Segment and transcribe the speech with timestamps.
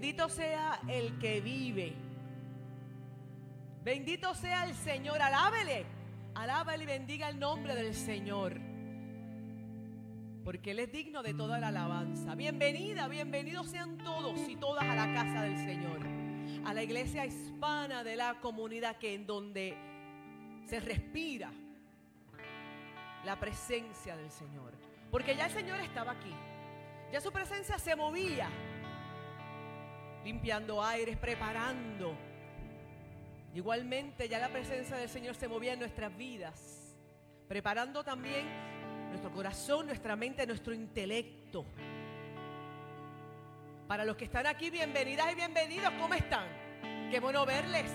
[0.00, 1.92] Bendito sea el que vive.
[3.84, 5.20] Bendito sea el Señor.
[5.20, 5.84] Alábele.
[6.34, 8.58] Alábele y bendiga el nombre del Señor.
[10.42, 12.34] Porque Él es digno de toda la alabanza.
[12.34, 16.00] Bienvenida, bienvenidos sean todos y todas a la casa del Señor.
[16.64, 19.76] A la iglesia hispana de la comunidad que en donde
[20.64, 21.52] se respira
[23.26, 24.72] la presencia del Señor.
[25.10, 26.32] Porque ya el Señor estaba aquí.
[27.12, 28.48] Ya su presencia se movía.
[30.24, 32.14] Limpiando aires, preparando.
[33.54, 36.94] Igualmente ya la presencia del Señor se movía en nuestras vidas.
[37.48, 38.46] Preparando también
[39.08, 41.64] nuestro corazón, nuestra mente, nuestro intelecto.
[43.88, 46.46] Para los que están aquí, bienvenidas y bienvenidos, ¿cómo están?
[47.10, 47.90] Qué bueno verles.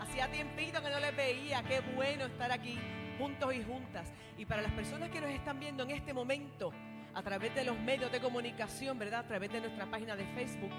[0.00, 2.78] Hacía tiempito que no les veía, qué bueno estar aquí
[3.16, 4.12] juntos y juntas.
[4.36, 6.72] Y para las personas que nos están viendo en este momento,
[7.14, 9.20] a través de los medios de comunicación, ¿verdad?
[9.20, 10.70] A través de nuestra página de Facebook,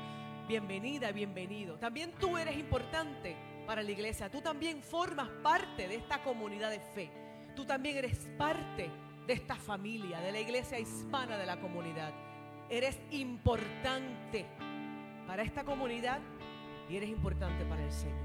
[0.48, 1.78] bienvenida, bienvenido.
[1.78, 3.36] También tú eres importante
[3.66, 7.12] para la iglesia, tú también formas parte de esta comunidad de fe.
[7.56, 8.90] Tú también eres parte
[9.28, 12.14] de esta familia, de la iglesia hispana de la comunidad.
[12.70, 14.46] Eres importante
[15.28, 16.20] para esta comunidad
[16.90, 18.20] y eres importante para el Señor.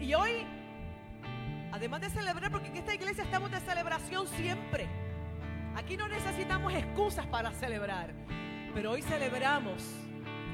[0.00, 0.46] Y hoy,
[1.72, 4.88] además de celebrar, porque en esta iglesia estamos de celebración siempre.
[5.76, 8.12] Aquí no necesitamos excusas para celebrar,
[8.74, 9.82] pero hoy celebramos,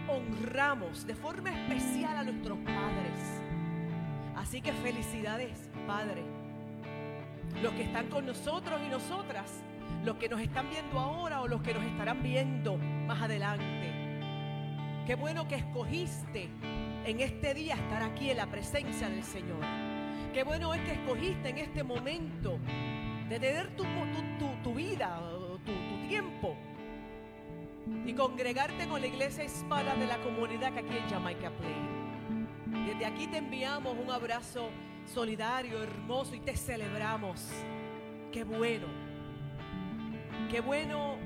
[0.09, 3.43] honramos de forma especial a nuestros padres.
[4.37, 6.39] Así que felicidades, Padre
[7.63, 9.63] los que están con nosotros y nosotras,
[10.05, 13.93] los que nos están viendo ahora o los que nos estarán viendo más adelante.
[15.07, 16.49] Qué bueno que escogiste
[17.05, 19.61] en este día estar aquí en la presencia del Señor.
[20.33, 22.59] Qué bueno es que escogiste en este momento
[23.29, 23.85] de tener tu,
[24.63, 25.21] tu, vida,
[25.65, 26.55] tu, tu tiempo
[28.07, 32.87] y congregarte con la iglesia hispana de la comunidad que aquí en Jamaica Play.
[32.87, 34.71] Desde aquí te enviamos un abrazo
[35.07, 37.47] solidario, hermoso y te celebramos.
[38.33, 38.87] Qué bueno.
[40.51, 41.17] Qué bueno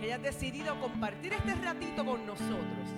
[0.00, 2.88] que hayas decidido compartir este ratito con nosotros.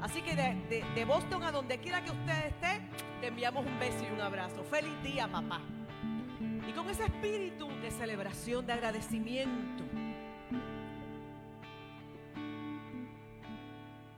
[0.00, 2.82] Así que de, Boston a donde quiera que usted esté,
[3.20, 4.62] te enviamos un beso y un abrazo.
[4.64, 5.60] Feliz día, papá.
[6.68, 9.84] Y con ese espíritu de celebración, de agradecimiento,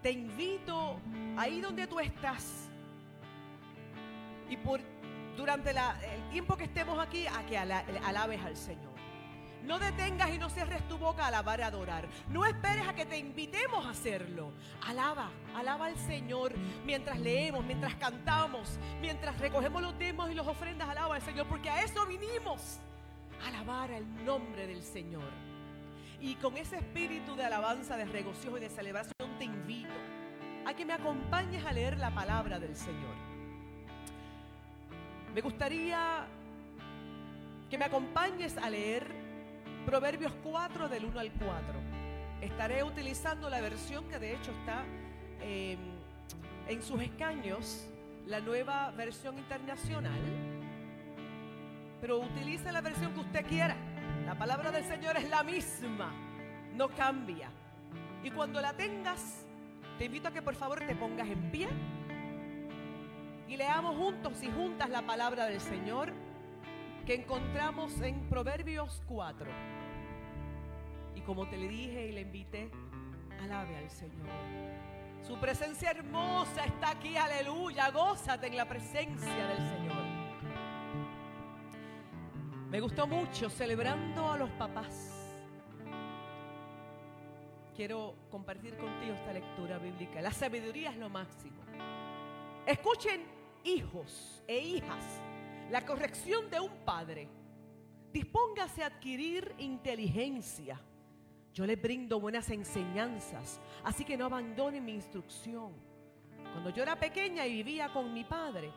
[0.06, 1.00] te invito
[1.36, 2.68] ahí donde tú estás
[4.48, 4.80] y por
[5.36, 8.92] durante el tiempo que estemos aquí a que alabes al Señor.
[9.64, 12.06] No detengas y no cierres tu boca a alabar y adorar.
[12.28, 14.52] No esperes a que te invitemos a hacerlo.
[14.86, 16.54] Alaba, alaba al Señor
[16.84, 20.88] mientras leemos, mientras cantamos, mientras recogemos los demos y los ofrendas.
[20.88, 22.78] Alaba al Señor, porque a eso vinimos.
[23.44, 25.32] alabar el nombre del Señor.
[26.20, 29.15] Y con ese espíritu de alabanza, de regocijo y de celebración
[29.46, 29.94] invito
[30.66, 33.14] a que me acompañes a leer la palabra del Señor.
[35.34, 36.26] Me gustaría
[37.70, 39.06] que me acompañes a leer
[39.84, 41.46] Proverbios 4 del 1 al 4.
[42.40, 44.84] Estaré utilizando la versión que de hecho está
[45.40, 45.78] em,
[46.68, 47.86] en sus escaños,
[48.26, 50.18] la nueva versión internacional.
[52.00, 53.76] Pero utilice la versión que usted quiera.
[54.26, 56.12] La palabra del Señor es la misma,
[56.74, 57.48] no cambia.
[58.26, 59.46] Y cuando la tengas,
[59.98, 61.68] te invito a que por favor te pongas en pie
[63.46, 66.12] y leamos juntos y juntas la palabra del Señor
[67.06, 69.46] que encontramos en Proverbios 4.
[71.14, 72.68] Y como te le dije y le invité,
[73.44, 74.26] alabe al Señor.
[75.24, 77.92] Su presencia hermosa está aquí, aleluya.
[77.92, 80.04] Gózate en la presencia del Señor.
[82.70, 85.15] Me gustó mucho celebrando a los papás.
[87.76, 90.22] Quiero compartir contigo esta lectura bíblica.
[90.22, 91.56] La sabiduría es lo máximo.
[92.66, 93.22] Escuchen
[93.64, 95.04] hijos e hijas,
[95.70, 97.28] la corrección de un padre.
[98.10, 100.80] Dispóngase a adquirir inteligencia.
[101.52, 105.74] Yo les brindo buenas enseñanzas, así que no abandonen mi instrucción.
[106.52, 108.72] Cuando yo era pequeña y vivía con mi padre,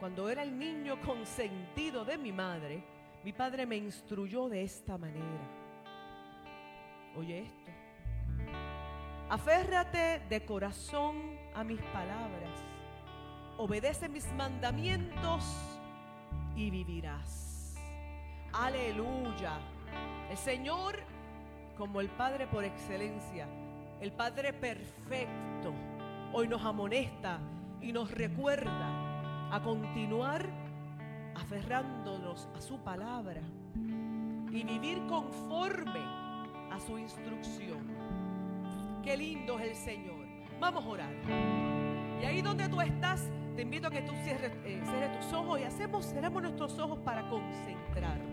[0.00, 2.82] cuando era el niño consentido de mi madre,
[3.22, 5.62] mi padre me instruyó de esta manera.
[7.16, 7.61] Oye esto.
[9.32, 11.16] Aférrate de corazón
[11.54, 12.50] a mis palabras
[13.56, 15.42] obedece mis mandamientos
[16.54, 17.74] y vivirás.
[18.52, 19.58] Aleluya.
[20.28, 20.98] El Señor,
[21.78, 23.48] como el Padre por excelencia,
[24.02, 25.72] el Padre perfecto,
[26.34, 27.38] hoy nos amonesta
[27.80, 30.46] y nos recuerda a continuar
[31.36, 33.40] aferrándonos a su palabra
[33.74, 36.04] y vivir conforme
[36.70, 37.91] a su instrucción.
[39.02, 40.26] Qué lindo es el Señor.
[40.60, 41.12] Vamos a orar.
[42.20, 44.80] Y ahí donde tú estás, te invito a que tú cierres, eh,
[45.20, 48.32] tus ojos y hacemos, cerramos nuestros ojos para concentrarnos.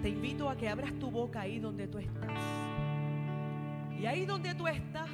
[0.00, 2.40] Te invito a que abras tu boca ahí donde tú estás.
[4.00, 5.10] Y ahí donde tú estás,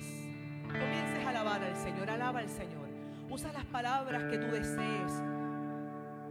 [0.63, 2.89] comiences a alabar al Señor, alaba al Señor.
[3.29, 5.23] Usa las palabras que tú desees.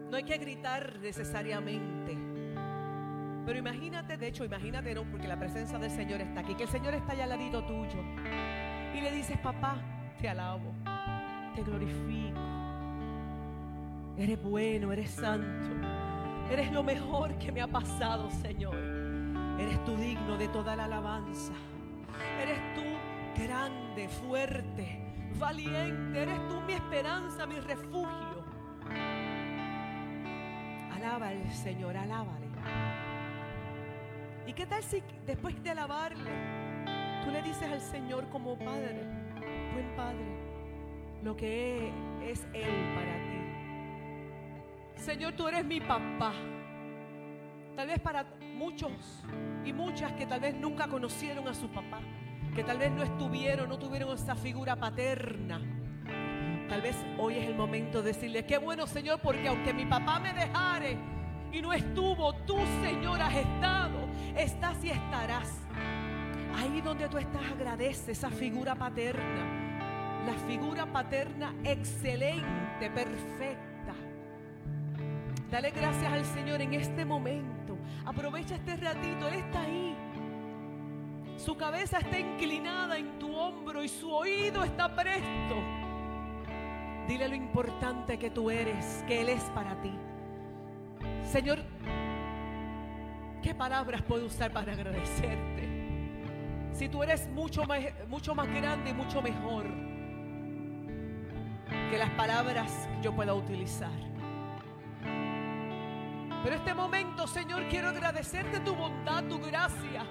[0.10, 2.26] No hay que gritar necesariamente.
[3.48, 6.70] Pero imagínate, de hecho, imagínate, no, porque la presencia del Señor está aquí, que el
[6.70, 8.04] Señor está allá al ladito tuyo.
[8.94, 9.77] Y le dices, papá,
[10.20, 10.74] te alabo,
[11.56, 12.38] te glorifico.
[14.18, 15.70] Eres bueno, eres santo.
[16.51, 18.75] Eres lo mejor que me ha pasado, Señor.
[19.58, 21.54] Eres tú digno de toda la alabanza.
[22.42, 25.00] Eres tú grande, fuerte,
[25.39, 26.22] valiente.
[26.22, 28.44] Eres tú mi esperanza, mi refugio.
[30.94, 32.47] Alaba al Señor, alábale.
[34.48, 36.32] ¿Y qué tal si después de alabarle,
[37.22, 39.04] tú le dices al Señor como Padre,
[39.74, 40.25] buen Padre,
[41.22, 41.92] lo que
[42.24, 45.01] es Él para ti?
[45.01, 46.32] Señor, tú eres mi papá.
[47.75, 48.25] Tal vez para
[48.56, 49.22] muchos
[49.66, 52.00] y muchas que tal vez nunca conocieron a su papá,
[52.56, 55.62] que tal vez no estuvieron, no tuvieron esa figura paterna.
[56.70, 60.20] Tal vez hoy es el momento de decirle, qué bueno Señor, porque aunque mi papá
[60.20, 60.98] me dejare
[61.51, 63.87] y no estuvo, tú Señor has estado,
[64.38, 65.51] estás y estarás.
[66.56, 73.94] Ahí donde tú estás agradece esa figura paterna, la figura paterna excelente, perfecta.
[75.51, 77.77] Dale gracias al Señor en este momento.
[78.06, 79.96] Aprovecha este ratito, Él está ahí.
[81.38, 85.56] Su cabeza está inclinada en tu hombro y su oído está presto.
[87.08, 89.94] Dile lo importante que tú eres, que Él es para ti.
[91.24, 91.60] Señor,
[93.41, 95.67] ¿qué palabras puedo usar para agradecerte?
[96.72, 99.65] Si tú eres mucho más, mucho más grande y mucho mejor
[101.89, 104.08] que las palabras que yo pueda utilizar.
[106.44, 110.06] Pero este momento, Señor, quiero agradecerte tu bondad, tu gracia,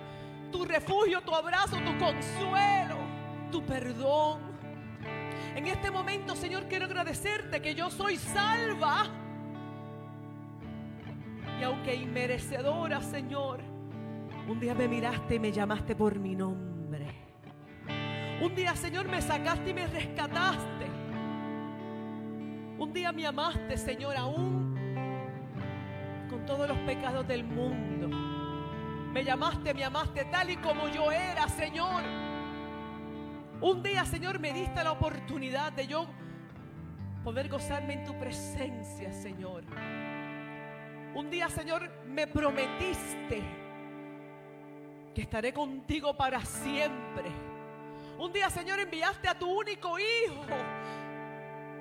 [0.50, 2.96] tu refugio, tu abrazo, tu consuelo,
[3.50, 4.40] tu perdón.
[5.54, 9.06] En este momento, Señor, quiero agradecerte que yo soy salva.
[11.58, 13.60] Y aunque inmerecedora, Señor,
[14.48, 17.06] un día me miraste y me llamaste por mi nombre.
[18.40, 20.86] Un día, Señor, me sacaste y me rescataste.
[22.78, 24.76] Un día me amaste, Señor, aún
[26.28, 28.08] con todos los pecados del mundo.
[29.12, 32.02] Me llamaste, me amaste tal y como yo era, Señor.
[33.62, 36.06] Un día, Señor, me diste la oportunidad de yo
[37.24, 39.64] poder gozarme en tu presencia, Señor.
[41.16, 43.42] Un día, Señor, me prometiste
[45.14, 47.30] que estaré contigo para siempre.
[48.18, 50.44] Un día, Señor, enviaste a tu único hijo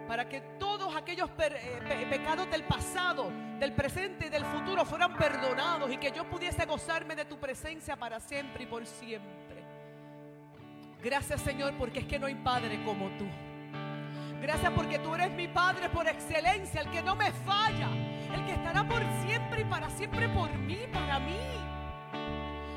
[0.07, 5.91] para que todos aquellos eh, pecados del pasado, del presente y del futuro fueran perdonados
[5.91, 9.65] y que yo pudiese gozarme de tu presencia para siempre y por siempre.
[11.03, 13.27] Gracias Señor porque es que no hay Padre como tú.
[14.41, 17.89] Gracias porque tú eres mi Padre por excelencia, el que no me falla,
[18.35, 21.39] el que estará por siempre y para siempre por mí, para mí.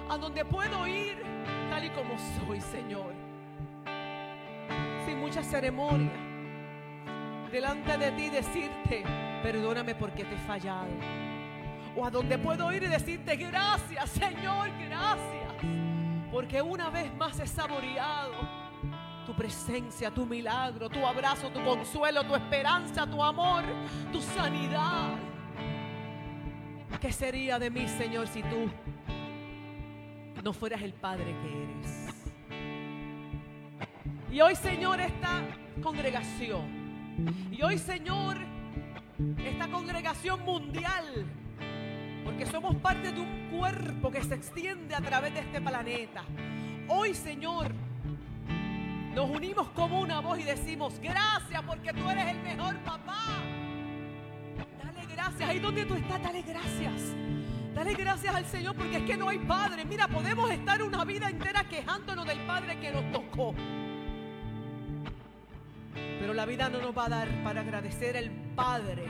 [0.08, 1.22] A donde puedo ir
[1.70, 3.12] tal y como soy, Señor.
[5.04, 6.28] Sin mucha ceremonia
[7.50, 9.04] delante de ti decirte,
[9.42, 10.88] perdóname porque te he fallado.
[11.96, 15.54] O a donde puedo ir y decirte, gracias Señor, gracias.
[16.30, 18.58] Porque una vez más he saboreado
[19.26, 23.64] tu presencia, tu milagro, tu abrazo, tu consuelo, tu esperanza, tu amor,
[24.12, 25.16] tu sanidad.
[27.00, 28.70] ¿Qué sería de mí, Señor, si tú
[30.42, 32.08] no fueras el Padre que eres?
[34.32, 35.42] Y hoy, Señor, esta
[35.82, 36.88] congregación
[37.50, 38.36] y hoy, Señor,
[39.44, 41.26] esta congregación mundial,
[42.24, 46.24] porque somos parte de un cuerpo que se extiende a través de este planeta.
[46.88, 47.72] Hoy, Señor,
[49.14, 53.42] nos unimos como una voz y decimos, gracias porque tú eres el mejor papá.
[55.18, 55.50] Gracias.
[55.50, 57.12] Ahí donde tú estás, dale gracias.
[57.74, 59.84] Dale gracias al Señor porque es que no hay padre.
[59.84, 63.52] Mira, podemos estar una vida entera quejándonos del padre que nos tocó.
[66.20, 69.06] Pero la vida no nos va a dar para agradecer el Padre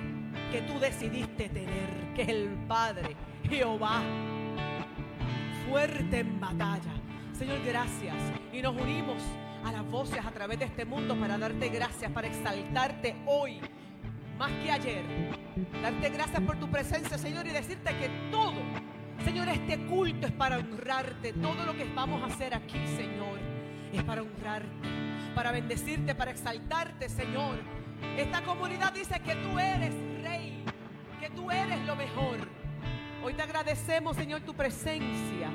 [0.51, 3.15] que tú decidiste tener, que es el Padre,
[3.47, 4.01] Jehová,
[5.69, 6.93] fuerte en batalla.
[7.35, 8.17] Señor, gracias.
[8.51, 9.23] Y nos unimos
[9.63, 13.61] a las voces a través de este mundo para darte gracias, para exaltarte hoy,
[14.39, 15.05] más que ayer.
[15.83, 18.55] Darte gracias por tu presencia, Señor, y decirte que todo,
[19.25, 23.39] Señor, este culto es para honrarte, todo lo que vamos a hacer aquí, Señor
[23.93, 24.69] es para honrarte,
[25.35, 27.59] para bendecirte, para exaltarte, Señor.
[28.17, 30.65] Esta comunidad dice que tú eres rey,
[31.21, 32.37] que tú eres lo mejor.
[33.23, 35.51] Hoy te agradecemos, Señor, tu presencia.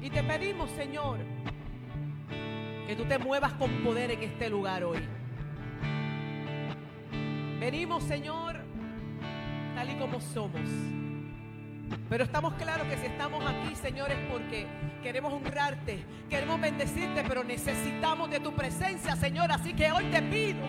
[0.00, 1.18] Y te pedimos, Señor,
[2.86, 5.00] que tú te muevas con poder en este lugar hoy.
[7.58, 8.56] Venimos, Señor,
[9.74, 10.60] tal y como somos.
[12.08, 14.66] Pero estamos claros que si estamos aquí, Señor, es porque
[15.02, 19.50] queremos honrarte, queremos bendecirte, pero necesitamos de tu presencia, Señor.
[19.50, 20.60] Así que hoy te pido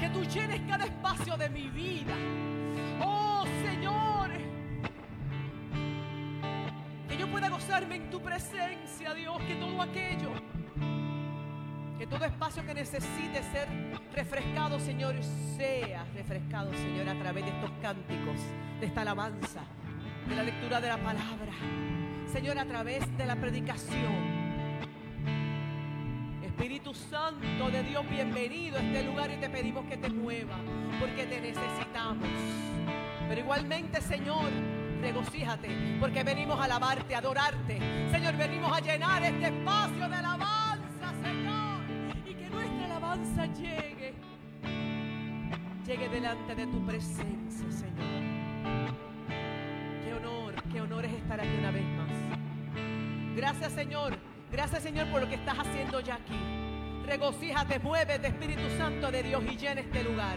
[0.00, 2.14] que tú llenes cada espacio de mi vida.
[3.00, 4.30] Oh, Señor,
[7.08, 10.49] que yo pueda gozarme en tu presencia, Dios, que todo aquello
[12.00, 13.68] que todo espacio que necesite ser
[14.14, 15.16] refrescado, Señor,
[15.58, 18.40] sea refrescado, Señor, a través de estos cánticos,
[18.80, 19.60] de esta alabanza,
[20.26, 21.52] de la lectura de la palabra.
[22.32, 24.14] Señor, a través de la predicación.
[26.42, 30.56] Espíritu Santo de Dios, bienvenido a este lugar y te pedimos que te mueva,
[30.98, 32.28] porque te necesitamos.
[33.28, 34.48] Pero igualmente, Señor,
[35.02, 37.78] regocíjate, porque venimos a alabarte, a adorarte.
[38.10, 40.59] Señor, venimos a llenar este espacio de alabanza,
[43.16, 44.14] llegue,
[45.86, 48.22] llegue delante de tu presencia, Señor.
[50.04, 53.36] Qué honor, qué honor es estar aquí una vez más.
[53.36, 54.16] Gracias, Señor.
[54.52, 56.38] Gracias, Señor, por lo que estás haciendo ya aquí.
[57.06, 60.36] Regocíjate, muévete, Espíritu Santo de Dios, y llena este lugar.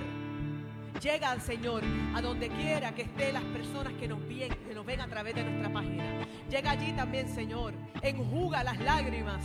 [1.02, 1.84] Llega Señor
[2.16, 5.36] a donde quiera que estén las personas que nos, ven, que nos ven a través
[5.36, 6.26] de nuestra página.
[6.50, 7.74] Llega allí también, Señor.
[8.02, 9.44] Enjuga las lágrimas.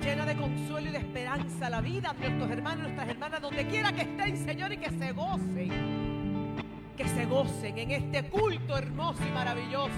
[0.00, 3.66] Llena de consuelo y de esperanza la vida de nuestros hermanos y nuestras hermanas, donde
[3.66, 5.70] quiera que estén, Señor, y que se gocen.
[6.96, 9.90] Que se gocen en este culto hermoso y maravilloso.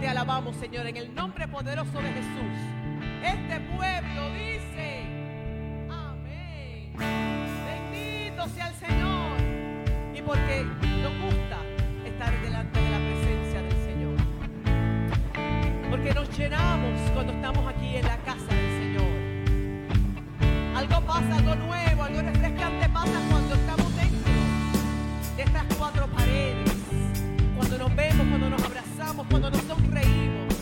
[0.00, 2.58] Te alabamos, Señor, en el nombre poderoso de Jesús.
[3.22, 5.02] Este pueblo dice,
[5.90, 6.92] amén.
[7.92, 9.32] Bendito sea el Señor.
[10.14, 10.64] Y porque
[11.02, 11.58] nos gusta
[12.06, 14.16] estar delante de la presencia del Señor.
[15.90, 18.83] Porque nos llenamos cuando estamos aquí en la casa del Señor.
[20.84, 24.32] Algo pasa, algo nuevo, algo refrescante pasa cuando estamos dentro
[25.34, 26.72] de estas cuatro paredes.
[27.56, 30.53] Cuando nos vemos, cuando nos abrazamos, cuando nos sonreímos.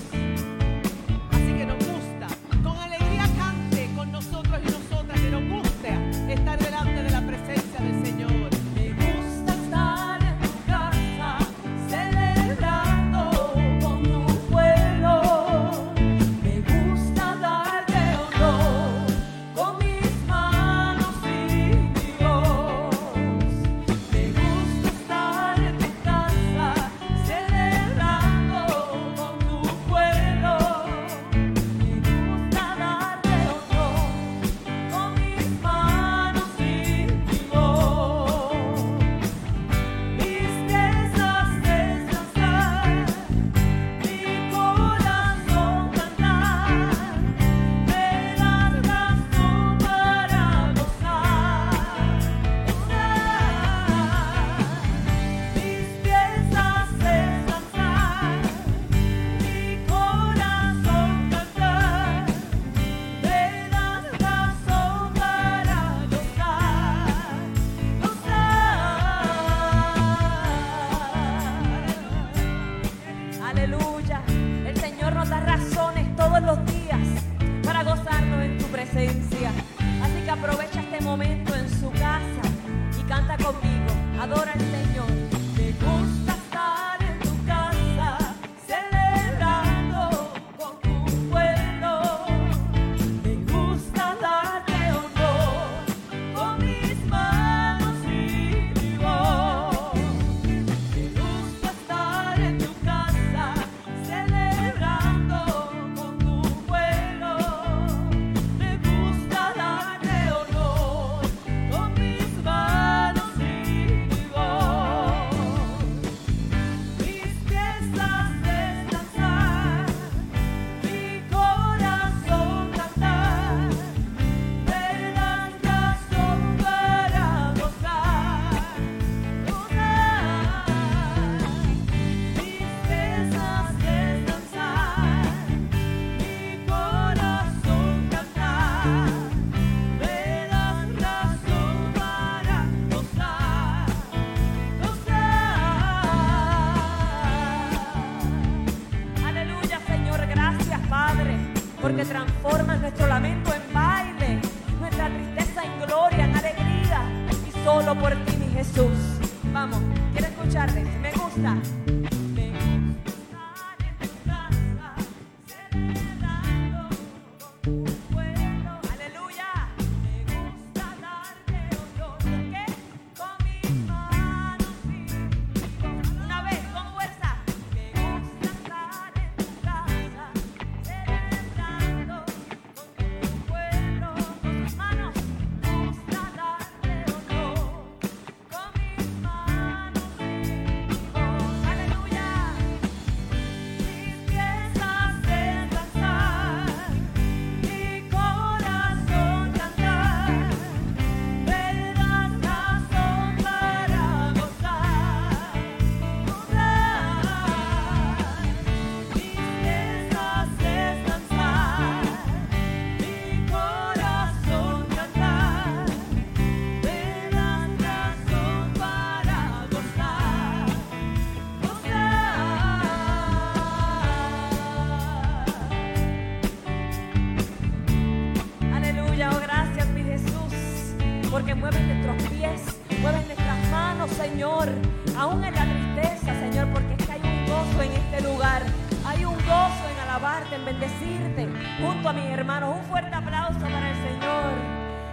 [235.18, 238.62] Aún en la tristeza, Señor, porque es que hay un gozo en este lugar.
[239.04, 241.48] Hay un gozo en alabarte, en bendecirte,
[241.80, 242.76] junto a mis hermanos.
[242.78, 244.52] Un fuerte aplauso para el Señor.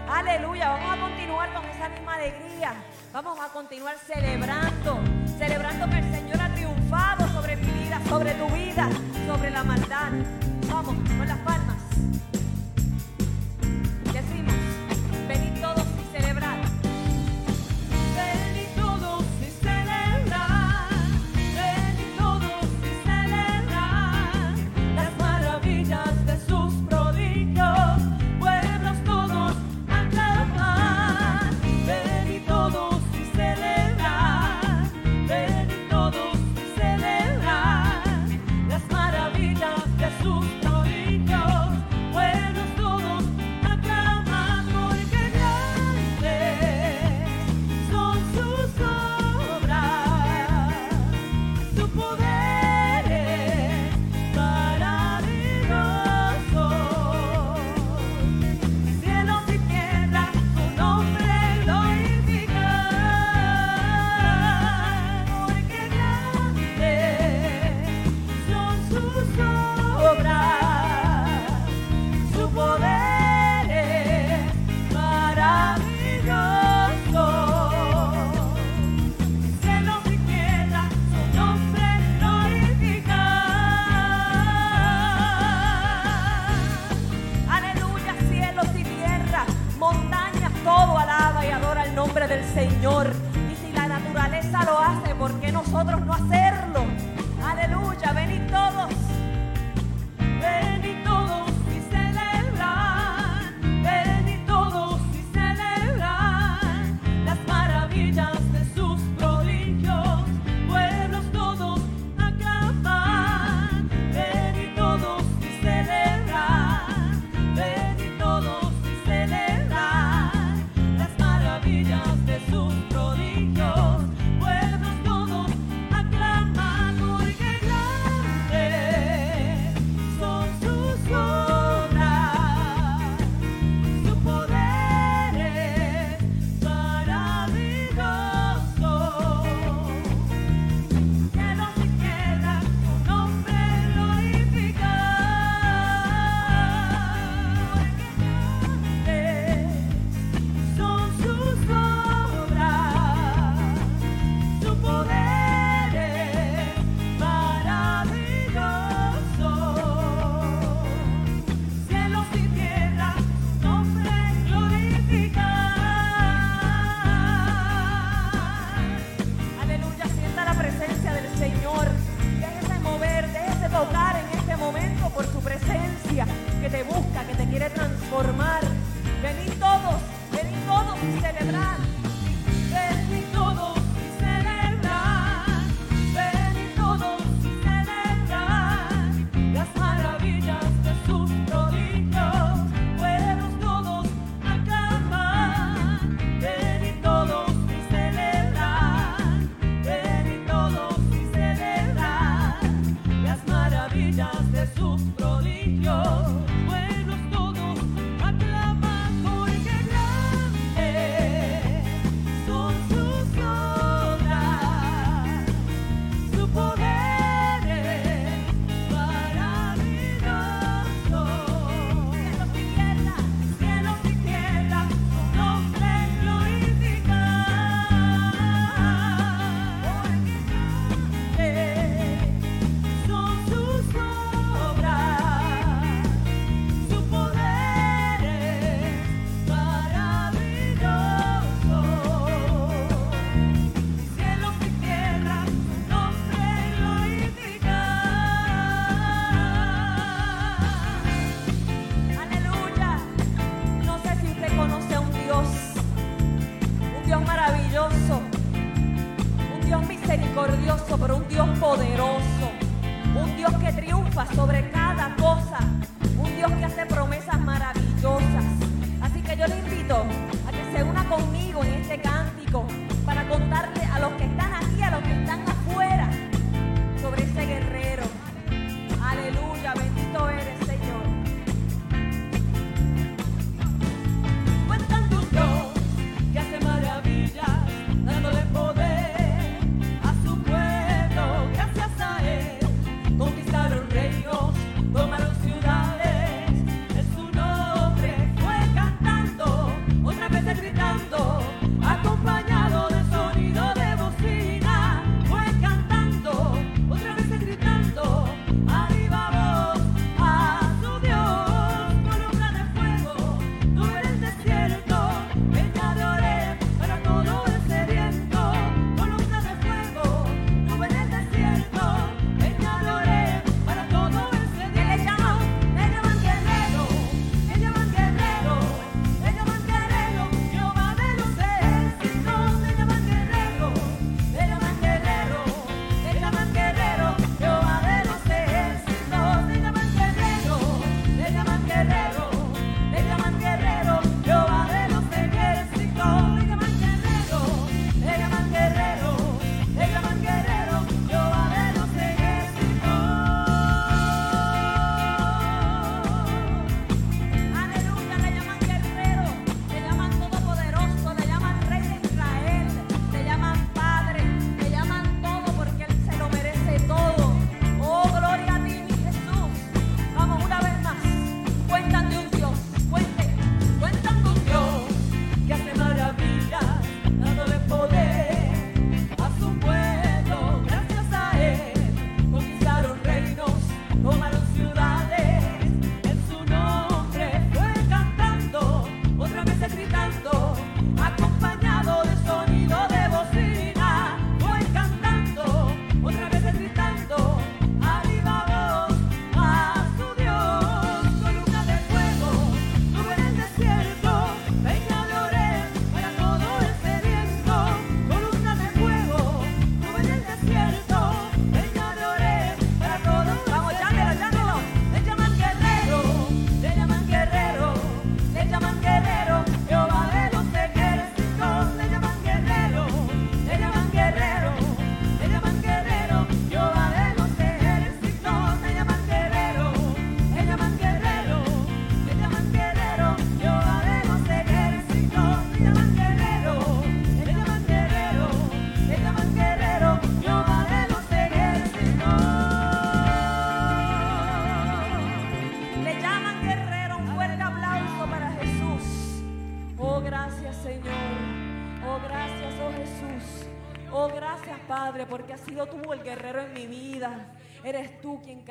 [0.07, 2.73] Aleluya, vamos a continuar con esa misma alegría.
[3.11, 4.99] Vamos a continuar celebrando,
[5.39, 8.87] celebrando que el Señor ha triunfado sobre mi vida, sobre tu vida,
[9.25, 10.11] sobre la maldad.
[10.71, 11.77] Vamos, con las palmas.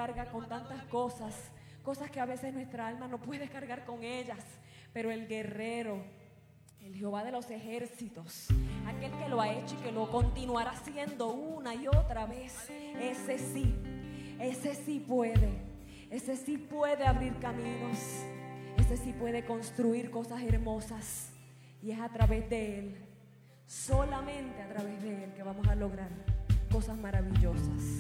[0.09, 1.35] Carga con tantas cosas,
[1.83, 4.43] cosas que a veces nuestra alma no puede cargar con ellas.
[4.95, 6.03] Pero el guerrero,
[6.81, 8.47] el Jehová de los ejércitos,
[8.87, 13.39] aquel que lo ha hecho y que lo continuará haciendo una y otra vez, ese
[13.39, 13.75] sí,
[14.41, 15.51] ese sí puede,
[16.11, 17.99] ese sí puede abrir caminos,
[18.79, 21.33] ese sí puede construir cosas hermosas
[21.83, 22.97] y es a través de Él,
[23.67, 26.09] solamente a través de Él que vamos a lograr
[26.71, 27.99] cosas maravillosas.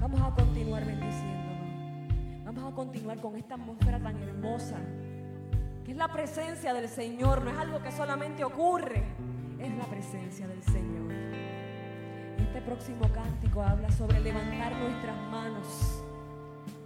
[0.00, 4.78] Vamos a continuar bendiciéndonos, vamos a continuar con esta atmósfera tan hermosa
[5.84, 9.04] que es la presencia del Señor, no es algo que solamente ocurre,
[9.58, 11.12] es la presencia del Señor.
[12.38, 16.02] Este próximo cántico habla sobre levantar nuestras manos.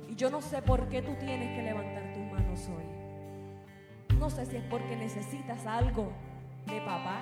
[0.09, 4.16] Y yo no sé por qué tú tienes que levantar tus manos hoy.
[4.18, 6.12] No sé si es porque necesitas algo
[6.66, 7.20] de papá.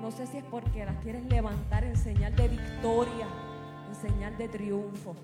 [0.00, 3.26] No sé si es porque las quieres levantar en señal de victoria,
[3.88, 5.16] en señal de triunfo.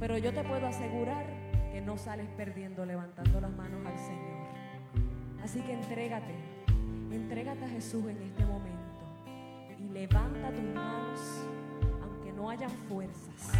[0.00, 1.26] Pero yo te puedo asegurar
[1.72, 4.48] que no sales perdiendo levantando las manos al Señor.
[5.42, 6.34] Así que entrégate,
[7.10, 8.78] entrégate a Jesús en este momento
[9.78, 11.20] y levanta tus manos,
[12.02, 13.52] aunque no hayan fuerzas.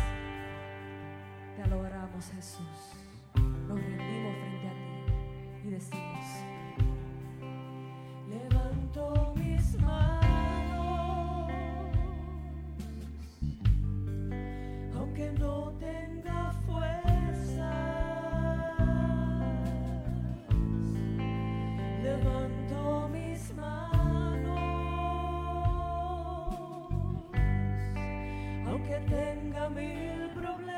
[1.57, 2.95] Te adoramos Jesús.
[3.35, 6.25] Nos rendimos frente a ti y decimos,
[8.29, 9.28] levanto
[15.19, 17.65] aunque no tenga fuerzas.
[22.03, 24.59] Levanto mis manos,
[28.67, 30.78] aunque tenga mil problemas.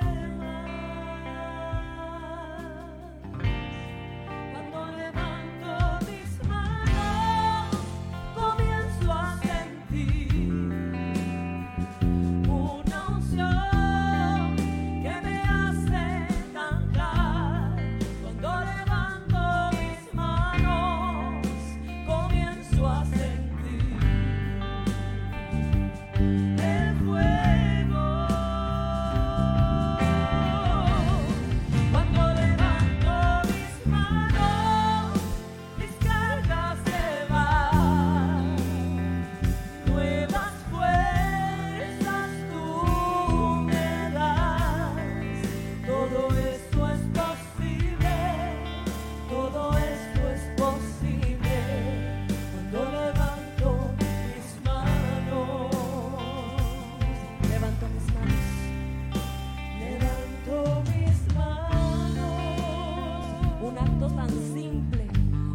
[63.71, 65.07] Un acto tan simple,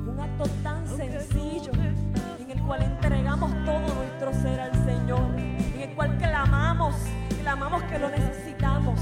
[0.07, 1.73] un acto tan sencillo,
[2.39, 6.95] en el cual entregamos todo nuestro ser al Señor, en el cual clamamos,
[7.41, 9.01] clamamos que lo necesitamos,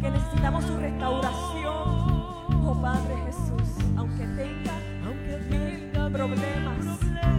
[0.00, 1.72] que necesitamos su restauración.
[2.66, 4.72] Oh Padre Jesús, aunque tenga,
[5.04, 7.33] aunque tenga problemas,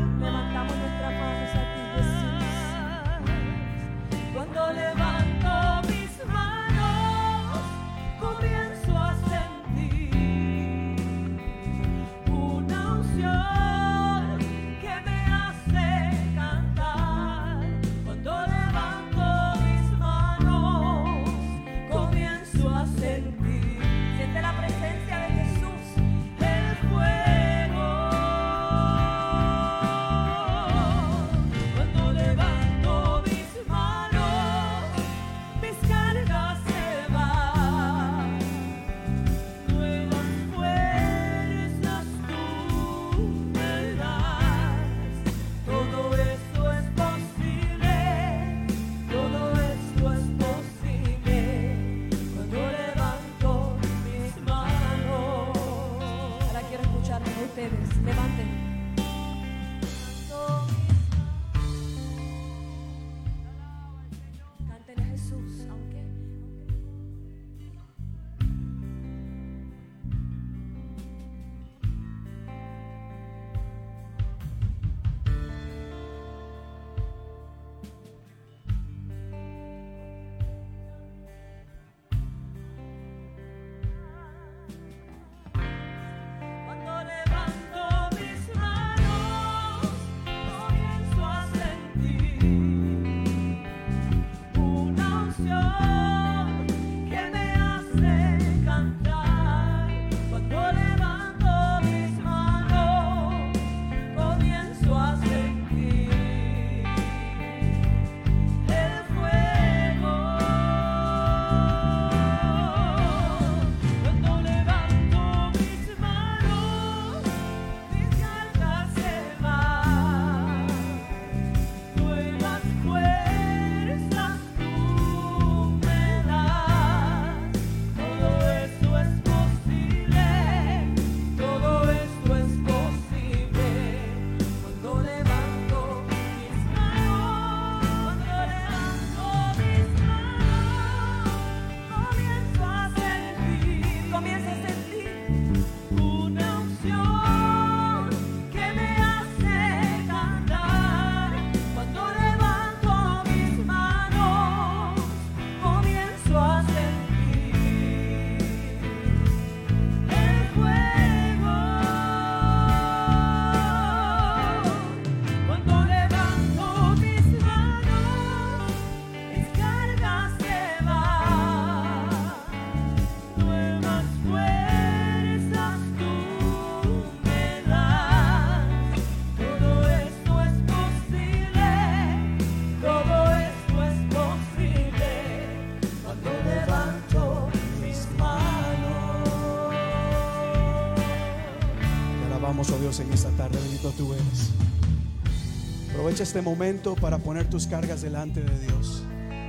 [195.96, 199.02] Aprovecha este momento para poner tus cargas delante de Dios.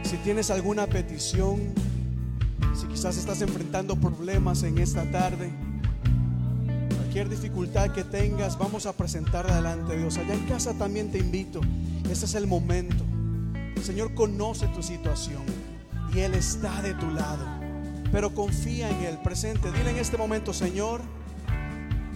[0.05, 1.75] Si tienes alguna petición,
[2.73, 5.51] si quizás estás enfrentando problemas en esta tarde,
[6.95, 10.19] cualquier dificultad que tengas, vamos a presentarla delante de Dios.
[10.19, 11.61] Allá en casa también te invito.
[12.09, 13.03] Este es el momento.
[13.75, 15.43] El Señor conoce tu situación.
[16.15, 17.45] Y Él está de tu lado.
[18.13, 19.73] Pero confía en Él, presente.
[19.73, 21.01] Dile en este momento, Señor,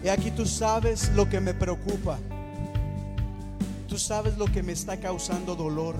[0.05, 2.20] y aquí tú sabes lo que me preocupa.
[3.91, 5.97] Tú sabes lo que me está causando dolor.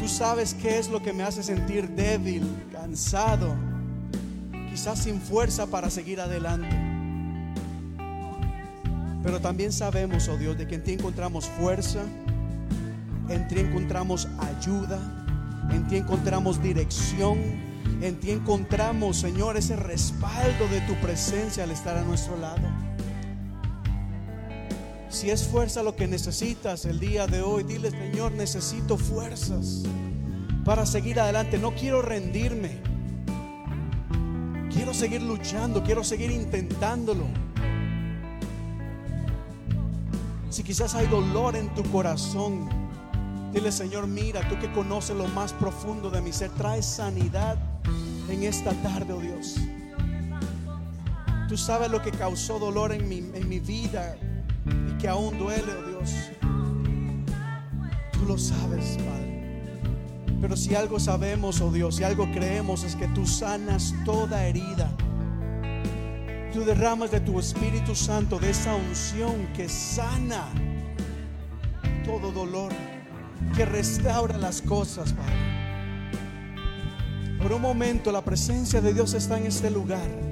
[0.00, 3.54] Tú sabes qué es lo que me hace sentir débil, cansado,
[4.68, 6.76] quizás sin fuerza para seguir adelante.
[9.22, 12.02] Pero también sabemos, oh Dios, de que en ti encontramos fuerza,
[13.28, 14.98] en ti encontramos ayuda,
[15.70, 17.38] en ti encontramos dirección,
[18.02, 22.95] en ti encontramos, Señor, ese respaldo de tu presencia al estar a nuestro lado.
[25.16, 29.82] Si es fuerza lo que necesitas el día de hoy, dile, Señor, necesito fuerzas
[30.62, 31.56] para seguir adelante.
[31.56, 32.82] No quiero rendirme.
[34.70, 37.24] Quiero seguir luchando, quiero seguir intentándolo.
[40.50, 42.68] Si quizás hay dolor en tu corazón,
[43.54, 47.56] dile, Señor, mira, tú que conoces lo más profundo de mi ser, trae sanidad
[48.28, 49.56] en esta tarde, oh Dios.
[51.48, 54.18] Tú sabes lo que causó dolor en mi, en mi vida
[54.66, 56.14] y que aún duele, oh Dios.
[58.12, 59.26] Tú lo sabes, Padre.
[60.40, 64.90] Pero si algo sabemos, oh Dios, si algo creemos es que tú sanas toda herida.
[66.52, 70.48] Tú derramas de tu Espíritu Santo, de esa unción que sana
[72.06, 72.72] todo dolor,
[73.56, 75.34] que restaura las cosas, Padre.
[77.42, 80.25] Por un momento la presencia de Dios está en este lugar.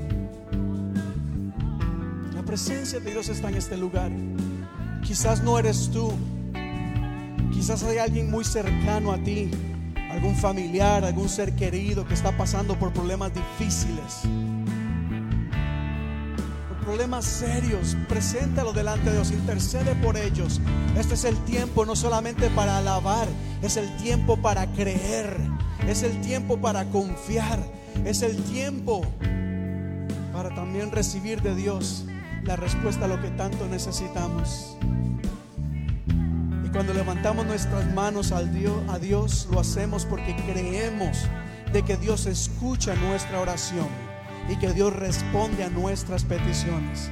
[2.46, 4.12] Presencia de Dios está en este lugar.
[5.02, 6.12] Quizás no eres tú.
[7.52, 9.50] Quizás hay alguien muy cercano a ti.
[10.10, 14.20] Algún familiar, algún ser querido que está pasando por problemas difíciles.
[16.68, 17.96] Por problemas serios.
[18.08, 19.30] Preséntalo delante de Dios.
[19.30, 20.60] Intercede por ellos.
[20.98, 23.26] Este es el tiempo no solamente para alabar.
[23.62, 25.34] Es el tiempo para creer.
[25.88, 27.58] Es el tiempo para confiar.
[28.04, 29.00] Es el tiempo
[30.34, 32.04] para también recibir de Dios
[32.44, 34.76] la respuesta a lo que tanto necesitamos.
[36.64, 41.18] Y cuando levantamos nuestras manos al Dios, a Dios, lo hacemos porque creemos
[41.72, 43.88] de que Dios escucha nuestra oración
[44.48, 47.10] y que Dios responde a nuestras peticiones.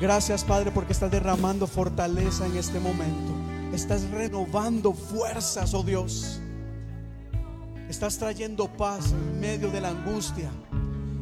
[0.00, 3.32] Gracias Padre porque estás derramando fortaleza en este momento.
[3.72, 6.40] Estás renovando fuerzas, oh Dios.
[7.88, 10.50] Estás trayendo paz en medio de la angustia.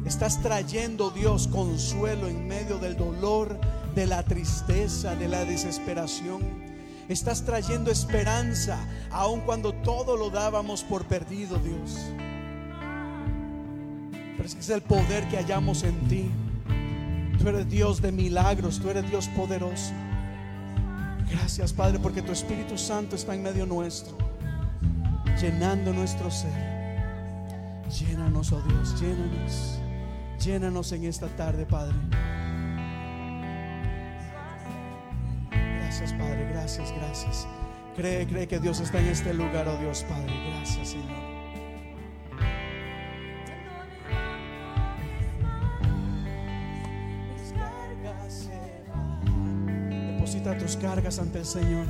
[0.05, 3.59] Estás trayendo, Dios, consuelo en medio del dolor,
[3.93, 6.41] de la tristeza, de la desesperación.
[7.07, 8.79] Estás trayendo esperanza,
[9.11, 11.99] aun cuando todo lo dábamos por perdido, Dios.
[14.37, 16.31] Pero es que es el poder que hallamos en ti.
[17.37, 19.91] Tú eres Dios de milagros, tú eres Dios poderoso.
[21.29, 24.17] Gracias, Padre, porque tu Espíritu Santo está en medio nuestro,
[25.39, 26.71] llenando nuestro ser.
[27.89, 29.80] Llénanos, oh Dios, llénanos.
[30.43, 31.95] Llénanos en esta tarde, Padre.
[35.51, 37.47] Gracias, Padre, gracias, gracias.
[37.95, 40.33] Cree, cree que Dios está en este lugar, oh Dios, Padre.
[40.49, 41.31] Gracias, Señor.
[50.13, 51.85] Deposita tus cargas ante el Señor.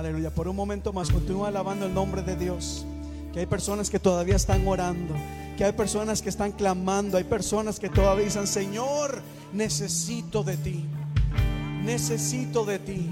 [0.00, 0.30] Aleluya.
[0.30, 2.86] Por un momento más, continúa alabando el nombre de Dios.
[3.34, 5.14] Que hay personas que todavía están orando.
[5.58, 7.18] Que hay personas que están clamando.
[7.18, 9.20] Hay personas que todavía dicen, Señor,
[9.52, 10.86] necesito de ti.
[11.84, 13.10] Necesito de ti.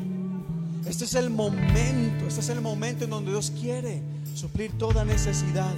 [0.87, 2.27] Este es el momento.
[2.27, 4.01] Este es el momento en donde Dios quiere
[4.35, 5.75] suplir toda necesidad.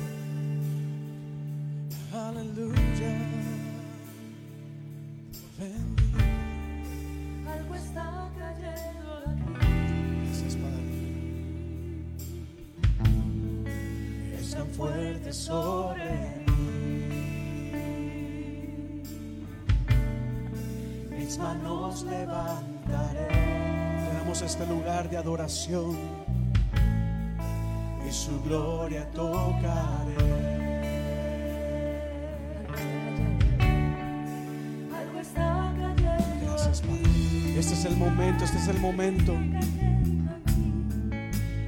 [28.08, 30.16] Y su gloria tocaré.
[36.42, 37.58] Gracias, Padre.
[37.58, 39.32] Este es el momento, este es el momento.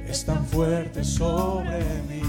[0.05, 1.79] Es tan fuerte sobre
[2.09, 2.21] mí.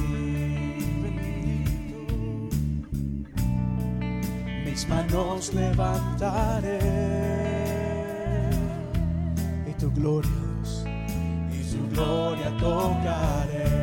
[4.64, 6.78] Mis manos levantaré
[9.68, 10.30] y tu gloria,
[11.94, 13.74] gloria tocaré.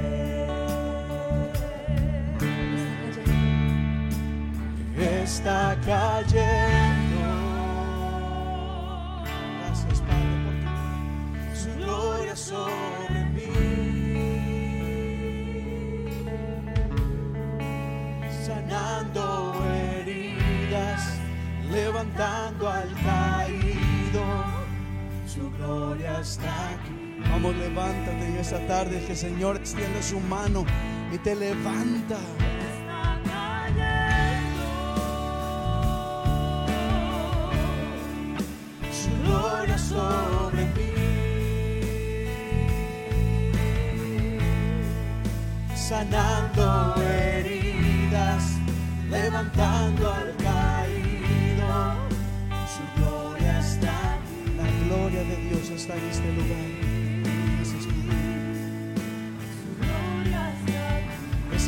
[5.24, 7.28] Está cayendo.
[9.59, 10.55] Gracias, Padre, por
[11.57, 13.51] tu gloria sobre mí,
[18.45, 19.24] sanando
[19.74, 21.01] heridas,
[21.72, 24.26] levantando al caído.
[25.26, 26.80] Su gloria está.
[27.32, 30.65] Vamos, levántate en esta tarde que el Señor extiende su mano
[31.13, 32.17] y te levanta.
[38.91, 40.91] Su gloria sobre mí,
[45.73, 48.57] sanando heridas,
[49.09, 51.95] levantando al caído.
[52.67, 54.57] Su gloria está aquí.
[54.57, 56.80] La gloria de Dios está en este lugar.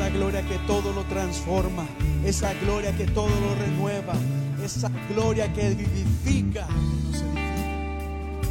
[0.04, 1.86] Esa gloria que todo lo transforma,
[2.26, 4.14] esa gloria que todo lo renueva,
[4.62, 6.68] esa gloria que vivifica.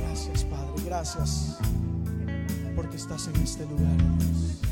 [0.01, 1.59] Gracias, Padre, gracias,
[2.75, 4.72] porque estás en este lugar, Dios.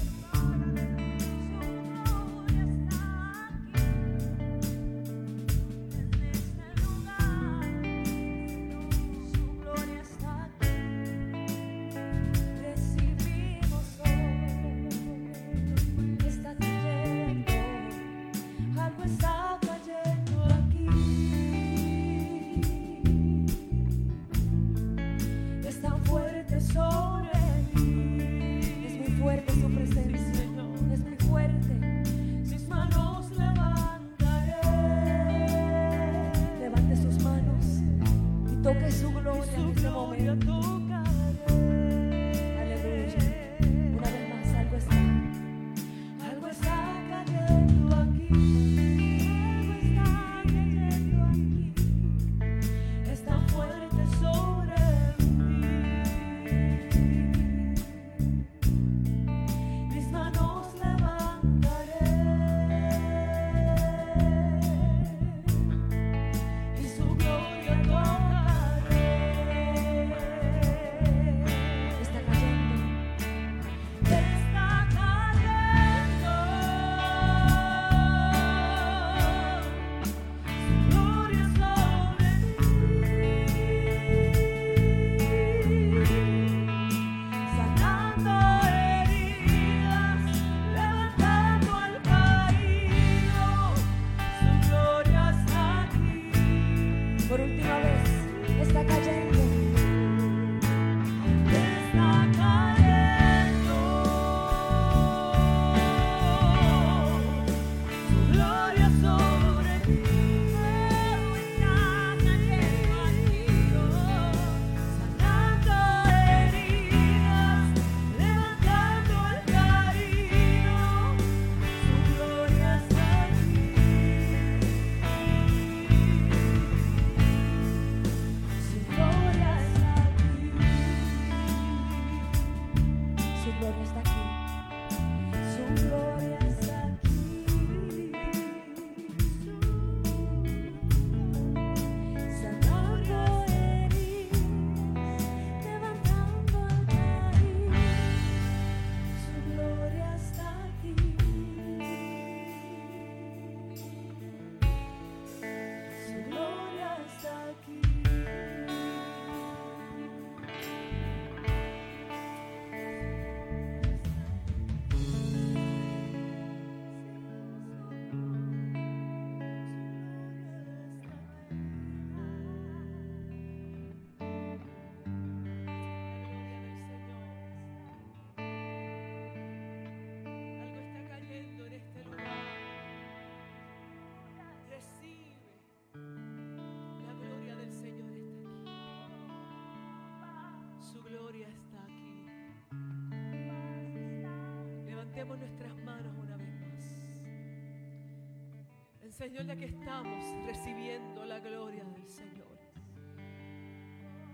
[199.20, 202.58] Enseñóle que estamos recibiendo la gloria del Señor.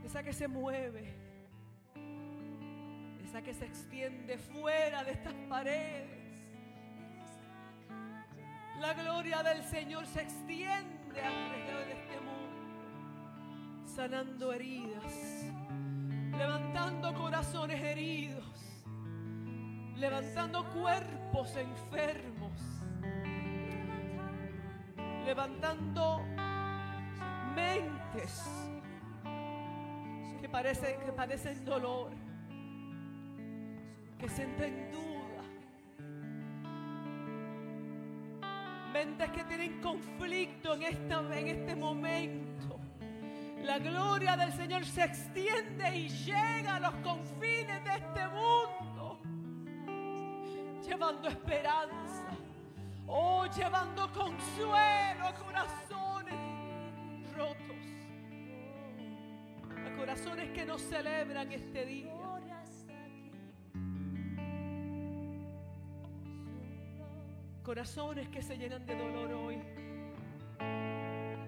[0.05, 1.13] Esa que se mueve.
[3.25, 6.21] Esa que se extiende fuera de estas paredes.
[8.79, 15.53] La gloria del Señor se extiende alrededor de este mundo, sanando heridas,
[16.39, 18.85] levantando corazones heridos,
[19.97, 22.46] levantando cuerpos enfermos,
[25.27, 26.25] levantando
[27.57, 28.45] mentes
[30.41, 32.13] que, parece, que padecen dolor,
[34.19, 35.43] que sienten duda.
[38.93, 42.79] Mentes que tienen conflicto en, esta, en este momento.
[43.65, 49.19] La gloria del Señor se extiende y llega a los confines de este mundo,
[50.87, 52.29] llevando esperanza,
[53.07, 56.35] oh, llevando consuelo a corazones
[57.35, 57.77] rotos,
[59.87, 62.17] a corazones que no celebran este día.
[67.67, 69.61] Corazones que se llenan de dolor hoy.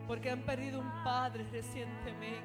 [0.09, 2.43] Porque han perdido un padre recientemente.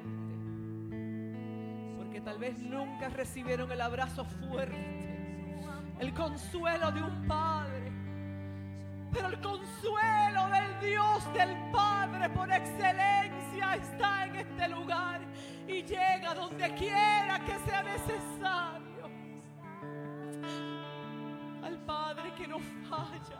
[1.96, 5.56] Porque tal vez nunca recibieron el abrazo fuerte.
[5.98, 7.73] El consuelo de un padre.
[9.14, 15.20] Pero el consuelo del Dios del Padre por excelencia está en este lugar.
[15.68, 19.08] Y llega donde quiera que sea necesario.
[21.62, 22.58] Al Padre que no
[22.90, 23.38] falla.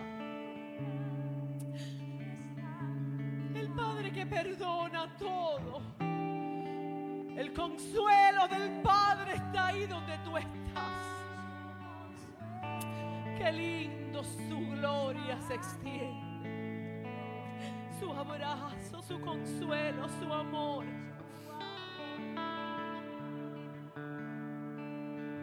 [3.57, 5.83] El Padre que perdona todo.
[7.37, 11.24] El consuelo del Padre está ahí donde tú estás.
[13.45, 17.05] Qué lindo su gloria se extiende.
[18.01, 20.87] Su abrazo, su consuelo, su amor.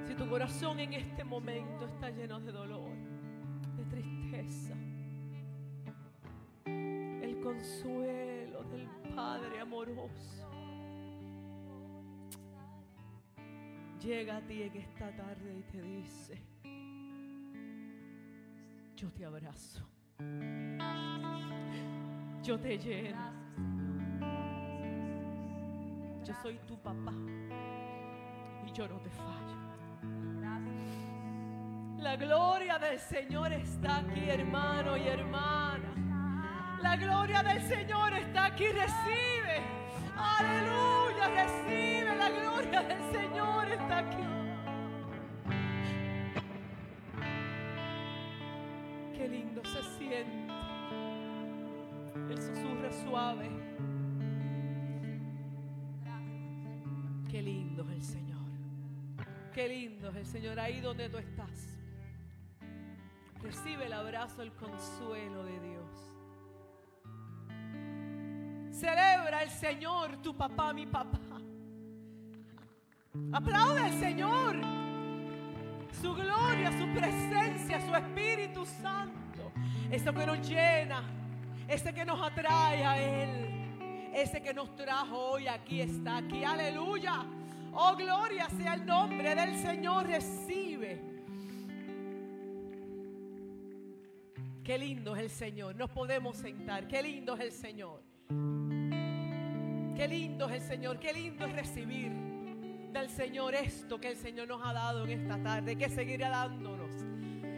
[0.07, 2.89] Si tu corazón en este momento está lleno de dolor,
[3.77, 4.73] de tristeza,
[6.65, 10.49] el consuelo del Padre amoroso
[13.99, 16.50] llega a ti en esta tarde y te dice,
[19.01, 19.81] yo te abrazo,
[22.43, 23.33] yo te lleno,
[26.23, 27.11] yo soy tu papá
[28.63, 29.57] y yo no te fallo.
[31.97, 36.77] La gloria del Señor está aquí, hermano y hermana.
[36.79, 39.63] La gloria del Señor está aquí, recibe.
[40.15, 42.15] Aleluya, recibe.
[42.15, 44.40] La gloria del Señor está aquí.
[49.21, 50.51] Qué lindo se siente.
[52.27, 53.51] El susurro suave.
[57.29, 58.47] Qué lindo es el Señor.
[59.53, 61.77] Qué lindo es el Señor ahí donde tú estás.
[63.43, 66.15] Recibe el abrazo, el consuelo de Dios.
[68.71, 71.19] Celebra el Señor, tu papá, mi papá.
[73.31, 74.90] Aplaude al Señor.
[75.99, 79.51] Su gloria, su presencia, su Espíritu Santo.
[79.89, 81.03] Eso que nos llena,
[81.67, 83.61] ese que nos atrae a Él.
[84.13, 86.43] Ese que nos trajo hoy aquí está aquí.
[86.43, 87.25] Aleluya.
[87.73, 90.05] Oh, gloria sea el nombre del Señor.
[90.05, 91.01] Recibe.
[94.63, 95.75] Qué lindo es el Señor.
[95.75, 96.87] Nos podemos sentar.
[96.87, 98.01] Qué lindo es el Señor.
[99.95, 100.99] Qué lindo es el Señor.
[100.99, 102.30] Qué lindo es recibir
[102.91, 105.77] del Señor esto que el Señor nos ha dado en esta tarde.
[105.77, 106.91] Que seguirá dándonos.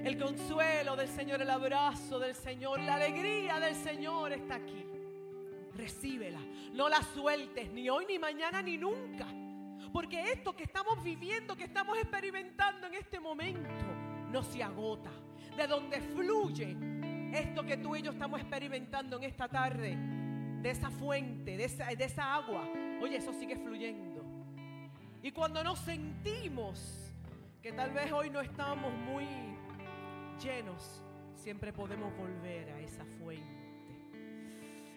[0.04, 4.86] El consuelo del Señor, el abrazo del Señor, la alegría del Señor está aquí.
[5.76, 6.40] Recíbela.
[6.74, 9.26] No la sueltes ni hoy, ni mañana, ni nunca.
[9.92, 13.86] Porque esto que estamos viviendo, que estamos experimentando en este momento,
[14.30, 15.12] no se agota.
[15.56, 16.76] De donde fluye
[17.34, 19.96] esto que tú y yo estamos experimentando en esta tarde,
[20.62, 22.68] de esa fuente, de esa, de esa agua,
[23.02, 24.03] oye, eso sigue fluyendo.
[25.34, 27.12] Cuando nos sentimos
[27.60, 29.26] que tal vez hoy no estamos muy
[30.40, 31.02] llenos,
[31.34, 33.98] siempre podemos volver a esa fuente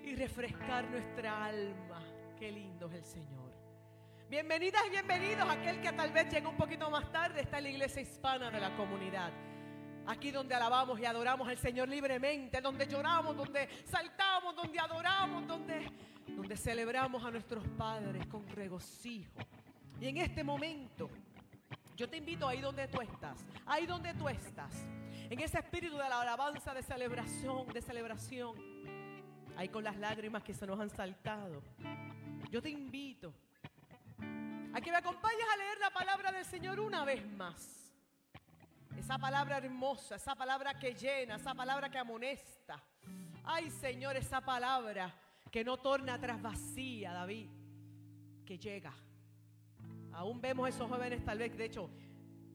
[0.05, 2.03] y refrescar nuestra alma.
[2.39, 3.51] Qué lindo es el Señor.
[4.29, 7.65] Bienvenidas y bienvenidos a aquel que tal vez llega un poquito más tarde, está en
[7.65, 9.33] la iglesia hispana de la comunidad.
[10.07, 15.91] Aquí donde alabamos y adoramos al Señor libremente, donde lloramos, donde saltamos, donde adoramos, donde,
[16.29, 19.33] donde celebramos a nuestros padres con regocijo.
[20.01, 21.09] Y en este momento,
[21.97, 24.73] yo te invito ahí donde tú estás, ahí donde tú estás,
[25.31, 28.55] en ese espíritu de la alabanza, de celebración, de celebración,
[29.57, 31.63] ahí con las lágrimas que se nos han saltado.
[32.51, 33.33] Yo te invito
[34.75, 37.91] a que me acompañes a leer la palabra del Señor una vez más.
[38.97, 42.83] Esa palabra hermosa, esa palabra que llena, esa palabra que amonesta.
[43.45, 45.15] Ay Señor, esa palabra
[45.51, 47.49] que no torna atrás vacía, David,
[48.45, 48.93] que llega.
[50.17, 51.91] Aún vemos esos jóvenes, tal vez, de hecho,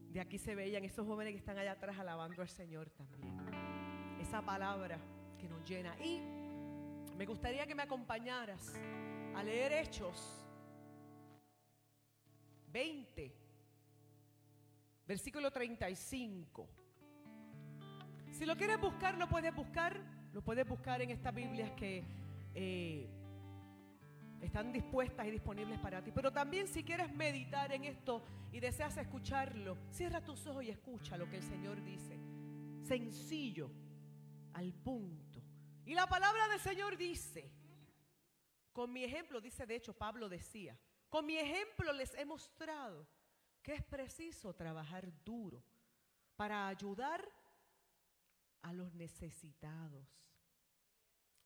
[0.10, 3.38] de aquí se veían esos jóvenes que están allá atrás alabando al Señor también.
[4.20, 4.98] Esa palabra
[5.38, 5.96] que nos llena.
[6.04, 6.20] Y
[7.16, 8.74] me gustaría que me acompañaras
[9.36, 10.44] a leer Hechos
[12.74, 13.32] 20,
[15.06, 16.68] versículo 35.
[18.32, 20.02] Si lo quieres buscar, lo puedes buscar.
[20.34, 22.04] Lo puedes buscar en estas Biblias que
[22.56, 23.08] eh,
[24.42, 26.12] están dispuestas y disponibles para ti.
[26.12, 31.18] Pero también si quieres meditar en esto y deseas escucharlo, cierra tus ojos y escucha
[31.18, 32.20] lo que el Señor dice.
[32.82, 33.70] Sencillo,
[34.54, 35.42] al punto.
[35.86, 37.52] Y la palabra del Señor dice,
[38.72, 40.78] con mi ejemplo, dice de hecho Pablo decía,
[41.10, 43.08] con mi ejemplo les he mostrado
[43.62, 45.64] que es preciso trabajar duro
[46.36, 47.28] para ayudar
[48.62, 50.08] a los necesitados.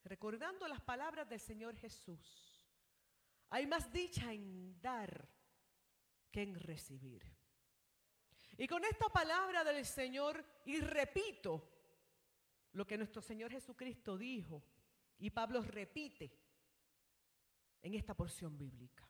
[0.04, 2.55] Recordando las palabras del Señor Jesús,
[3.56, 5.30] hay más dicha en dar
[6.30, 7.24] que en recibir.
[8.58, 11.66] Y con esta palabra del Señor, y repito
[12.74, 14.62] lo que nuestro Señor Jesucristo dijo,
[15.20, 16.38] y Pablo repite
[17.82, 19.08] en esta porción bíblica.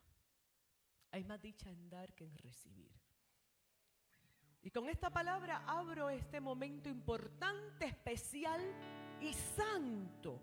[1.10, 2.92] Hay más dicha en dar que en recibir.
[4.62, 8.62] Y con esta palabra abro este momento importante, especial
[9.20, 10.40] y santo,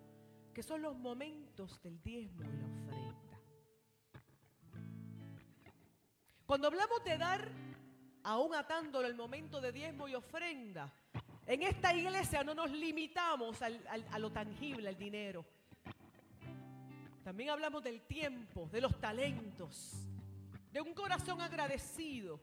[0.54, 2.83] que son los momentos del diezmo y la ofrenda.
[6.54, 7.50] Cuando hablamos de dar,
[8.22, 10.94] aún atándolo el momento de diezmo y ofrenda,
[11.48, 15.44] en esta iglesia no nos limitamos a lo tangible, al dinero.
[17.24, 19.94] También hablamos del tiempo, de los talentos,
[20.72, 22.40] de un corazón agradecido.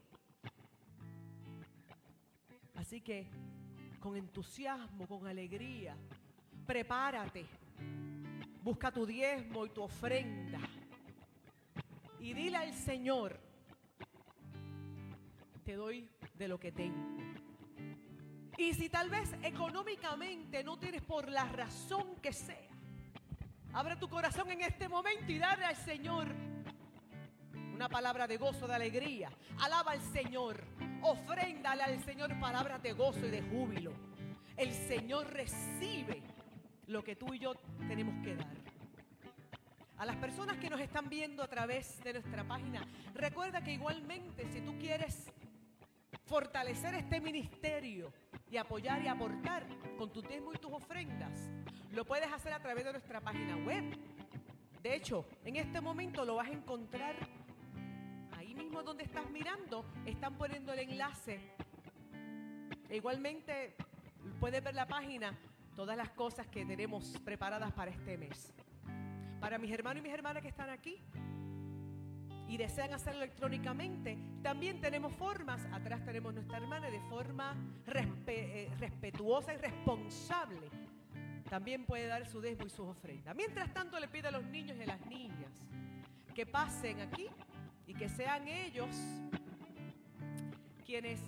[2.75, 3.29] Así que
[4.01, 5.95] con entusiasmo, con alegría,
[6.67, 7.45] prepárate,
[8.61, 10.59] busca tu diezmo y tu ofrenda
[12.19, 13.50] y dile al Señor,
[15.75, 17.17] doy de lo que tengo.
[18.57, 22.69] Y si tal vez económicamente no tienes por la razón que sea,
[23.73, 26.27] abre tu corazón en este momento y dale al Señor
[27.81, 29.31] una palabra de gozo, de alegría.
[29.59, 30.63] Alaba al Señor.
[31.01, 33.91] Ofréndale al Señor palabras de gozo y de júbilo.
[34.55, 36.21] El Señor recibe
[36.85, 37.55] lo que tú y yo
[37.87, 38.53] tenemos que dar.
[39.97, 44.47] A las personas que nos están viendo a través de nuestra página, recuerda que igualmente
[44.51, 45.31] si tú quieres
[46.31, 48.13] fortalecer este ministerio
[48.49, 49.67] y apoyar y aportar
[49.97, 51.51] con tu tiempo y tus ofrendas,
[51.91, 53.83] lo puedes hacer a través de nuestra página web.
[54.81, 57.17] De hecho, en este momento lo vas a encontrar
[58.53, 61.41] mismo donde estás mirando, están poniendo el enlace.
[62.89, 63.75] E igualmente
[64.39, 65.37] puedes ver la página,
[65.75, 68.53] todas las cosas que tenemos preparadas para este mes.
[69.41, 71.01] Para mis hermanos y mis hermanas que están aquí
[72.51, 75.65] y desean hacerlo electrónicamente, también tenemos formas.
[75.71, 77.55] Atrás tenemos nuestra hermana de forma
[78.27, 80.67] eh, respetuosa y responsable.
[81.49, 83.33] También puede dar su desmo y sus ofrendas.
[83.37, 85.49] Mientras tanto, le pido a los niños y a las niñas
[86.35, 87.27] que pasen aquí
[87.87, 88.93] y que sean ellos
[90.85, 91.21] quienes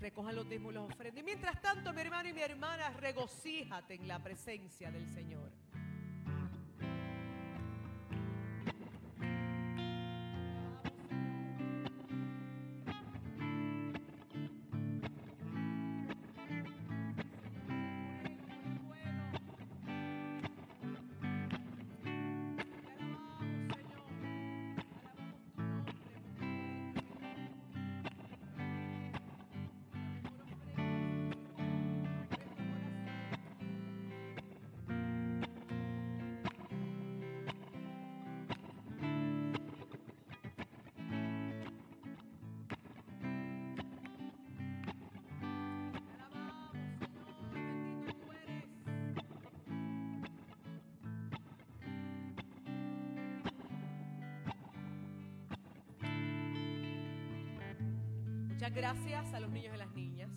[0.00, 1.20] recojan los diezmos y los ofrendas.
[1.20, 5.50] Y mientras tanto, mi hermano y mi hermana, regocíjate en la presencia del Señor.
[59.36, 60.30] A los niños y las niñas.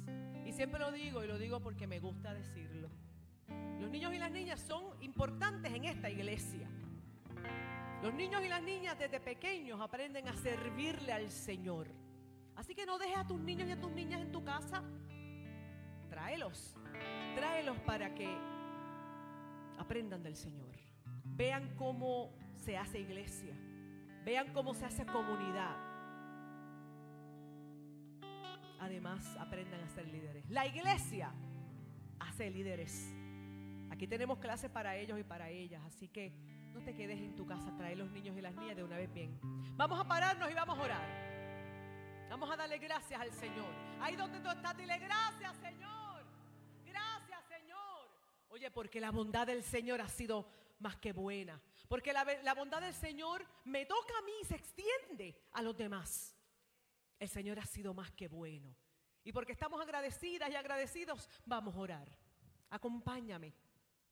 [0.45, 2.89] Y siempre lo digo y lo digo porque me gusta decirlo.
[3.79, 6.67] Los niños y las niñas son importantes en esta iglesia.
[8.01, 11.87] Los niños y las niñas desde pequeños aprenden a servirle al Señor.
[12.55, 14.83] Así que no dejes a tus niños y a tus niñas en tu casa.
[16.09, 16.75] Tráelos.
[17.35, 18.29] Tráelos para que
[19.77, 20.75] aprendan del Señor.
[21.23, 23.53] Vean cómo se hace iglesia.
[24.23, 25.94] Vean cómo se hace comunidad
[28.85, 30.49] además aprendan a ser líderes.
[30.49, 31.33] La iglesia
[32.19, 33.13] hace líderes.
[33.89, 36.33] Aquí tenemos clases para ellos y para ellas, así que
[36.71, 39.11] no te quedes en tu casa, trae los niños y las niñas de una vez
[39.13, 39.39] bien.
[39.75, 41.25] Vamos a pararnos y vamos a orar.
[42.29, 43.71] Vamos a darle gracias al Señor.
[44.01, 46.25] Ahí donde tú estás, dile gracias, Señor.
[46.85, 48.09] Gracias, Señor.
[48.49, 50.47] Oye, porque la bondad del Señor ha sido
[50.79, 51.61] más que buena.
[51.87, 55.77] Porque la, la bondad del Señor me toca a mí y se extiende a los
[55.77, 56.34] demás.
[57.19, 58.75] El Señor ha sido más que bueno.
[59.23, 62.17] Y porque estamos agradecidas y agradecidos, vamos a orar.
[62.69, 63.53] Acompáñame.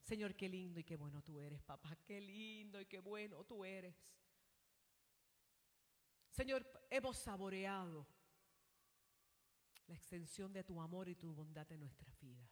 [0.02, 1.96] Señor, qué lindo y qué bueno tú eres, papá.
[2.06, 3.96] Qué lindo y qué bueno tú eres.
[6.30, 8.08] Señor, hemos saboreado
[9.88, 12.50] la extensión de tu amor y tu bondad en nuestras vidas.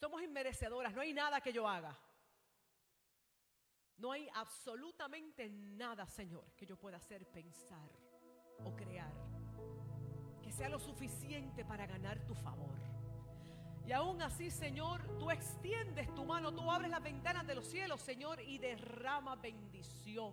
[0.00, 1.98] Somos inmerecedoras, no hay nada que yo haga.
[3.98, 7.90] No hay absolutamente nada, Señor, que yo pueda hacer, pensar
[8.64, 9.12] o crear
[10.42, 12.78] que sea lo suficiente para ganar tu favor.
[13.84, 18.00] Y aún así, Señor, tú extiendes tu mano, tú abres las ventanas de los cielos,
[18.00, 20.32] Señor, y derrama bendición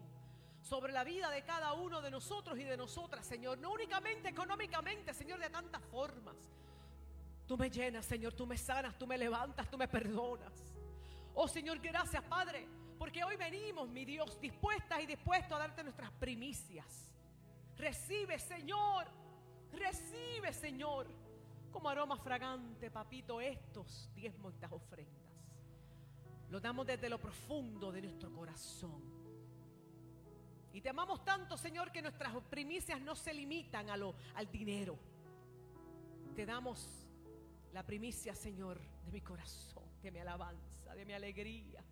[0.62, 3.58] sobre la vida de cada uno de nosotros y de nosotras, Señor.
[3.60, 6.36] No únicamente económicamente, Señor, de tantas formas.
[7.48, 10.54] Tú me llenas, Señor, tú me sanas, tú me levantas, tú me perdonas.
[11.34, 12.68] Oh Señor, gracias, Padre,
[12.98, 17.12] porque hoy venimos, mi Dios, dispuestas y dispuestos a darte nuestras primicias.
[17.78, 19.06] Recibe, Señor,
[19.72, 21.26] recibe, Señor
[21.76, 25.26] como aroma fragante, papito, estos diezmos, estas ofrendas.
[26.50, 29.04] Lo damos desde lo profundo de nuestro corazón.
[30.72, 34.98] Y te amamos tanto, Señor, que nuestras primicias no se limitan al dinero.
[36.34, 36.88] Te damos
[37.74, 41.84] la primicia, Señor, de mi corazón, de mi alabanza, de mi alegría.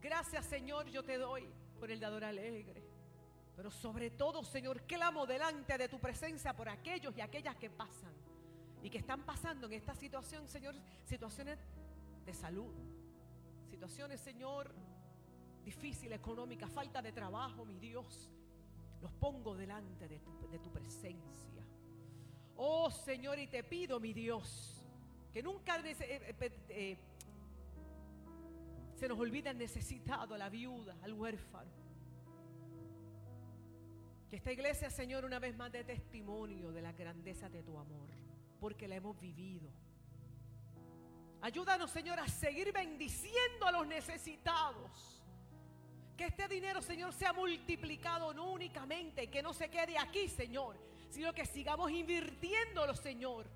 [0.00, 2.82] Gracias, Señor, yo te doy por el dador alegre.
[3.56, 8.12] Pero sobre todo, Señor, clamo delante de tu presencia por aquellos y aquellas que pasan
[8.82, 10.74] y que están pasando en esta situación, Señor,
[11.04, 11.58] situaciones
[12.24, 12.72] de salud,
[13.70, 14.74] situaciones, Señor,
[15.64, 18.30] difíciles, económicas, falta de trabajo, mi Dios.
[19.00, 20.18] Los pongo delante de
[20.58, 21.64] tu, presencia.
[22.56, 24.84] Oh Señor, y te pido, mi Dios,
[25.32, 26.98] que nunca eh, eh, eh,
[28.96, 31.70] se nos olvide el necesitado, a la viuda, al huérfano.
[34.30, 38.08] Que esta iglesia, Señor, una vez más dé testimonio de la grandeza de tu amor,
[38.58, 39.70] porque la hemos vivido.
[41.42, 45.22] Ayúdanos, Señor, a seguir bendiciendo a los necesitados.
[46.16, 50.78] Que este dinero, Señor, sea multiplicado no únicamente, que no se quede aquí, Señor,
[51.10, 53.46] sino que sigamos invirtiéndolo, Señor,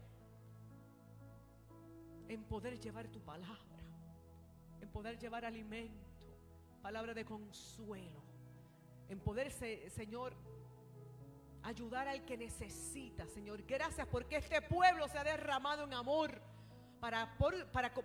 [2.29, 3.70] en poder llevar tu palabra,
[4.91, 6.07] poder llevar alimento,
[6.83, 8.23] palabra de consuelo,
[9.09, 10.35] en poder, Señor,
[11.63, 13.63] ayudar al que necesita, Señor.
[13.63, 16.41] Gracias porque este pueblo se ha derramado en amor
[17.01, 17.37] para,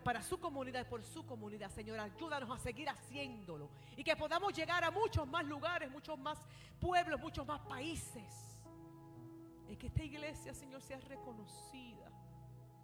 [0.03, 1.99] para, su comunidad, por su comunidad, Señor.
[1.99, 6.39] Ayúdanos a seguir haciéndolo y que podamos llegar a muchos más lugares, muchos más
[6.79, 8.59] pueblos, muchos más países.
[9.67, 12.09] Y que esta iglesia, Señor, sea reconocida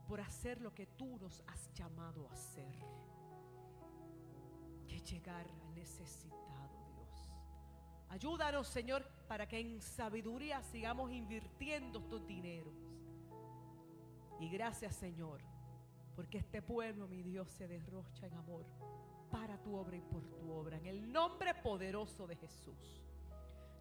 [0.07, 2.75] por hacer lo que tú nos has llamado a hacer.
[4.91, 7.07] Que llegar al necesitado.
[8.09, 12.75] Ayúdanos, Señor, para que en sabiduría sigamos invirtiendo estos dineros.
[14.41, 15.39] Y gracias, Señor,
[16.13, 18.65] porque este pueblo, mi Dios, se derrocha en amor
[19.31, 20.75] para tu obra y por tu obra.
[20.75, 23.01] En el nombre poderoso de Jesús.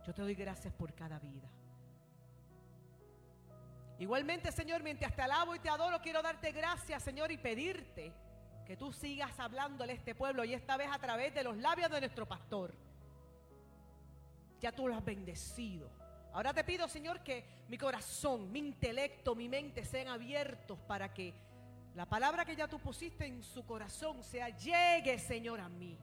[0.06, 1.50] Yo te doy gracias por cada vida.
[3.98, 8.14] Igualmente, Señor, mientras te alabo y te adoro, quiero darte gracias, Señor, y pedirte
[8.70, 11.90] que tú sigas hablándole a este pueblo y esta vez a través de los labios
[11.90, 12.72] de nuestro pastor
[14.60, 15.90] ya tú lo has bendecido.
[16.32, 21.34] Ahora te pido, Señor, que mi corazón, mi intelecto, mi mente sean abiertos para que
[21.96, 25.98] la palabra que ya tú pusiste en su corazón sea llegue, Señor, a mí.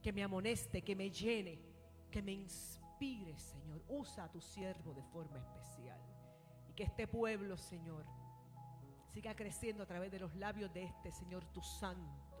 [0.00, 1.58] Que me amoneste, que me llene,
[2.12, 3.82] que me inspire, Señor.
[3.88, 5.98] Usa a tu siervo de forma especial.
[6.68, 8.06] Y que este pueblo, Señor,
[9.12, 12.32] siga creciendo a través de los labios de este, Señor, tu santo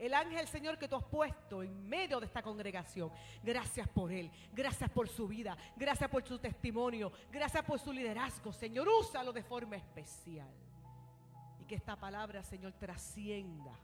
[0.00, 3.12] el ángel, Señor, que tú has puesto en medio de esta congregación.
[3.42, 4.30] Gracias por él.
[4.50, 5.54] Gracias por su vida.
[5.76, 7.12] Gracias por su testimonio.
[7.30, 8.50] Gracias por su liderazgo.
[8.50, 10.48] Señor, úsalo de forma especial.
[11.60, 13.78] Y que esta palabra, Señor, trascienda.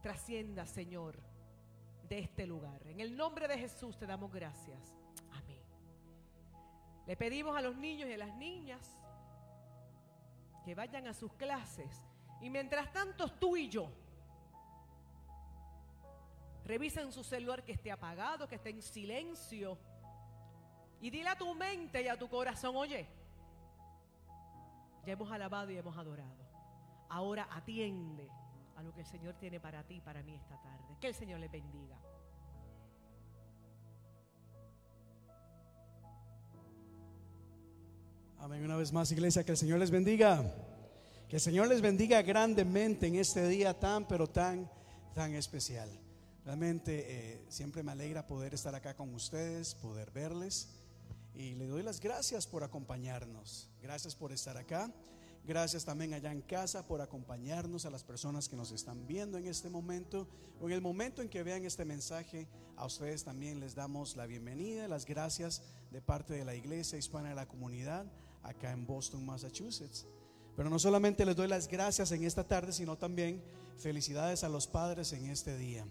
[0.00, 1.18] Trascienda, Señor,
[2.08, 2.80] de este lugar.
[2.86, 4.94] En el nombre de Jesús te damos gracias.
[5.32, 5.60] Amén.
[7.04, 8.96] Le pedimos a los niños y a las niñas
[10.64, 12.06] que vayan a sus clases.
[12.40, 13.90] Y mientras tanto, tú y yo
[16.64, 19.78] Revisa en su celular que esté apagado, que esté en silencio.
[21.00, 23.06] Y dile a tu mente y a tu corazón, oye,
[25.04, 26.42] ya hemos alabado y hemos adorado.
[27.10, 28.28] ahora atiende
[28.76, 30.96] a lo que el Señor tiene para ti y para mí esta tarde.
[31.00, 31.98] Que el Señor les bendiga.
[38.44, 38.62] Amén.
[38.62, 40.44] Una vez más, iglesia, que el Señor les bendiga.
[41.30, 44.70] Que el Señor les bendiga grandemente en este día tan, pero tan,
[45.14, 45.88] tan especial.
[46.44, 50.68] Realmente eh, siempre me alegra poder estar acá con ustedes, poder verles.
[51.34, 53.70] Y le doy las gracias por acompañarnos.
[53.80, 54.92] Gracias por estar acá.
[55.46, 59.46] Gracias también allá en casa por acompañarnos a las personas que nos están viendo en
[59.46, 60.28] este momento
[60.60, 62.46] o en el momento en que vean este mensaje.
[62.76, 67.30] A ustedes también les damos la bienvenida, las gracias de parte de la Iglesia Hispana
[67.30, 68.04] de la Comunidad
[68.44, 70.06] acá en Boston, Massachusetts.
[70.56, 73.42] Pero no solamente les doy las gracias en esta tarde, sino también
[73.76, 75.84] felicidades a los padres en este día.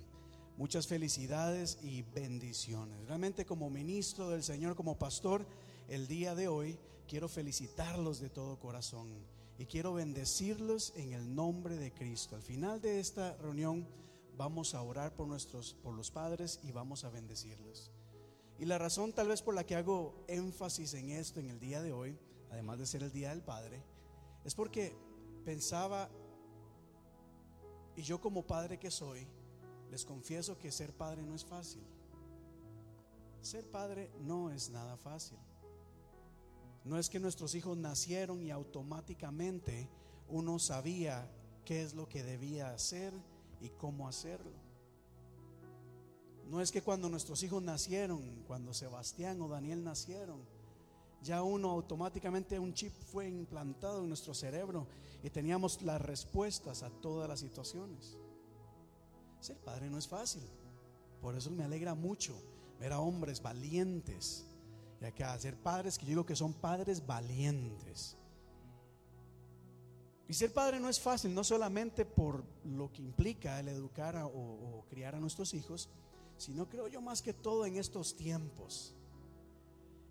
[0.57, 3.05] Muchas felicidades y bendiciones.
[3.07, 5.45] Realmente como ministro del Señor, como pastor,
[5.89, 6.77] el día de hoy
[7.07, 9.09] quiero felicitarlos de todo corazón
[9.57, 12.35] y quiero bendecirlos en el nombre de Cristo.
[12.35, 13.87] Al final de esta reunión
[14.37, 17.91] vamos a orar por nuestros por los padres y vamos a bendecirlos.
[18.59, 21.81] Y la razón tal vez por la que hago énfasis en esto en el día
[21.81, 22.17] de hoy,
[22.53, 23.83] además de ser el día del padre,
[24.45, 24.95] es porque
[25.43, 26.09] pensaba
[27.95, 29.27] y yo como padre que soy,
[29.89, 31.83] les confieso que ser padre no es fácil.
[33.41, 35.37] Ser padre no es nada fácil.
[36.85, 39.89] No es que nuestros hijos nacieron y automáticamente
[40.29, 41.29] uno sabía
[41.65, 43.13] qué es lo que debía hacer
[43.61, 44.51] y cómo hacerlo.
[46.45, 50.52] No es que cuando nuestros hijos nacieron, cuando Sebastián o Daniel nacieron,
[51.23, 54.87] ya uno automáticamente un chip fue implantado en nuestro cerebro
[55.23, 58.17] y teníamos las respuestas a todas las situaciones.
[59.39, 60.43] Ser padre no es fácil.
[61.21, 62.35] Por eso me alegra mucho
[62.79, 64.45] ver a hombres valientes
[64.99, 68.17] y acá ser padres que yo digo que son padres valientes.
[70.27, 74.27] Y ser padre no es fácil, no solamente por lo que implica el educar o,
[74.27, 75.89] o criar a nuestros hijos,
[76.37, 78.95] sino creo yo más que todo en estos tiempos.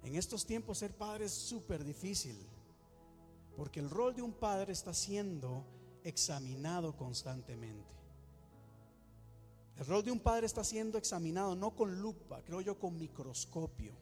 [0.02, 2.36] En estos tiempos ser padre es súper difícil,
[3.56, 5.64] porque el rol de un padre está siendo
[6.02, 7.92] examinado constantemente.
[9.76, 13.94] El rol de un padre está siendo examinado no con lupa, creo yo con microscopio.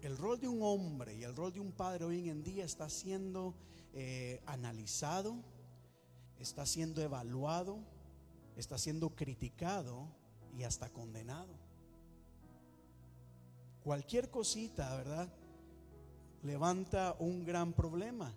[0.00, 2.88] El rol de un hombre y el rol de un padre hoy en día está
[2.88, 3.54] siendo
[3.94, 5.36] eh, analizado,
[6.40, 7.78] está siendo evaluado,
[8.56, 10.08] está siendo criticado
[10.58, 11.61] y hasta condenado.
[13.84, 15.28] Cualquier cosita, ¿verdad?
[16.42, 18.34] Levanta un gran problema.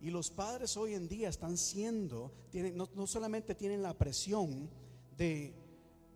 [0.00, 4.68] Y los padres hoy en día están siendo, tienen, no, no solamente tienen la presión
[5.16, 5.54] de,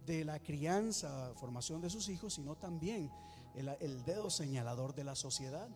[0.07, 3.11] de la crianza, formación de sus hijos, sino también
[3.55, 5.69] el, dedo señalador de la sociedad.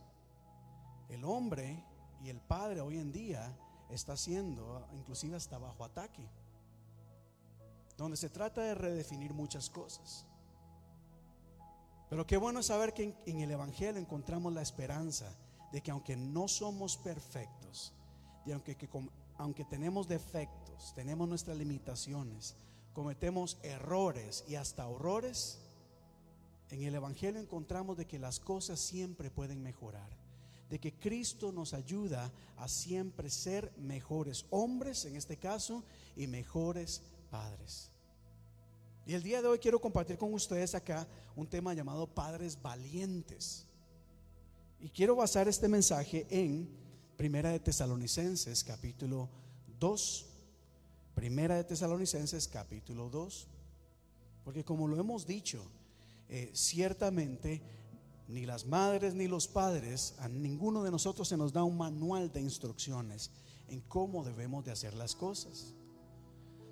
[1.08, 1.84] El hombre
[2.22, 3.56] y el padre hoy en día
[3.90, 6.28] está siendo, inclusive hasta bajo ataque,
[7.96, 10.26] donde se trata de redefinir muchas cosas.
[12.10, 15.32] Pero qué bueno saber que en, el Evangelio encontramos la esperanza
[15.70, 17.92] de que aunque no somos perfectos,
[18.44, 18.88] de aunque, que,
[19.38, 22.56] aunque tenemos defectos, tenemos nuestras limitaciones,
[22.92, 25.60] cometemos errores y hasta horrores,
[26.70, 30.10] en el Evangelio encontramos de que las cosas siempre pueden mejorar,
[30.68, 35.84] de que Cristo nos ayuda a siempre ser mejores hombres, en este caso,
[36.16, 37.92] y mejores padres.
[39.10, 41.04] Y el día de hoy quiero compartir con ustedes acá
[41.34, 43.66] un tema llamado padres valientes.
[44.78, 46.68] Y quiero basar este mensaje en
[47.16, 49.28] Primera de Tesalonicenses capítulo
[49.80, 50.26] 2.
[51.16, 53.48] Primera de Tesalonicenses capítulo 2.
[54.44, 55.60] Porque como lo hemos dicho,
[56.28, 57.60] eh, ciertamente
[58.28, 62.32] ni las madres ni los padres, a ninguno de nosotros se nos da un manual
[62.32, 63.32] de instrucciones
[63.66, 65.74] en cómo debemos de hacer las cosas.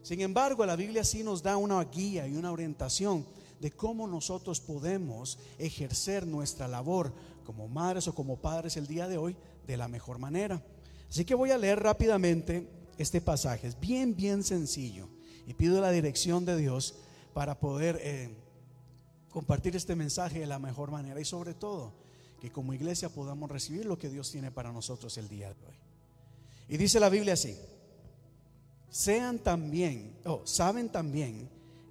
[0.03, 3.27] Sin embargo, la Biblia sí nos da una guía y una orientación
[3.61, 7.13] de cómo nosotros podemos ejercer nuestra labor
[7.45, 9.37] como madres o como padres el día de hoy
[9.67, 10.63] de la mejor manera.
[11.09, 12.69] Así que voy a leer rápidamente
[12.99, 13.67] este pasaje.
[13.67, 15.09] Es bien, bien sencillo.
[15.47, 16.95] Y pido la dirección de Dios
[17.33, 18.29] para poder eh,
[19.31, 21.93] compartir este mensaje de la mejor manera y sobre todo
[22.41, 25.77] que como iglesia podamos recibir lo que Dios tiene para nosotros el día de hoy.
[26.69, 27.57] Y dice la Biblia así,
[28.91, 31.49] sean también, o saben también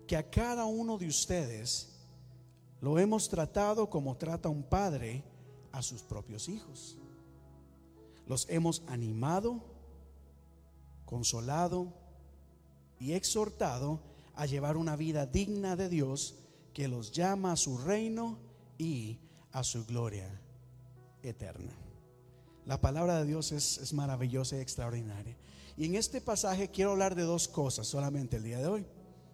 [0.08, 1.90] que a cada uno de ustedes
[2.82, 5.24] lo hemos tratado como trata un padre
[5.72, 6.98] a sus propios hijos.
[8.26, 9.64] Los hemos animado,
[11.06, 11.94] consolado
[13.00, 14.00] y exhortado
[14.36, 16.36] a llevar una vida digna de Dios
[16.74, 18.38] que los llama a su reino
[18.78, 19.20] y
[19.52, 20.30] a su gloria
[21.24, 21.74] eterna.
[22.66, 25.36] La palabra de Dios es, es maravillosa y extraordinaria.
[25.78, 28.86] Y en este pasaje quiero hablar de dos cosas solamente el día de hoy.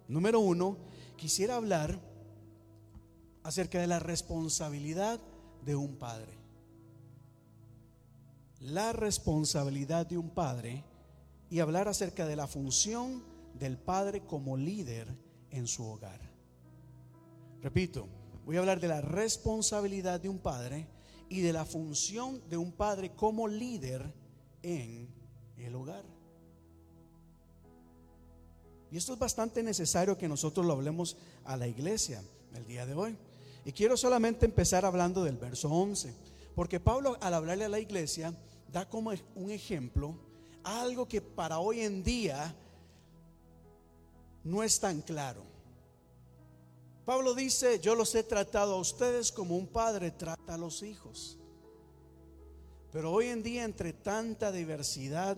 [0.08, 0.76] Número uno,
[1.16, 1.98] quisiera hablar
[3.42, 5.18] acerca de la responsabilidad
[5.64, 6.38] de un padre.
[8.60, 10.84] La responsabilidad de un padre
[11.48, 13.24] y hablar acerca de la función
[13.58, 15.08] del padre como líder
[15.50, 16.20] en su hogar.
[17.62, 18.06] Repito,
[18.44, 20.88] voy a hablar de la responsabilidad de un padre
[21.30, 24.12] y de la función de un padre como líder
[24.62, 25.08] en
[25.56, 26.13] el hogar.
[28.94, 31.16] Y esto es bastante necesario que nosotros lo hablemos
[31.46, 32.22] a la iglesia
[32.54, 33.16] el día de hoy.
[33.64, 36.14] Y quiero solamente empezar hablando del verso 11,
[36.54, 38.32] porque Pablo al hablarle a la iglesia
[38.72, 40.14] da como un ejemplo
[40.62, 42.54] algo que para hoy en día
[44.44, 45.42] no es tan claro.
[47.04, 51.36] Pablo dice, yo los he tratado a ustedes como un padre trata a los hijos.
[52.92, 55.36] Pero hoy en día, entre tanta diversidad,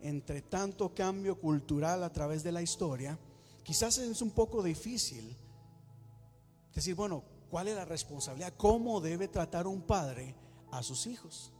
[0.00, 3.18] entre tanto cambio cultural a través de la historia,
[3.62, 5.36] quizás es un poco difícil
[6.74, 8.54] decir, bueno, ¿cuál es la responsabilidad?
[8.56, 10.34] ¿Cómo debe tratar un padre
[10.70, 11.52] a sus hijos?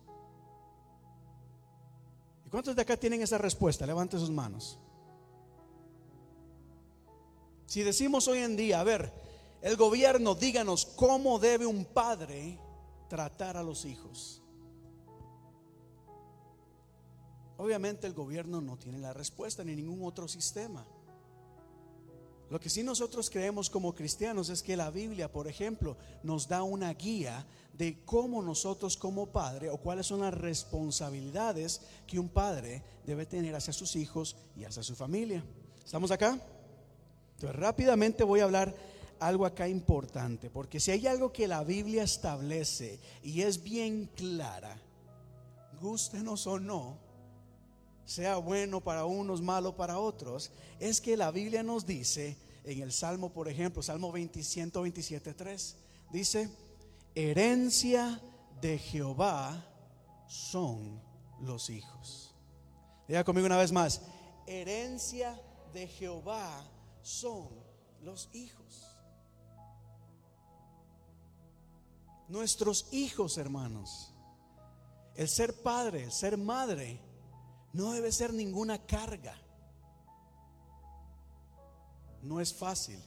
[2.46, 3.86] ¿Y cuántos de acá tienen esa respuesta?
[3.86, 4.78] Levante sus manos.
[7.66, 9.12] Si decimos hoy en día, a ver,
[9.60, 12.58] el gobierno, díganos cómo debe un padre
[13.08, 14.42] tratar a los hijos.
[17.58, 20.86] Obviamente el gobierno no tiene la respuesta ni ningún otro sistema.
[22.50, 26.62] Lo que sí nosotros creemos como cristianos es que la Biblia, por ejemplo, nos da
[26.62, 27.44] una guía
[27.74, 33.54] de cómo nosotros como padre o cuáles son las responsabilidades que un padre debe tener
[33.54, 35.44] hacia sus hijos y hacia su familia.
[35.84, 36.40] ¿Estamos acá?
[37.34, 38.74] Entonces rápidamente voy a hablar
[39.20, 44.80] algo acá importante, porque si hay algo que la Biblia establece y es bien clara,
[45.80, 47.07] gustenos o no,
[48.08, 50.50] sea bueno para unos, malo para otros,
[50.80, 55.76] es que la Biblia nos dice en el Salmo, por ejemplo, Salmo 127, 3,
[56.10, 56.48] dice,
[57.14, 58.18] herencia
[58.62, 59.62] de Jehová
[60.26, 61.02] son
[61.42, 62.34] los hijos.
[63.06, 64.00] Diga conmigo una vez más,
[64.46, 65.38] herencia
[65.74, 66.64] de Jehová
[67.02, 67.50] son
[68.00, 68.86] los hijos.
[72.26, 74.14] Nuestros hijos, hermanos,
[75.14, 77.02] el ser padre, el ser madre,
[77.72, 79.36] no debe ser ninguna carga.
[82.22, 82.98] No es fácil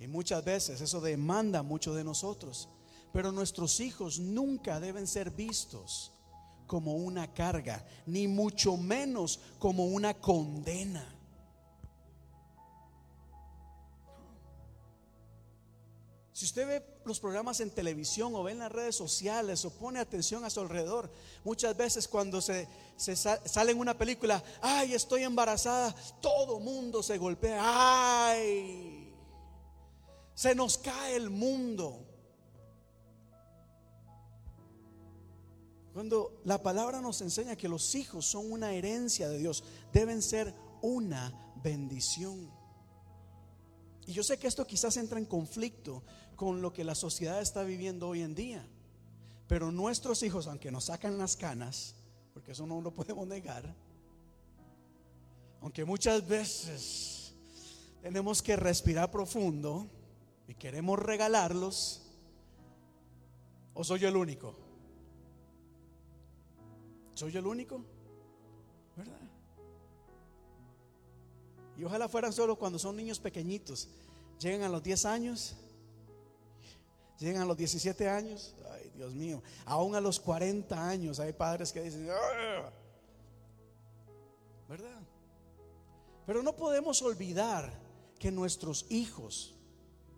[0.00, 2.68] y muchas veces eso demanda mucho de nosotros.
[3.12, 6.12] Pero nuestros hijos nunca deben ser vistos
[6.66, 11.17] como una carga, ni mucho menos como una condena.
[16.38, 19.98] Si usted ve los programas en televisión o ve en las redes sociales o pone
[19.98, 21.10] atención a su alrededor,
[21.42, 27.60] muchas veces cuando se, sale en una película, ay, estoy embarazada, todo mundo se golpea,
[28.30, 29.12] ay,
[30.32, 32.06] se nos cae el mundo.
[35.92, 40.54] Cuando la palabra nos enseña que los hijos son una herencia de Dios, deben ser
[40.82, 42.48] una bendición.
[44.06, 46.02] Y yo sé que esto quizás entra en conflicto
[46.38, 48.64] con lo que la sociedad está viviendo hoy en día.
[49.48, 51.96] Pero nuestros hijos, aunque nos sacan las canas,
[52.32, 53.74] porque eso no lo podemos negar,
[55.60, 57.34] aunque muchas veces
[58.02, 59.88] tenemos que respirar profundo
[60.46, 62.02] y queremos regalarlos,
[63.74, 64.54] ¿o soy yo el único?
[67.14, 67.84] ¿Soy yo el único?
[68.96, 69.18] ¿Verdad?
[71.76, 73.88] Y ojalá fueran solo cuando son niños pequeñitos.
[74.38, 75.56] Llegan a los 10 años,
[77.18, 81.72] llegan a los 17 años, ay Dios mío, aún a los 40 años hay padres
[81.72, 82.08] que dicen,
[84.68, 85.00] ¿verdad?
[86.26, 87.72] Pero no podemos olvidar
[88.18, 89.54] que nuestros hijos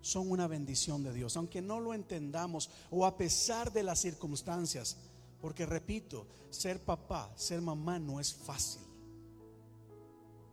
[0.02, 4.97] son una bendición de Dios, aunque no lo entendamos o a pesar de las circunstancias,
[5.40, 8.82] porque repito, ser papá, ser mamá no es fácil.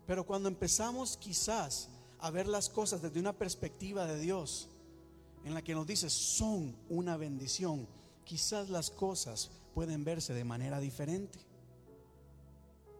[0.06, 4.69] Pero cuando empezamos quizás a ver las cosas desde una perspectiva de Dios,
[5.48, 7.88] en la que nos dice son una bendición,
[8.24, 11.40] quizás las cosas pueden verse de manera diferente.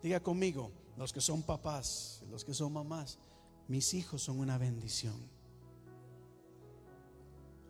[0.02, 3.19] Diga conmigo, los que son papás, los que son mamás,
[3.68, 5.15] mis hijos son una bendición.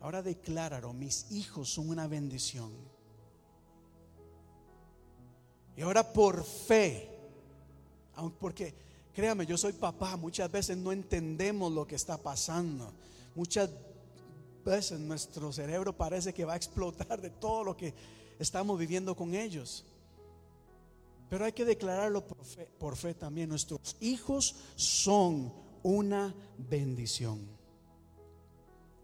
[0.00, 2.72] Ahora decláralo, mis hijos son una bendición.
[5.76, 7.10] Y ahora por fe,
[8.38, 8.74] porque
[9.18, 12.92] Créame, yo soy papá, muchas veces no entendemos lo que está pasando.
[13.34, 13.68] Muchas
[14.68, 17.94] veces nuestro cerebro parece que va a explotar de todo lo que
[18.38, 19.84] estamos viviendo con ellos.
[21.28, 23.48] Pero hay que declararlo por fe, por fe también.
[23.48, 27.58] Nuestros hijos son una bendición.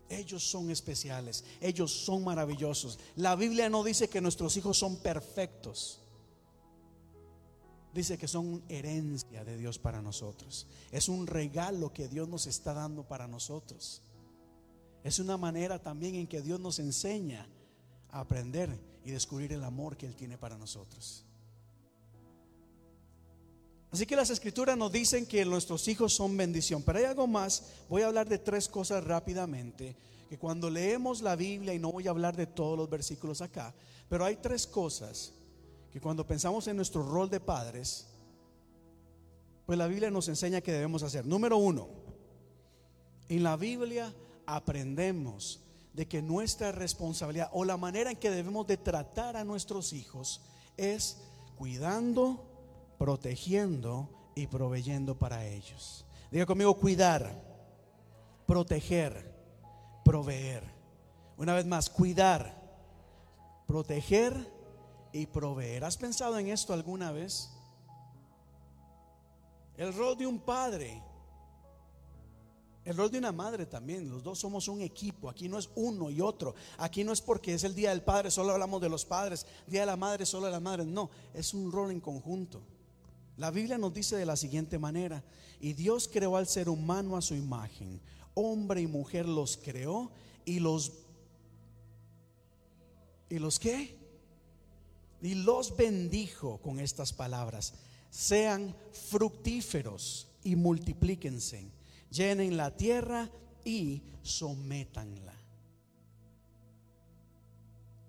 [0.08, 2.98] Ellos son especiales, ellos son maravillosos.
[3.16, 6.00] La Biblia no dice que nuestros hijos son perfectos.
[7.92, 10.66] Dice que son herencia de Dios para nosotros.
[10.90, 14.02] Es un regalo que Dios nos está dando para nosotros.
[15.04, 17.46] Es una manera también en que Dios nos enseña
[18.10, 18.70] a aprender
[19.04, 21.26] y descubrir el amor que Él tiene para nosotros.
[23.92, 26.82] Así que las escrituras nos dicen que nuestros hijos son bendición.
[26.82, 27.64] Pero hay algo más.
[27.88, 29.94] Voy a hablar de tres cosas rápidamente.
[30.28, 33.74] Que cuando leemos la Biblia, y no voy a hablar de todos los versículos acá,
[34.08, 35.34] pero hay tres cosas
[35.92, 38.06] que cuando pensamos en nuestro rol de padres,
[39.66, 41.24] pues la Biblia nos enseña que debemos hacer.
[41.26, 41.88] Número uno,
[43.28, 44.12] en la Biblia
[44.46, 45.60] aprendemos
[45.92, 50.40] de que nuestra responsabilidad o la manera en que debemos de tratar a nuestros hijos
[50.76, 51.18] es
[51.56, 52.44] cuidando,
[52.98, 56.04] protegiendo y proveyendo para ellos.
[56.30, 57.40] Diga conmigo, cuidar,
[58.46, 59.32] proteger,
[60.04, 60.64] proveer.
[61.36, 62.60] Una vez más, cuidar,
[63.66, 64.52] proteger
[65.12, 65.84] y proveer.
[65.84, 67.50] ¿Has pensado en esto alguna vez?
[69.76, 71.02] El rol de un padre,
[72.84, 76.10] el rol de una madre también, los dos somos un equipo, aquí no es uno
[76.10, 79.06] y otro, aquí no es porque es el Día del Padre, solo hablamos de los
[79.06, 82.60] padres, Día de la Madre, solo de las madres, no, es un rol en conjunto.
[83.38, 85.24] La Biblia nos dice de la siguiente manera,
[85.60, 88.00] y Dios creó al ser humano a su imagen,
[88.34, 90.10] hombre y mujer los creó
[90.44, 90.92] y los...
[93.30, 93.96] ¿Y los qué?
[95.22, 97.72] Y los bendijo con estas palabras,
[98.10, 101.66] sean fructíferos y multiplíquense,
[102.14, 103.28] llenen la tierra
[103.64, 105.34] y sométanla.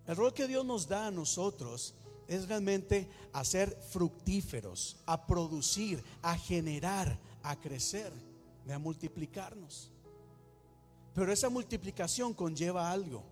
[0.08, 1.96] El rol que Dios nos da a nosotros
[2.28, 8.14] es realmente a ser fructíferos, a producir, a generar, a crecer,
[8.72, 9.90] a multiplicarnos.
[11.14, 13.24] Pero esa multiplicación conlleva algo,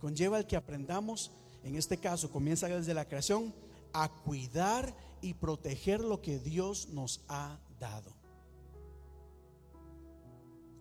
[0.00, 1.30] conlleva el que aprendamos,
[1.62, 3.54] en este caso comienza desde la creación,
[3.92, 8.23] a cuidar y proteger lo que Dios nos ha dado.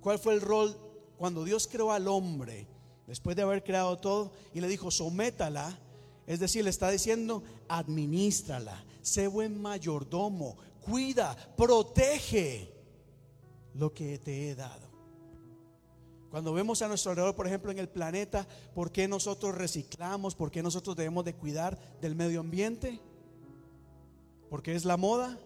[0.03, 0.75] ¿Cuál fue el rol
[1.17, 2.67] cuando Dios creó al hombre,
[3.07, 5.79] después de haber creado todo, y le dijo, sométala?
[6.27, 12.69] Es decir, le está diciendo, administrala, sé buen mayordomo, cuida, protege
[13.75, 14.91] lo que te he dado.
[16.29, 20.35] Cuando vemos a nuestro alrededor, por ejemplo, en el planeta, ¿por qué nosotros reciclamos?
[20.35, 22.99] ¿Por qué nosotros debemos de cuidar del medio ambiente?
[24.49, 25.39] ¿Porque es la moda?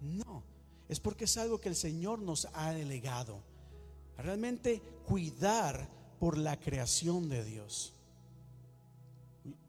[0.00, 0.44] No,
[0.88, 3.42] es porque es algo que el Señor nos ha delegado.
[4.18, 7.92] Realmente cuidar por la creación de Dios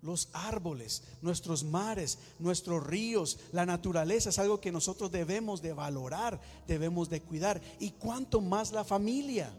[0.03, 6.39] los árboles, nuestros mares, nuestros ríos, la naturaleza es algo que nosotros debemos de valorar,
[6.67, 7.61] debemos de cuidar.
[7.79, 9.51] Y cuanto más la familia.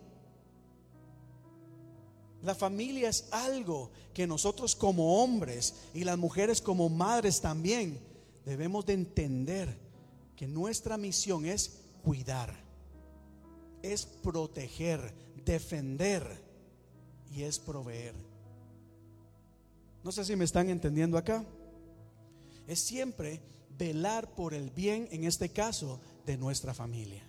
[2.43, 7.99] La familia es algo que nosotros como hombres y las mujeres como madres también
[8.45, 9.79] debemos de entender
[10.37, 12.55] que nuestra misión es cuidar,
[13.93, 16.43] es proteger, defender
[17.31, 18.15] y es proveer.
[20.03, 21.45] No sé si me están entendiendo acá.
[22.67, 23.41] Es siempre
[23.77, 27.23] velar por el bien, en este caso, de nuestra familia.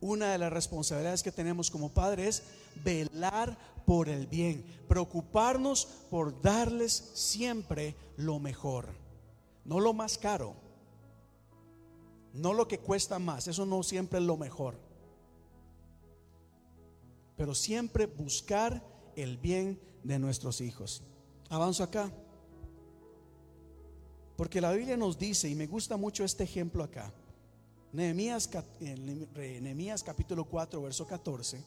[0.00, 2.42] Una de las responsabilidades que tenemos como padres es
[2.84, 3.56] velar
[3.86, 8.88] por el bien, preocuparnos por darles siempre lo mejor,
[9.64, 10.54] no lo más caro,
[12.32, 14.78] no lo que cuesta más, eso no siempre es lo mejor,
[17.36, 18.82] pero siempre buscar
[19.16, 21.02] el bien de nuestros hijos.
[21.48, 22.10] Avanzo acá.
[24.36, 27.12] Porque la Biblia nos dice, y me gusta mucho este ejemplo acá,
[27.92, 28.48] Nehemías,
[28.80, 31.62] Nehemías capítulo 4, verso 14.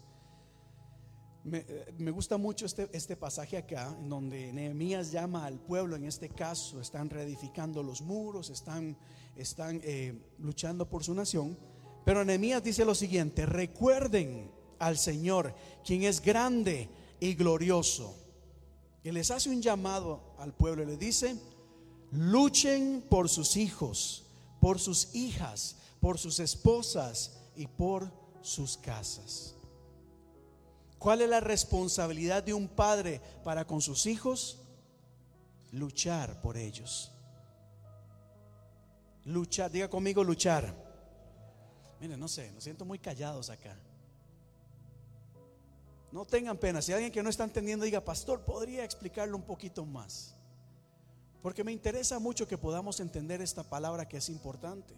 [1.46, 6.28] Me, gusta mucho este, este, pasaje acá, en donde Nehemías llama al pueblo, en este
[6.28, 8.98] caso, están reedificando los muros, están,
[9.36, 11.58] están eh, luchando por su nación.
[12.04, 15.54] Pero Nehemías dice lo siguiente: recuerden al Señor,
[15.84, 16.90] quien es grande
[17.20, 18.26] y glorioso
[19.06, 21.40] y les hace un llamado al pueblo y le dice,
[22.10, 24.26] luchen por sus hijos,
[24.60, 28.12] por sus hijas, por sus esposas y por
[28.42, 29.55] sus casas.
[30.98, 34.60] ¿Cuál es la responsabilidad de un padre para con sus hijos?
[35.72, 37.12] Luchar por ellos.
[39.26, 40.74] Luchar, diga conmigo luchar.
[42.00, 43.78] Miren, no sé, nos siento muy callados acá.
[46.12, 46.82] No tengan pena.
[46.82, 50.36] Si alguien que no está entendiendo diga, pastor, ¿podría explicarlo un poquito más?
[51.42, 54.96] Porque me interesa mucho que podamos entender esta palabra que es importante.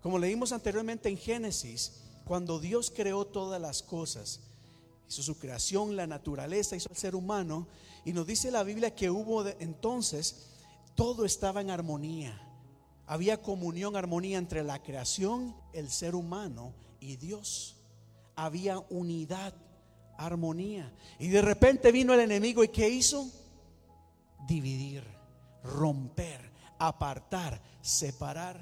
[0.00, 4.40] Como leímos anteriormente en Génesis, cuando Dios creó todas las cosas,
[5.08, 7.66] hizo su creación, la naturaleza, hizo al ser humano,
[8.04, 10.46] y nos dice la Biblia que hubo entonces,
[10.94, 12.40] todo estaba en armonía.
[13.06, 17.76] Había comunión, armonía entre la creación, el ser humano y Dios.
[18.36, 19.54] Había unidad,
[20.16, 20.92] armonía.
[21.18, 23.30] Y de repente vino el enemigo y ¿qué hizo?
[24.46, 25.04] Dividir,
[25.62, 28.58] romper, apartar, separar.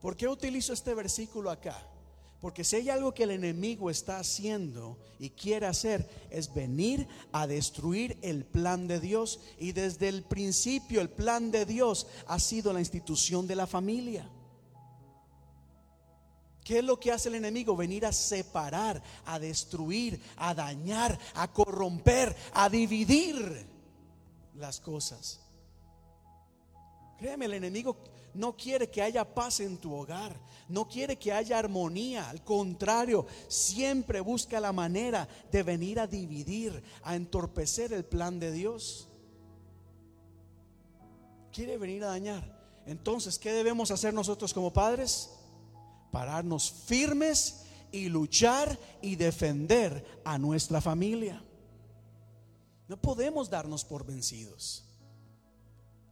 [0.00, 1.89] ¿Por qué utilizo este versículo acá?
[2.40, 7.46] Porque si hay algo que el enemigo está haciendo y quiere hacer es venir a
[7.46, 9.40] destruir el plan de Dios.
[9.58, 14.26] Y desde el principio el plan de Dios ha sido la institución de la familia.
[16.64, 17.76] ¿Qué es lo que hace el enemigo?
[17.76, 23.66] Venir a separar, a destruir, a dañar, a corromper, a dividir
[24.54, 25.40] las cosas.
[27.18, 27.96] Créeme, el enemigo
[28.34, 30.38] no quiere que haya paz en tu hogar,
[30.68, 36.82] no quiere que haya armonía, al contrario, siempre busca la manera de venir a dividir,
[37.02, 39.08] a entorpecer el plan de Dios.
[41.52, 42.60] Quiere venir a dañar.
[42.86, 45.30] Entonces, ¿qué debemos hacer nosotros como padres?
[46.12, 51.42] Pararnos firmes y luchar y defender a nuestra familia.
[52.88, 54.84] No podemos darnos por vencidos.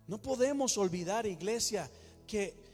[0.07, 1.91] No podemos olvidar, iglesia,
[2.29, 2.69] que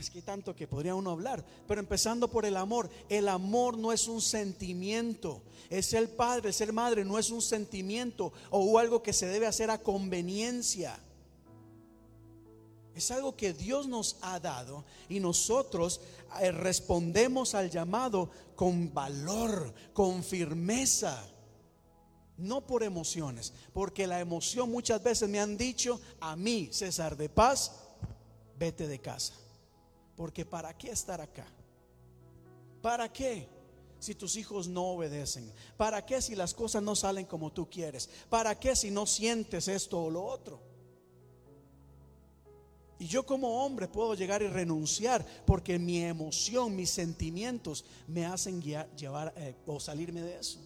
[0.00, 3.92] es que tanto que podría uno hablar, pero empezando por el amor, el amor no
[3.92, 9.12] es un sentimiento, es el padre, ser madre no es un sentimiento o algo que
[9.12, 10.98] se debe hacer a conveniencia.
[12.96, 16.00] Es algo que Dios nos ha dado y nosotros
[16.40, 21.22] eh, respondemos al llamado con valor, con firmeza,
[22.38, 27.28] no por emociones, porque la emoción muchas veces me han dicho a mí, César de
[27.28, 27.85] Paz,
[28.58, 29.34] vete de casa.
[30.16, 31.46] Porque ¿para qué estar acá?
[32.80, 33.48] ¿Para qué?
[33.98, 35.50] Si tus hijos no obedecen.
[35.76, 38.08] ¿Para qué si las cosas no salen como tú quieres?
[38.28, 40.60] ¿Para qué si no sientes esto o lo otro?
[42.98, 48.62] Y yo como hombre puedo llegar y renunciar porque mi emoción, mis sentimientos me hacen
[48.62, 50.60] llevar eh, o salirme de eso.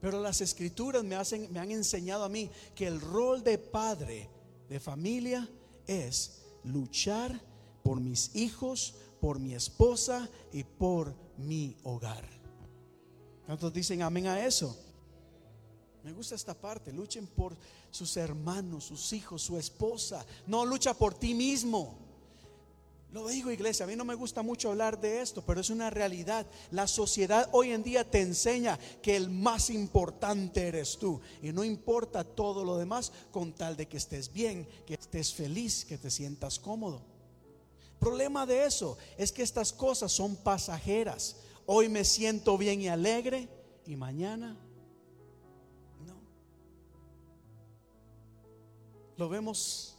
[0.00, 4.28] Pero las escrituras me, hacen, me han enseñado a mí que el rol de padre,
[4.68, 5.48] de familia,
[5.86, 7.40] es luchar
[7.82, 12.28] por mis hijos, por mi esposa y por mi hogar.
[13.46, 14.76] ¿Cuántos dicen amén a eso?
[16.02, 17.56] Me gusta esta parte, luchen por
[17.90, 20.24] sus hermanos, sus hijos, su esposa.
[20.46, 22.03] No lucha por ti mismo.
[23.14, 25.88] Lo digo iglesia, a mí no me gusta mucho hablar de esto, pero es una
[25.88, 26.48] realidad.
[26.72, 31.20] La sociedad hoy en día te enseña que el más importante eres tú.
[31.40, 35.84] Y no importa todo lo demás con tal de que estés bien, que estés feliz,
[35.84, 37.02] que te sientas cómodo.
[38.00, 41.36] Problema de eso es que estas cosas son pasajeras.
[41.66, 43.48] Hoy me siento bien y alegre
[43.86, 44.56] y mañana
[46.04, 46.16] no.
[49.16, 49.93] Lo vemos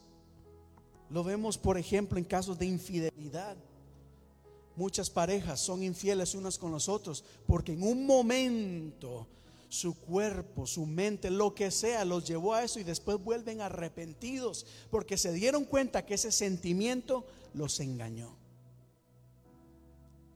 [1.09, 3.55] lo vemos, por ejemplo, en casos de infidelidad.
[4.75, 9.27] Muchas parejas son infieles unas con los otros porque en un momento
[9.69, 14.65] su cuerpo, su mente, lo que sea, los llevó a eso y después vuelven arrepentidos
[14.89, 18.35] porque se dieron cuenta que ese sentimiento los engañó.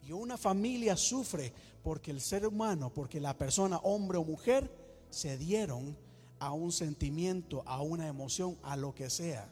[0.07, 1.51] Y una familia sufre
[1.83, 4.71] porque el ser humano, porque la persona, hombre o mujer,
[5.09, 5.97] se dieron
[6.39, 9.49] a un sentimiento, a una emoción, a lo que sea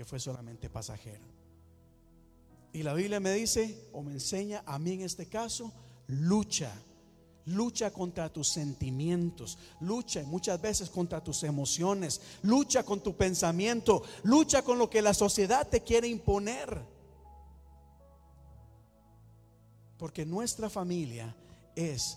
[0.00, 1.26] que fue solamente pasajero.
[2.72, 5.70] Y la Biblia me dice, o me enseña a mí en este caso,
[6.06, 6.72] lucha.
[7.44, 14.62] Lucha contra tus sentimientos, lucha muchas veces contra tus emociones, lucha con tu pensamiento, lucha
[14.62, 16.80] con lo que la sociedad te quiere imponer.
[19.98, 21.36] Porque nuestra familia
[21.76, 22.16] es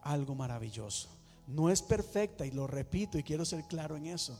[0.00, 1.10] algo maravilloso.
[1.46, 4.34] No es perfecta y lo repito y quiero ser claro en eso.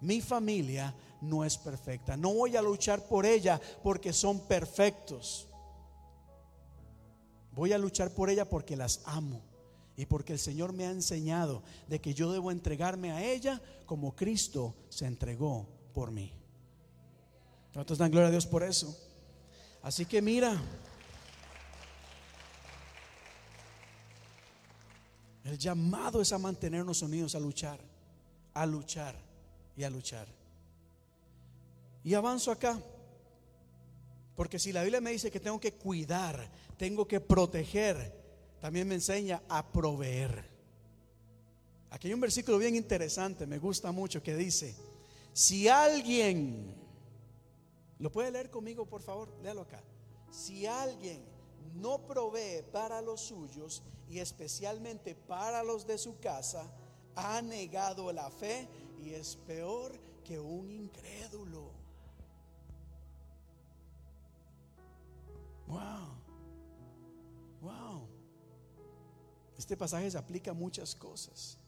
[0.00, 2.16] Mi familia no es perfecta.
[2.16, 5.48] No voy a luchar por ella porque son perfectos.
[7.52, 9.42] Voy a luchar por ella porque las amo
[9.96, 14.14] y porque el Señor me ha enseñado de que yo debo entregarme a ella como
[14.14, 16.32] Cristo se entregó por mí.
[17.72, 18.96] ¿Cuántos dan gloria a Dios por eso?
[19.82, 20.60] Así que mira,
[25.42, 27.80] el llamado es a mantenernos unidos a luchar,
[28.54, 29.27] a luchar
[29.78, 30.26] y a luchar.
[32.02, 32.78] Y avanzo acá.
[34.34, 38.12] Porque si la Biblia me dice que tengo que cuidar, tengo que proteger,
[38.60, 40.44] también me enseña a proveer.
[41.90, 44.74] Aquí hay un versículo bien interesante, me gusta mucho, que dice,
[45.32, 46.74] si alguien,
[48.00, 49.28] ¿lo puede leer conmigo, por favor?
[49.42, 49.82] Léalo acá.
[50.30, 51.24] Si alguien
[51.76, 56.68] no provee para los suyos y especialmente para los de su casa,
[57.14, 58.68] ha negado la fe
[59.02, 59.92] y es peor
[60.24, 61.70] que un incrédulo.
[65.66, 66.18] Wow.
[67.60, 68.08] Wow.
[69.56, 71.58] Este pasaje se aplica a muchas cosas.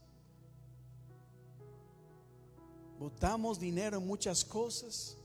[2.98, 5.16] Botamos dinero en muchas cosas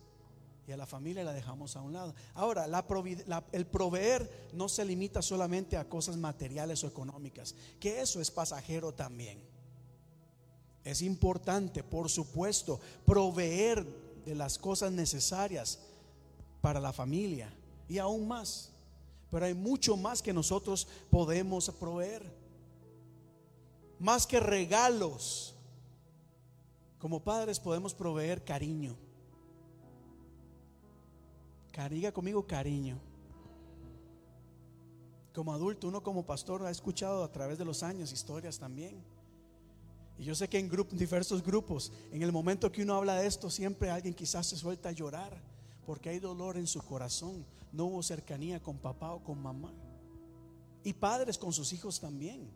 [0.67, 2.15] y a la familia la dejamos a un lado.
[2.33, 2.65] Ahora,
[3.51, 8.93] el proveer no se limita solamente a cosas materiales o económicas, que eso es pasajero
[8.93, 9.54] también.
[10.85, 13.83] Es importante, por supuesto, proveer
[14.23, 15.79] de las cosas necesarias
[16.61, 17.51] para la familia
[17.89, 18.71] y aún más.
[19.31, 22.23] Pero hay mucho más que nosotros podemos proveer.
[23.97, 25.55] Más que regalos.
[26.99, 28.95] Como padres podemos proveer cariño.
[31.71, 32.99] Cariga conmigo cariño.
[35.33, 39.14] Como adulto, uno como pastor ha escuchado a través de los años historias también.
[40.17, 43.49] Y yo sé que en diversos grupos, en el momento que uno habla de esto,
[43.49, 45.41] siempre alguien quizás se suelta a llorar
[45.85, 47.45] porque hay dolor en su corazón.
[47.71, 49.73] No hubo cercanía con papá o con mamá.
[50.83, 52.49] Y padres con sus hijos también.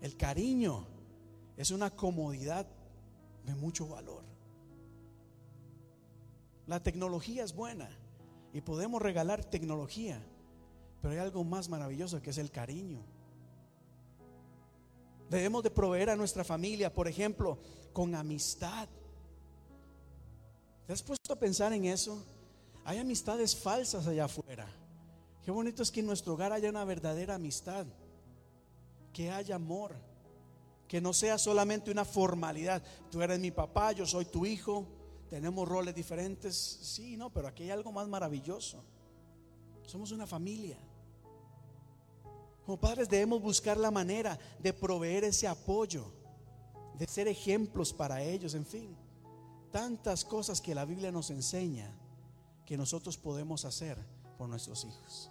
[0.00, 0.86] El cariño
[1.56, 2.66] es una comodidad
[3.46, 4.24] de mucho valor.
[6.66, 7.88] La tecnología es buena
[8.52, 10.22] y podemos regalar tecnología,
[11.00, 13.00] pero hay algo más maravilloso que es el cariño.
[15.32, 17.56] Debemos de proveer a nuestra familia, por ejemplo,
[17.94, 18.86] con amistad.
[20.86, 22.22] ¿Te has puesto a pensar en eso?
[22.84, 24.68] Hay amistades falsas allá afuera.
[25.42, 27.86] Qué bonito es que en nuestro hogar haya una verdadera amistad,
[29.14, 29.94] que haya amor,
[30.86, 32.82] que no sea solamente una formalidad.
[33.10, 34.86] Tú eres mi papá, yo soy tu hijo,
[35.30, 36.54] tenemos roles diferentes.
[36.54, 38.84] Sí, no, pero aquí hay algo más maravilloso.
[39.86, 40.76] Somos una familia.
[42.72, 46.06] Como padres debemos buscar la manera de proveer ese apoyo,
[46.98, 48.96] de ser ejemplos para ellos, en fin
[49.70, 51.94] tantas cosas que la Biblia nos enseña
[52.64, 53.98] que nosotros podemos hacer
[54.38, 55.30] por nuestros hijos.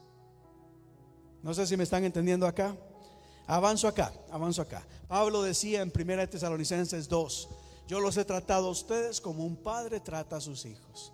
[1.42, 2.78] No sé si me están entendiendo acá.
[3.48, 4.86] Avanzo acá, avanzo acá.
[5.08, 7.50] Pablo decía en 1 Tesalonicenses 2,
[7.88, 11.12] yo los he tratado a ustedes como un padre trata a sus hijos.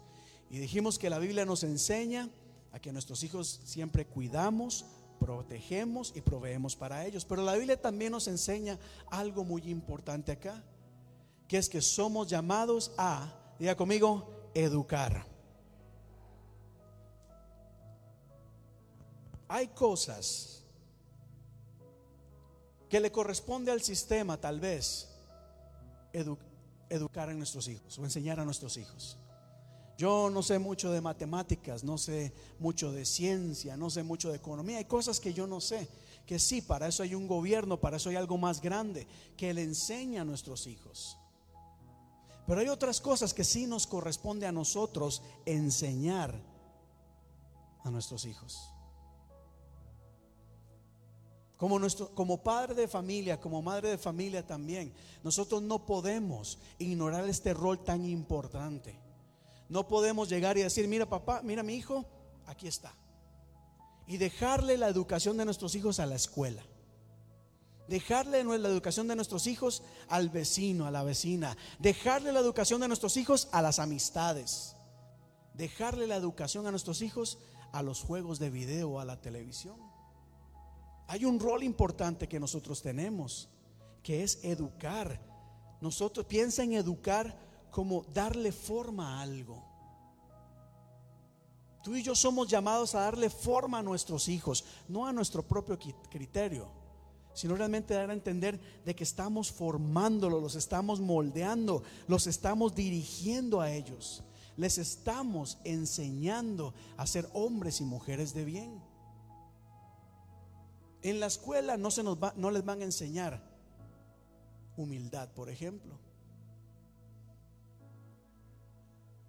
[0.50, 2.30] Y dijimos que la Biblia nos enseña
[2.74, 4.84] a que nuestros hijos siempre cuidamos,
[5.20, 7.26] protegemos y proveemos para ellos.
[7.26, 8.78] Pero la Biblia también nos enseña
[9.10, 10.64] algo muy importante acá
[11.48, 15.26] que es que somos llamados a, diga conmigo, educar.
[19.48, 20.66] Hay cosas
[22.90, 25.10] que le corresponde al sistema tal vez
[26.90, 29.18] educar a nuestros hijos o enseñar a nuestros hijos.
[29.98, 34.38] Yo no sé mucho de matemáticas, no sé mucho de ciencia, no sé mucho de
[34.38, 34.78] economía.
[34.78, 35.90] Hay cosas que yo no sé,
[36.28, 39.64] que sí, para eso hay un gobierno, para eso hay algo más grande que le
[39.64, 41.18] enseña a nuestros hijos.
[42.46, 46.40] Pero hay otras cosas que sí nos corresponde a nosotros enseñar
[47.84, 48.72] a nuestros hijos.
[51.58, 54.94] Como, nuestro, como padre de familia, como madre de familia también,
[55.24, 59.07] nosotros no podemos ignorar este rol tan importante.
[59.70, 62.06] No podemos llegar y decir, mira papá, mira mi hijo,
[62.46, 62.94] aquí está.
[64.08, 66.64] Y dejarle la educación de nuestros hijos a la escuela
[67.88, 72.88] dejarle la educación de nuestros hijos al vecino, a la vecina, dejarle la educación de
[72.88, 74.76] nuestros hijos a las amistades,
[75.54, 77.40] dejarle la educación a nuestros hijos
[77.72, 79.78] a los juegos de video, a la televisión.
[81.08, 83.50] Hay un rol importante que nosotros tenemos,
[84.04, 85.22] que es educar.
[85.80, 87.38] Nosotros piensa en educar
[87.72, 89.64] como darle forma a algo.
[91.84, 95.78] Tú y yo somos llamados a darle forma a nuestros hijos, no a nuestro propio
[96.10, 96.78] criterio
[97.38, 103.62] sino realmente dar a entender de que estamos formándolos, los estamos moldeando, los estamos dirigiendo
[103.62, 104.24] a ellos.
[104.58, 108.82] Les estamos enseñando a ser hombres y mujeres de bien.
[111.04, 113.40] En la escuela no, se nos va, no les van a enseñar
[114.76, 116.00] humildad, por ejemplo.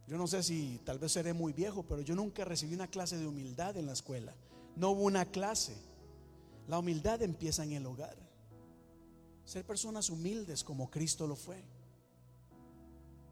[0.09, 3.19] Yo no sé si tal vez seré muy viejo, pero yo nunca recibí una clase
[3.19, 4.35] de humildad en la escuela.
[4.75, 5.77] No hubo una clase.
[6.67, 8.17] La humildad empieza en el hogar.
[9.45, 11.63] Ser personas humildes como Cristo lo fue.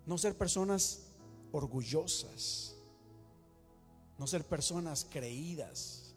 [0.05, 1.07] No ser personas
[1.51, 2.77] orgullosas.
[4.19, 6.15] No ser personas creídas.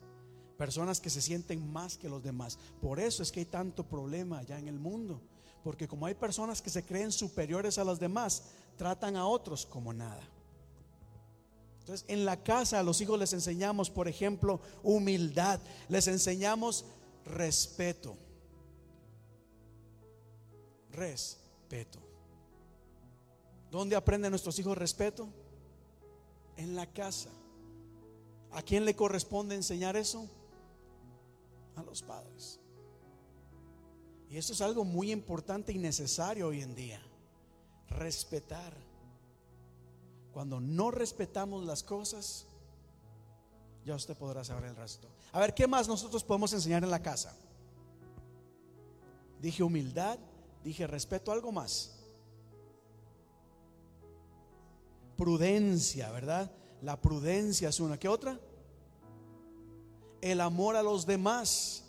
[0.58, 2.60] Personas que se sienten más que los demás.
[2.82, 5.22] Por eso es que hay tanto problema allá en el mundo.
[5.64, 8.44] Porque como hay personas que se creen superiores a los demás,
[8.76, 10.28] tratan a otros como nada.
[11.80, 16.86] Entonces, en la casa a los hijos les enseñamos, por ejemplo, humildad, les enseñamos
[17.26, 18.16] respeto.
[20.92, 22.00] Respeto.
[23.72, 25.30] ¿Dónde aprenden nuestros hijos respeto?
[26.58, 27.30] En la casa.
[28.52, 30.28] ¿A quién le corresponde enseñar eso?
[31.76, 32.60] A los padres.
[34.30, 37.02] Y eso es algo muy importante y necesario hoy en día.
[37.88, 38.89] Respetar.
[40.40, 42.46] Cuando no respetamos las cosas,
[43.84, 45.10] ya usted podrá saber el resto.
[45.34, 47.36] A ver, ¿qué más nosotros podemos enseñar en la casa?
[49.42, 50.18] Dije humildad,
[50.64, 52.00] dije respeto, algo más.
[55.18, 56.50] Prudencia, ¿verdad?
[56.82, 58.00] La prudencia es una.
[58.00, 58.40] ¿Qué otra?
[60.22, 61.84] El amor a los demás.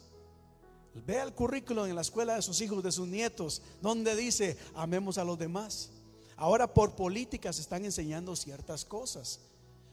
[1.06, 5.18] Vea el currículo en la escuela de sus hijos, de sus nietos, donde dice, amemos
[5.18, 5.92] a los demás.
[6.40, 9.40] Ahora por política se están enseñando ciertas cosas,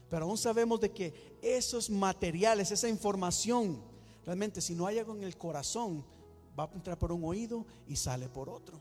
[0.08, 3.82] pero aún sabemos de que esos materiales, esa información,
[4.24, 6.02] realmente si no hay algo en el corazón,
[6.58, 8.80] va a entrar por un oído y sale por otro.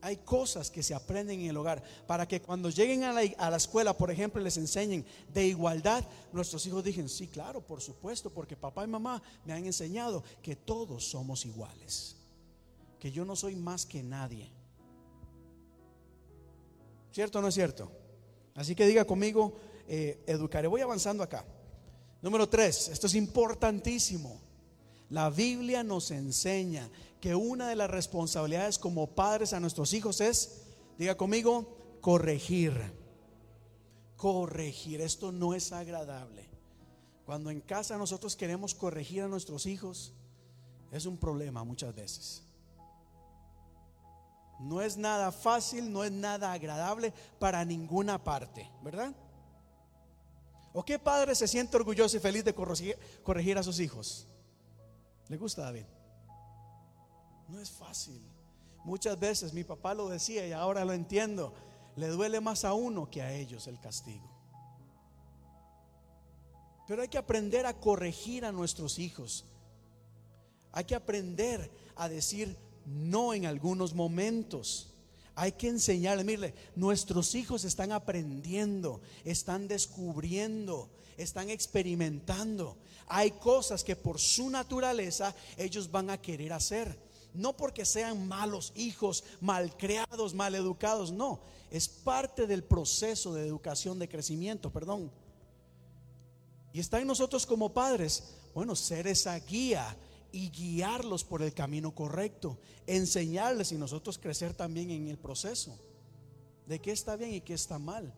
[0.00, 3.92] Hay cosas que se aprenden en el hogar para que cuando lleguen a la, escuela,
[3.92, 5.04] por ejemplo, les enseñen
[5.34, 9.66] de igualdad, nuestros hijos digan, sí, claro, por supuesto, porque papá y mamá me han
[9.66, 12.14] enseñado que todos somos iguales,
[13.00, 14.55] que yo no soy más que nadie.
[17.16, 17.90] ¿Cierto o no es cierto?
[18.54, 19.54] Así que diga conmigo,
[19.88, 20.68] eh, educaré.
[20.68, 21.46] Voy avanzando acá.
[22.20, 24.38] Número tres, esto es importantísimo.
[25.08, 30.64] La Biblia nos enseña que una de las responsabilidades como padres a nuestros hijos es,
[30.98, 32.74] diga conmigo, corregir.
[34.18, 36.50] Corregir, esto no es agradable.
[37.24, 40.12] Cuando en casa nosotros queremos corregir a nuestros hijos,
[40.92, 42.45] es un problema muchas veces.
[44.58, 49.14] No es nada fácil, no es nada agradable para ninguna parte, ¿verdad?
[50.72, 54.28] ¿O qué padre se siente orgulloso y feliz de corregir, a sus hijos?
[55.28, 55.86] ¿Le gusta David?
[57.48, 58.22] No es fácil.
[58.84, 61.54] Muchas veces mi papá lo decía y ahora lo entiendo.
[61.96, 64.30] Le duele más a uno que a ellos el castigo.
[66.86, 69.46] Pero hay que aprender a corregir a nuestros hijos.
[70.72, 72.56] Hay que aprender a decir
[72.86, 74.88] no en algunos momentos.
[75.34, 80.88] Hay que enseñarle, mire, nuestros hijos están aprendiendo, están descubriendo,
[81.18, 82.78] están experimentando.
[83.08, 86.98] Hay cosas que por su naturaleza ellos van a querer hacer.
[87.34, 91.40] No porque sean malos hijos, mal creados, mal educados, no.
[91.70, 95.10] Es parte del proceso de educación, de crecimiento, perdón.
[96.72, 98.22] Y está en nosotros como padres,
[98.54, 99.96] bueno, ser esa guía
[100.36, 105.78] y guiarlos por el camino correcto, enseñarles y nosotros crecer también en el proceso
[106.66, 108.12] de qué está bien y qué está mal,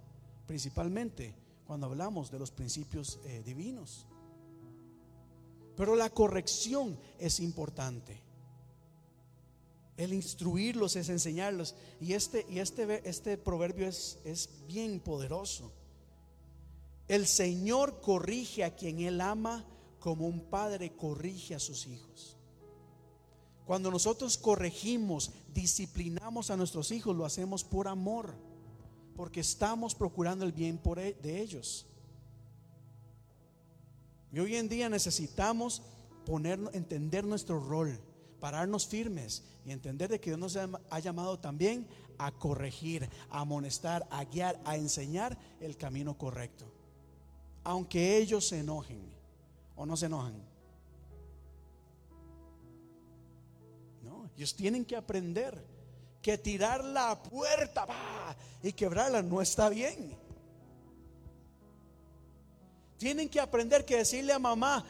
[0.44, 1.32] principalmente
[1.64, 4.04] cuando hablamos de los principios eh, divinos.
[5.76, 8.20] Pero la corrección es importante.
[9.96, 11.76] El instruirlos es enseñarlos.
[12.00, 15.70] Y este, y este, este proverbio es, es bien poderoso.
[17.06, 19.64] El Señor corrige a quien Él ama
[19.98, 22.36] como un padre corrige a sus hijos.
[23.66, 28.34] Cuando nosotros corregimos, disciplinamos a nuestros hijos, lo hacemos por amor,
[29.14, 31.86] porque estamos procurando el bien e, de ellos.
[34.32, 35.82] Y hoy en día necesitamos
[36.24, 38.00] poner, entender nuestro rol,
[38.40, 44.06] pararnos firmes y entender de que Dios nos ha llamado también a corregir, a amonestar,
[44.10, 46.72] a guiar, a enseñar el camino correcto.
[47.64, 49.17] Aunque ellos se enojen
[49.78, 50.34] o no se enojan.
[54.02, 55.64] No, ellos tienen que aprender
[56.20, 57.86] que tirar la puerta
[58.62, 60.16] y quebrarla no está bien.
[62.98, 64.84] Tienen que aprender que decirle a mamá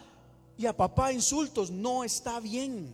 [0.56, 2.90] y a papá insultos no está bien.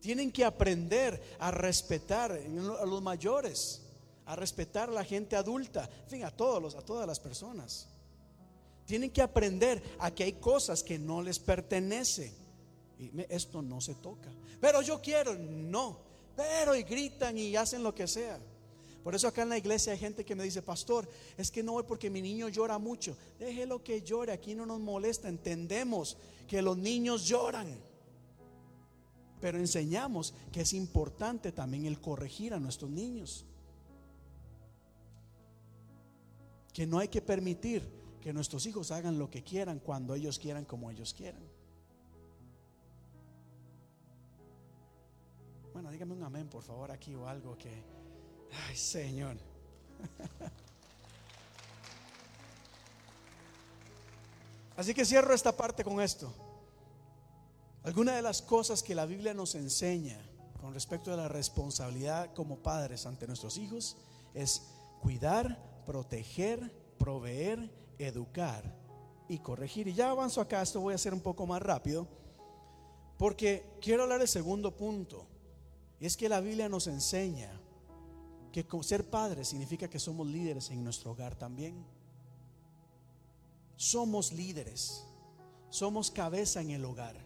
[0.00, 3.82] Tienen que aprender a respetar a los mayores,
[4.26, 7.88] a respetar a la gente adulta, en fin, a todos a todas las personas.
[8.86, 12.32] Tienen que aprender a que hay cosas que no les pertenecen.
[12.98, 14.30] Y esto no se toca.
[14.60, 15.98] Pero yo quiero, no.
[16.36, 18.38] Pero y gritan y hacen lo que sea.
[19.02, 21.72] Por eso acá en la iglesia hay gente que me dice, pastor, es que no
[21.72, 23.16] voy porque mi niño llora mucho.
[23.38, 25.28] Déjelo que llore, aquí no nos molesta.
[25.28, 26.16] Entendemos
[26.48, 27.68] que los niños lloran.
[29.40, 33.44] Pero enseñamos que es importante también el corregir a nuestros niños.
[36.72, 37.95] Que no hay que permitir
[38.26, 41.48] que nuestros hijos hagan lo que quieran, cuando ellos quieran, como ellos quieran.
[45.92, 47.84] dígame un amén, por favor, aquí o algo que.
[48.66, 49.36] Ay, Señor.
[54.76, 56.34] Así que cierro esta parte con esto.
[57.84, 60.18] Alguna de las cosas que la Biblia nos enseña
[60.60, 63.96] con respecto a la responsabilidad como padres ante nuestros hijos
[64.34, 64.62] es
[65.00, 68.74] cuidar, proteger, proveer, educar
[69.28, 69.88] y corregir.
[69.88, 72.06] Y ya avanzo acá, esto voy a hacer un poco más rápido,
[73.18, 75.26] porque quiero hablar del segundo punto.
[76.00, 77.60] Y es que la Biblia nos enseña
[78.52, 81.84] que ser padre significa que somos líderes en nuestro hogar también.
[83.76, 85.04] Somos líderes,
[85.68, 87.16] somos cabeza en el hogar.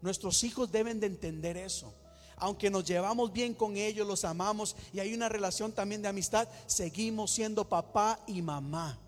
[0.00, 1.92] Nuestros hijos deben de entender eso.
[2.36, 6.48] Aunque nos llevamos bien con ellos, los amamos y hay una relación también de amistad,
[6.66, 8.98] seguimos siendo papá y mamá.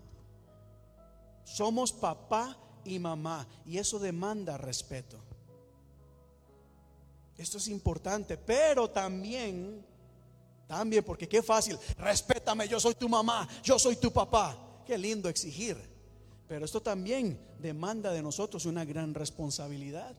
[1.45, 5.17] Somos papá y mamá y eso demanda respeto.
[7.37, 9.85] Esto es importante, pero también,
[10.67, 14.57] también, porque qué fácil, respétame, yo soy tu mamá, yo soy tu papá.
[14.85, 15.77] Qué lindo exigir.
[16.47, 20.15] Pero esto también demanda de nosotros una gran responsabilidad,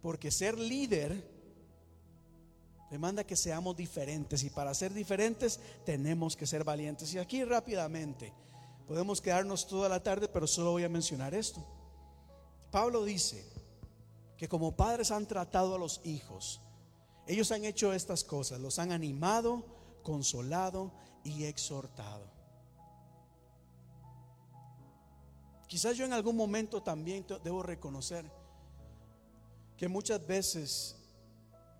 [0.00, 1.36] porque ser líder
[2.90, 7.12] demanda que seamos diferentes y para ser diferentes tenemos que ser valientes.
[7.14, 8.32] Y aquí rápidamente,
[8.86, 11.64] podemos quedarnos toda la tarde, pero solo voy a mencionar esto.
[12.70, 13.44] Pablo dice,
[14.36, 16.60] que como padres han tratado a los hijos.
[17.26, 19.64] Ellos han hecho estas cosas, los han animado,
[20.02, 20.92] consolado
[21.24, 22.30] y exhortado.
[25.66, 28.30] Quizás yo en algún momento también debo reconocer
[29.76, 30.96] que muchas veces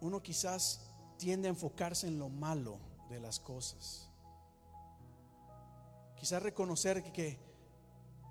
[0.01, 0.81] uno quizás
[1.19, 2.79] tiende a enfocarse en lo malo
[3.09, 4.06] de las cosas.
[6.19, 7.39] Quizás reconocer que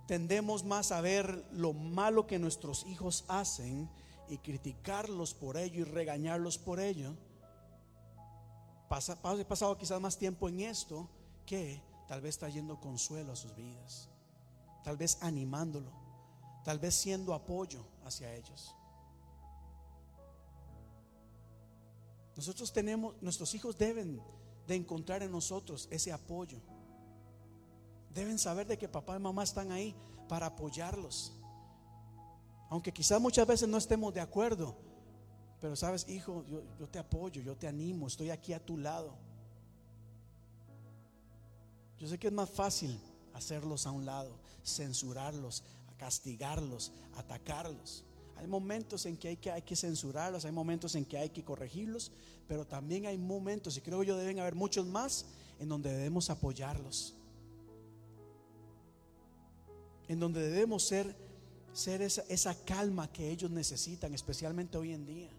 [0.08, 3.90] tendemos más a ver lo malo que nuestros hijos hacen
[4.28, 7.16] y criticarlos por ello y regañarlos por ello,
[8.90, 11.10] pasa, he pasado quizás más tiempo en esto
[11.46, 14.10] que tal vez trayendo consuelo a sus vidas,
[14.84, 15.92] tal vez animándolo,
[16.64, 18.76] tal vez siendo apoyo hacia ellos.
[22.36, 24.22] Nosotros tenemos, nuestros hijos deben
[24.68, 26.60] de encontrar en nosotros ese apoyo.
[28.16, 29.94] Deben saber de que papá y mamá están ahí
[30.30, 31.34] para apoyarlos.
[32.70, 34.74] Aunque quizás muchas veces no estemos de acuerdo,
[35.60, 39.18] pero sabes, hijo, yo, te apoyo, yo te animo, estoy aquí a tu lado.
[42.00, 42.98] Yo sé que es más fácil
[43.34, 45.64] hacerlos a un lado, censurarlos,
[45.98, 48.06] castigarlos, atacarlos.
[48.38, 51.44] Hay momentos en que hay, que hay que censurarlos, hay momentos en que hay que
[51.44, 52.14] corregirlos,
[52.48, 55.26] pero también hay momentos, y creo yo deben haber muchos más,
[55.60, 57.14] en donde debemos apoyarlos.
[60.08, 61.16] En donde debemos ser
[62.02, 65.30] esa calma que ellos necesitan, especialmente hoy en día,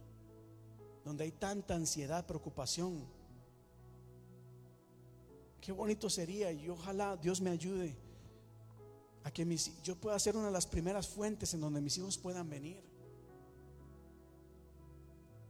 [1.05, 3.05] donde hay tanta ansiedad, preocupación.
[5.61, 7.97] Qué bonito sería y ojalá Dios me ayude
[9.25, 12.17] a que mis, yo pueda ser una de las primeras fuentes en donde mis hijos
[12.17, 12.81] puedan venir.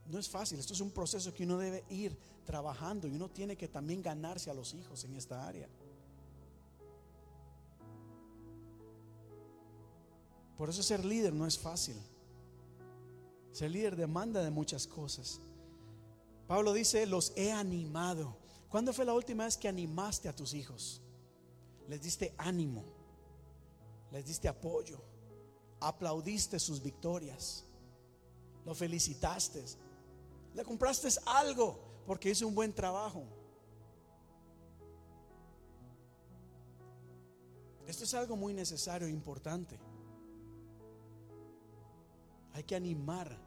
[0.07, 3.57] No es fácil, esto es un proceso que uno debe ir trabajando y uno tiene
[3.57, 5.67] que también ganarse a los hijos en esta área.
[10.57, 11.95] Por eso ser líder no es fácil.
[13.51, 15.39] Ser líder demanda de muchas cosas.
[16.47, 18.37] Pablo dice, los he animado.
[18.69, 21.01] ¿Cuándo fue la última vez que animaste a tus hijos?
[21.87, 22.83] Les diste ánimo,
[24.11, 25.01] les diste apoyo,
[25.79, 27.63] aplaudiste sus victorias,
[28.65, 29.63] lo felicitaste,
[30.53, 33.23] le compraste algo porque hizo un buen trabajo.
[37.85, 39.79] Esto es algo muy necesario e importante.
[42.57, 43.37] Hay que animar,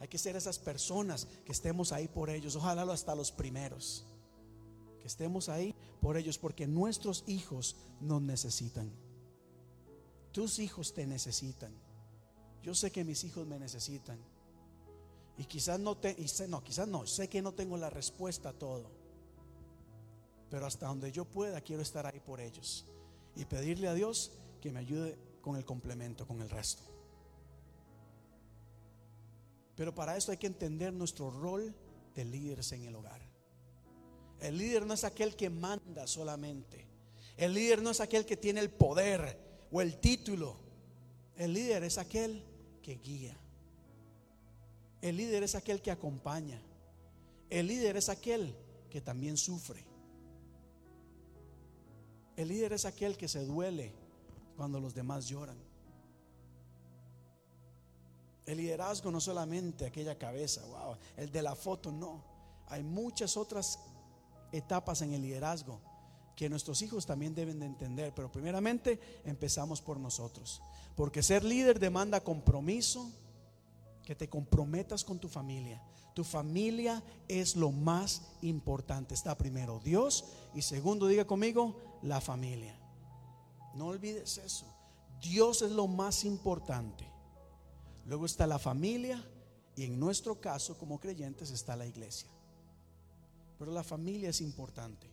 [0.00, 4.06] hay que ser esas personas que estemos ahí por ellos, ojalá hasta los primeros,
[5.02, 8.90] que estemos ahí por ellos, porque nuestros hijos nos necesitan.
[10.32, 11.74] Tus hijos te necesitan.
[12.62, 14.18] Yo sé que mis hijos me necesitan.
[15.36, 16.16] Y quizás no te,
[16.48, 18.90] no, quizás no, sé que no tengo la respuesta a todo.
[20.48, 22.86] Pero hasta donde yo pueda quiero estar ahí por ellos
[23.36, 24.32] y pedirle a Dios
[24.62, 26.93] que me ayude con el complemento, con el resto.
[29.76, 31.74] Pero para eso hay que entender nuestro rol
[32.14, 33.20] de líderes en el hogar.
[34.40, 36.86] El líder no es aquel que manda solamente.
[37.36, 39.38] El líder no es aquel que tiene el poder
[39.70, 40.56] o el título.
[41.36, 42.44] El líder es aquel
[42.82, 43.36] que guía.
[45.00, 46.62] El líder es aquel que acompaña.
[47.50, 48.54] El líder es aquel
[48.90, 49.84] que también sufre.
[52.36, 53.92] El líder es aquel que se duele
[54.56, 55.58] cuando los demás lloran.
[58.46, 62.22] El liderazgo no solamente aquella cabeza, wow, el de la foto, no.
[62.66, 63.78] Hay muchas otras
[64.52, 65.80] etapas en el liderazgo
[66.36, 70.60] que nuestros hijos también deben de entender, pero primeramente empezamos por nosotros,
[70.96, 73.10] porque ser líder demanda compromiso,
[74.04, 75.82] que te comprometas con tu familia.
[76.14, 79.14] Tu familia es lo más importante.
[79.14, 82.78] Está primero Dios y segundo, diga conmigo, la familia.
[83.74, 84.66] No olvides eso.
[85.20, 87.10] Dios es lo más importante.
[88.06, 89.22] Luego está la familia
[89.76, 92.28] y en nuestro caso como creyentes está la iglesia.
[93.58, 95.08] Pero la familia es importante.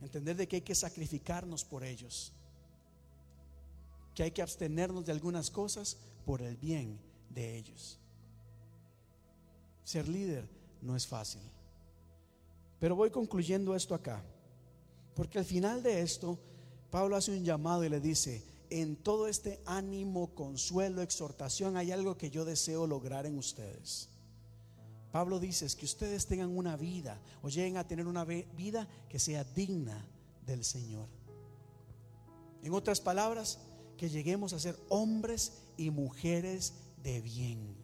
[0.00, 2.32] Entender de que hay que sacrificarnos por ellos.
[4.14, 6.98] Que hay que abstenernos de algunas cosas por el bien
[7.30, 7.98] de ellos.
[9.84, 10.48] Ser líder
[10.80, 11.42] no es fácil.
[12.78, 14.22] Pero voy concluyendo esto acá.
[15.14, 16.38] Porque al final de esto,
[16.90, 22.16] Pablo hace un llamado y le dice, en todo este ánimo, consuelo, exhortación, hay algo
[22.16, 24.08] que yo deseo lograr en ustedes.
[25.12, 29.18] Pablo dice es que ustedes tengan una vida o lleguen a tener una vida que
[29.18, 30.06] sea digna
[30.46, 31.08] del Señor.
[32.62, 33.58] En otras palabras,
[33.96, 37.76] que lleguemos a ser hombres y mujeres de bien.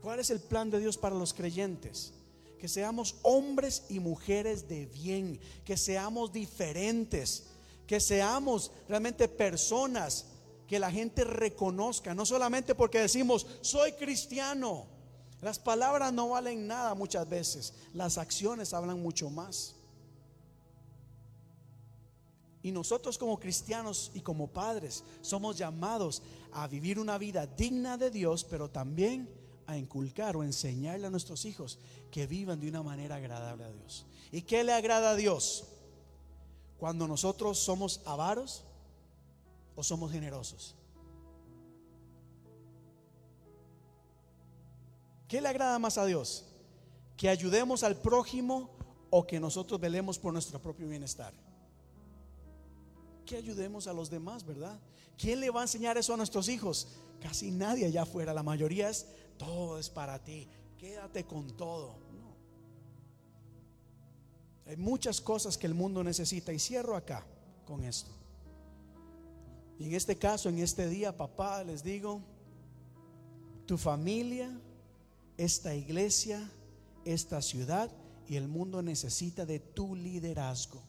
[0.00, 2.12] ¿Cuál es el plan de Dios para los creyentes?
[2.58, 7.48] Que seamos hombres y mujeres de bien, que seamos diferentes,
[7.86, 10.26] que seamos realmente personas
[10.66, 14.86] que la gente reconozca, no solamente porque decimos, soy cristiano,
[15.42, 19.74] las palabras no valen nada muchas veces, las acciones hablan mucho más.
[22.62, 28.10] Y nosotros como cristianos y como padres somos llamados a vivir una vida digna de
[28.10, 29.28] Dios, pero también
[29.66, 31.78] a inculcar o enseñarle a nuestros hijos
[32.10, 34.06] que vivan de una manera agradable a Dios.
[34.32, 35.64] ¿Y qué le agrada a Dios?
[36.78, 38.64] Cuando nosotros somos avaros
[39.76, 40.74] o somos generosos.
[45.28, 46.44] ¿Qué le agrada más a Dios?
[47.16, 48.70] ¿Que ayudemos al prójimo
[49.10, 51.32] o que nosotros velemos por nuestro propio bienestar?
[53.24, 54.78] Que ayudemos a los demás, ¿verdad?
[55.16, 56.88] ¿Quién le va a enseñar eso a nuestros hijos?
[57.20, 58.34] Casi nadie allá afuera.
[58.34, 59.06] La mayoría es,
[59.38, 60.48] todo es para ti.
[60.78, 62.03] Quédate con todo.
[64.66, 66.52] Hay muchas cosas que el mundo necesita.
[66.52, 67.24] Y cierro acá
[67.66, 68.10] con esto.
[69.78, 72.20] Y en este caso, en este día, papá, les digo,
[73.66, 74.50] tu familia
[75.36, 76.48] esta iglesia,
[77.04, 77.90] esta ciudad
[78.28, 80.82] y el mundo necesita de tu liderazgo.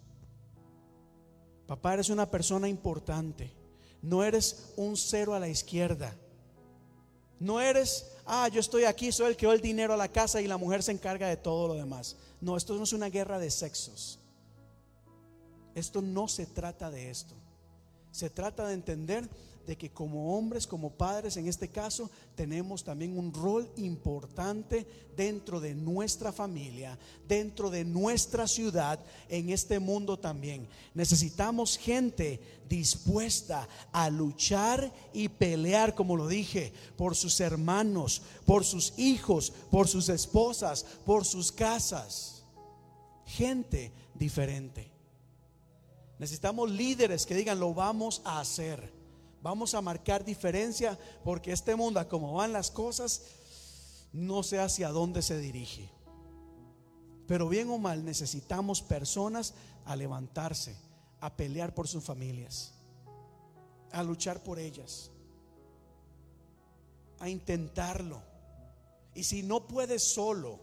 [1.67, 3.51] Papá, eres una persona importante.
[4.01, 6.15] No eres un cero a la izquierda.
[7.39, 10.41] No eres, ah, yo estoy aquí, soy el que da el dinero a la casa
[10.41, 12.15] y la mujer se encarga de todo lo demás.
[12.41, 14.19] No, esto no es una guerra de sexos.
[15.73, 17.33] Esto no se trata de esto.
[18.11, 19.29] Se trata de entender
[19.65, 24.85] de que como hombres, como padres en este caso, tenemos también un rol importante
[25.15, 26.97] dentro de nuestra familia,
[27.27, 30.67] dentro de nuestra ciudad, en este mundo también.
[30.93, 32.39] Necesitamos gente
[32.69, 39.87] dispuesta a luchar y pelear, como lo dije, por sus hermanos, por sus hijos, por
[39.87, 42.43] sus esposas, por sus casas.
[43.25, 44.95] Gente diferente.
[46.17, 48.94] Necesitamos líderes que digan, lo vamos a hacer.
[49.45, 53.21] Vamos a marcar diferencia porque este mundo, como van las cosas,
[54.11, 55.87] no sé hacia dónde se dirige.
[57.27, 59.53] Pero bien o mal, necesitamos personas
[59.85, 60.75] a levantarse,
[61.19, 62.73] a pelear por sus familias,
[63.91, 65.11] a luchar por ellas,
[67.19, 68.23] a intentarlo.
[69.13, 70.59] Y si no puedes solo,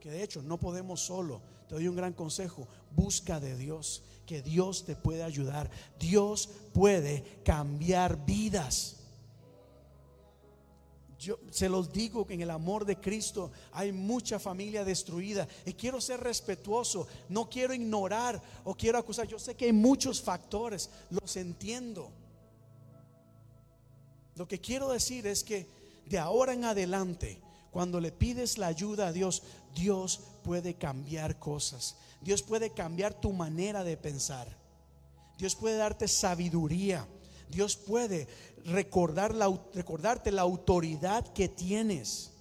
[0.00, 4.42] que de hecho no podemos solo, te doy un gran consejo, busca de Dios que
[4.42, 5.70] Dios te puede ayudar.
[5.98, 8.96] Dios puede cambiar vidas.
[11.18, 15.72] Yo se los digo que en el amor de Cristo hay mucha familia destruida y
[15.72, 19.26] quiero ser respetuoso, no quiero ignorar o quiero acusar.
[19.26, 22.10] Yo sé que hay muchos factores, los entiendo.
[24.36, 25.66] Lo que quiero decir es que
[26.06, 27.40] de ahora en adelante,
[27.70, 29.42] cuando le pides la ayuda a Dios,
[29.74, 31.96] Dios puede cambiar cosas.
[32.24, 34.48] Dios puede cambiar tu manera de pensar.
[35.36, 37.06] Dios puede darte sabiduría.
[37.50, 38.26] Dios puede
[38.64, 42.32] recordar la, recordarte la autoridad que tienes.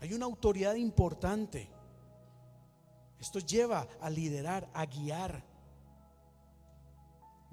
[0.00, 1.70] Hay una autoridad importante.
[3.18, 5.42] Esto lleva a liderar, a guiar.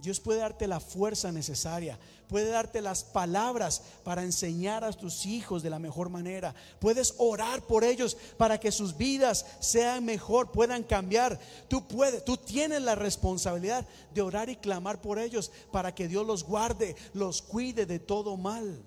[0.01, 5.61] Dios puede darte la fuerza necesaria, puede darte las palabras para enseñar a tus hijos
[5.61, 6.55] de la mejor manera.
[6.79, 11.39] Puedes orar por ellos para que sus vidas sean mejor, puedan cambiar.
[11.67, 16.25] Tú puedes, tú tienes la responsabilidad de orar y clamar por ellos para que Dios
[16.25, 18.83] los guarde, los cuide de todo mal.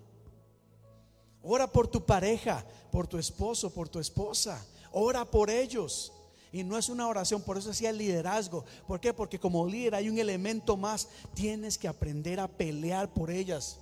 [1.41, 4.65] Ora por tu pareja, por tu esposo, por tu esposa.
[4.91, 6.11] Ora por ellos.
[6.55, 8.63] Y no es una oración, por eso decía el liderazgo.
[8.87, 9.13] ¿Por qué?
[9.13, 11.09] Porque como líder hay un elemento más.
[11.33, 13.77] Tienes que aprender a pelear por ellas,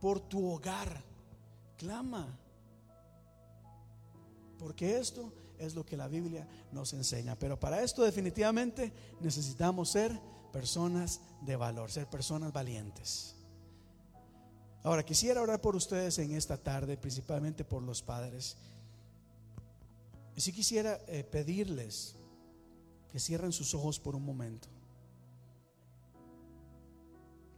[0.00, 1.04] por tu hogar.
[1.76, 2.26] Clama.
[4.58, 7.38] Porque esto es lo que la Biblia nos enseña.
[7.38, 10.20] Pero para esto definitivamente necesitamos ser
[10.52, 13.36] personas de valor, ser personas valientes.
[14.82, 18.56] Ahora, quisiera orar por ustedes en esta tarde, principalmente por los padres.
[20.36, 22.14] Y si quisiera eh, pedirles
[23.10, 24.68] que cierren sus ojos por un momento.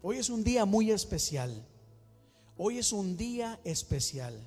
[0.00, 1.66] Hoy es un día muy especial.
[2.56, 4.38] Hoy es un día especial.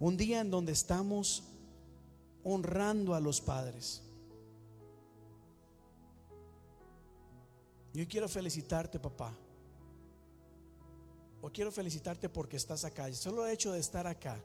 [0.00, 1.44] Un día en donde estamos
[2.42, 4.02] honrando a los padres.
[7.92, 9.36] Yo quiero felicitarte, papá.
[11.42, 13.12] O quiero felicitarte porque estás acá.
[13.12, 14.42] Solo el hecho de estar acá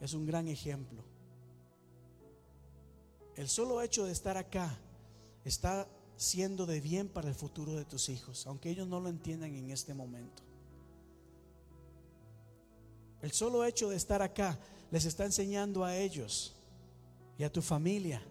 [0.00, 1.11] es un gran ejemplo.
[3.36, 4.78] El solo hecho de estar acá
[5.44, 9.54] está siendo de bien para el futuro de tus hijos, aunque ellos no lo entiendan
[9.54, 10.42] en este momento.
[13.20, 14.58] El solo hecho de estar acá
[14.90, 16.54] les está enseñando a ellos
[17.38, 18.22] y a tu familia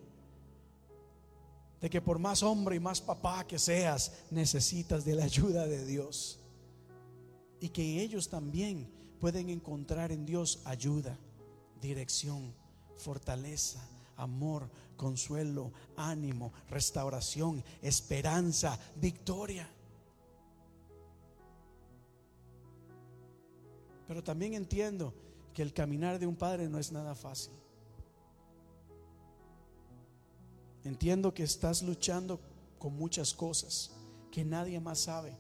[1.82, 5.84] de que por más hombre y más papá que seas, necesitas de la ayuda de
[5.84, 6.40] Dios.
[7.60, 8.88] Y que ellos también
[9.19, 11.18] pueden encontrar en Dios ayuda,
[11.82, 12.53] dirección,
[12.98, 13.84] fortaleza,
[14.15, 14.69] amor,
[15.02, 19.68] consuelo, ánimo, restauración, esperanza, victoria.
[24.07, 25.11] Pero también entiendo
[25.56, 27.52] que el caminar de un padre no es nada fácil.
[30.84, 32.40] Entiendo que estás luchando
[32.78, 33.90] con muchas cosas
[34.30, 35.36] que nadie más sabe.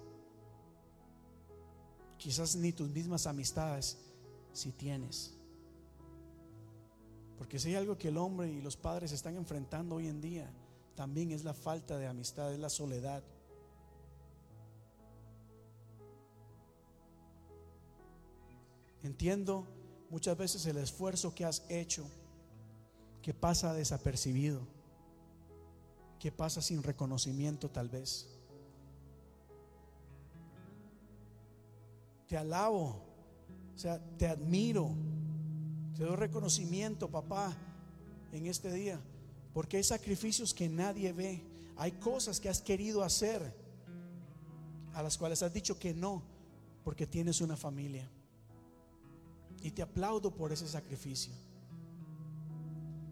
[2.17, 3.95] Quizás ni tus mismas amistades
[4.53, 5.35] si tienes.
[7.41, 10.47] Porque si hay algo que el hombre y los padres están enfrentando hoy en día,
[10.93, 13.23] también es la falta de amistad, es la soledad.
[19.01, 19.65] Entiendo
[20.11, 22.05] muchas veces el esfuerzo que has hecho
[23.23, 24.61] que pasa desapercibido
[26.19, 28.27] que pasa sin reconocimiento tal vez.
[32.27, 33.01] Te alabo,
[33.73, 34.91] o sea, te admiro,
[36.01, 37.55] te doy reconocimiento, papá,
[38.31, 38.99] en este día,
[39.53, 41.43] porque hay sacrificios que nadie ve,
[41.77, 43.53] hay cosas que has querido hacer,
[44.95, 46.23] a las cuales has dicho que no,
[46.83, 48.09] porque tienes una familia.
[49.61, 51.33] Y te aplaudo por ese sacrificio.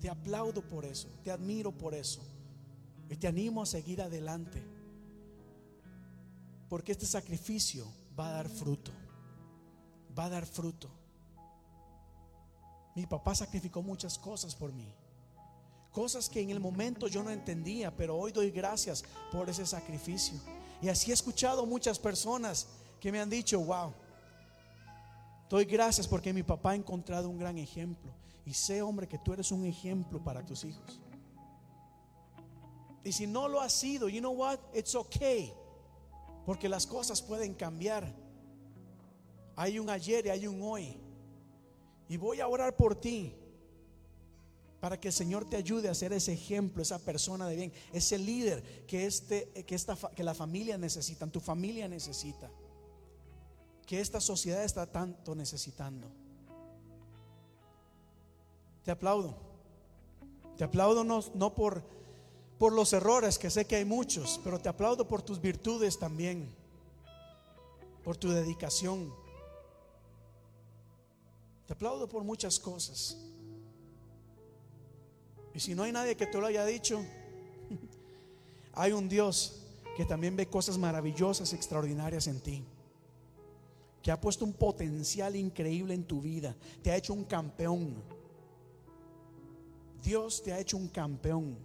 [0.02, 2.22] Te aplaudo por eso, te admiro por eso.
[3.08, 4.64] Y te animo a seguir adelante.
[6.68, 7.86] Porque este sacrificio
[8.20, 8.92] va a dar fruto.
[10.18, 10.99] Va a dar fruto.
[13.00, 14.86] Mi papá sacrificó muchas cosas por mí.
[15.94, 20.38] Cosas que en el momento yo no entendía, pero hoy doy gracias por ese sacrificio.
[20.82, 22.68] Y así he escuchado muchas personas
[23.00, 23.94] que me han dicho, wow,
[25.50, 28.12] doy gracias porque mi papá ha encontrado un gran ejemplo.
[28.46, 31.00] Y sé, hombre, que tú eres un ejemplo para tus hijos.
[33.06, 34.60] Y si no lo ha sido, you know what?
[34.74, 35.54] It's okay.
[36.46, 38.14] Porque las cosas pueden cambiar.
[39.56, 41.00] Hay un ayer y hay un hoy.
[42.10, 43.34] Y voy a orar por ti.
[44.82, 48.18] Para que el Señor te ayude a ser ese ejemplo, esa persona de bien, ese
[48.18, 52.50] líder que, este, que, esta, que la familia necesita, tu familia necesita.
[53.86, 56.08] Que esta sociedad está tanto necesitando.
[58.84, 59.38] Te aplaudo.
[60.58, 61.84] Te aplaudo no, no por
[62.60, 66.54] por los errores, que sé que hay muchos, pero te aplaudo por tus virtudes también,
[68.04, 69.14] por tu dedicación.
[71.70, 73.16] Te aplaudo por muchas cosas.
[75.54, 77.00] Y si no hay nadie que te lo haya dicho,
[78.74, 82.64] hay un Dios que también ve cosas maravillosas, extraordinarias en ti.
[84.02, 86.56] Que ha puesto un potencial increíble en tu vida.
[86.82, 88.02] Te ha hecho un campeón.
[90.04, 91.56] Dios te ha hecho un campeón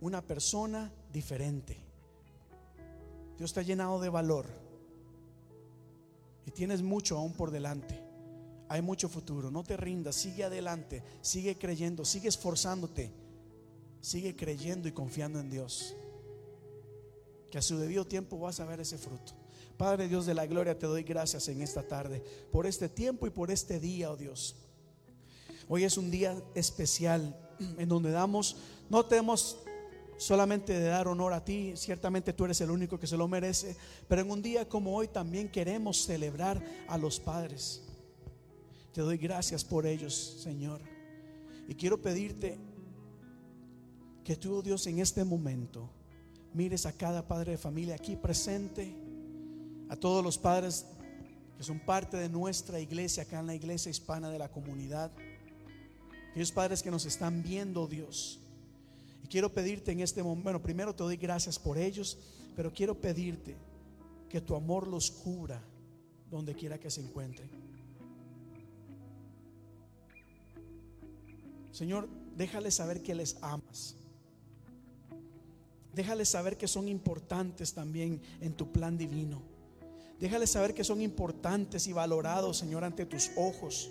[0.00, 1.76] una persona diferente.
[3.38, 4.46] Dios te ha llenado de valor
[6.44, 8.01] y tienes mucho aún por delante.
[8.72, 9.50] Hay mucho futuro.
[9.50, 13.12] No te rindas, sigue adelante, sigue creyendo, sigue esforzándote,
[14.00, 15.94] sigue creyendo y confiando en Dios.
[17.50, 19.34] Que a su debido tiempo vas a ver ese fruto.
[19.76, 23.30] Padre Dios de la gloria, te doy gracias en esta tarde por este tiempo y
[23.30, 24.56] por este día, oh Dios.
[25.68, 27.38] Hoy es un día especial
[27.76, 28.56] en donde damos,
[28.88, 29.58] no tenemos
[30.16, 33.76] solamente de dar honor a ti, ciertamente tú eres el único que se lo merece,
[34.08, 37.82] pero en un día como hoy también queremos celebrar a los padres.
[38.92, 40.80] Te doy gracias por ellos, Señor.
[41.66, 42.58] Y quiero pedirte
[44.24, 45.88] que tú, oh Dios, en este momento
[46.52, 48.94] mires a cada padre de familia aquí presente,
[49.88, 50.86] a todos los padres
[51.56, 55.10] que son parte de nuestra iglesia, acá en la iglesia hispana de la comunidad,
[56.30, 58.40] aquellos padres que nos están viendo, Dios.
[59.24, 62.18] Y quiero pedirte en este momento, bueno, primero te doy gracias por ellos,
[62.54, 63.56] pero quiero pedirte
[64.28, 65.62] que tu amor los cubra
[66.30, 67.71] donde quiera que se encuentren.
[71.72, 73.96] Señor, déjales saber que les amas.
[75.94, 79.42] Déjales saber que son importantes también en tu plan divino.
[80.20, 83.90] Déjales saber que son importantes y valorados, Señor, ante tus ojos.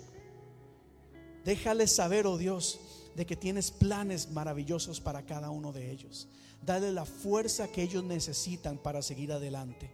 [1.44, 2.80] Déjales saber, oh Dios,
[3.14, 6.28] de que tienes planes maravillosos para cada uno de ellos.
[6.64, 9.90] Dale la fuerza que ellos necesitan para seguir adelante.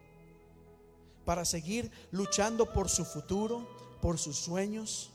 [1.25, 3.67] Para seguir luchando por su futuro,
[4.01, 5.11] por sus sueños,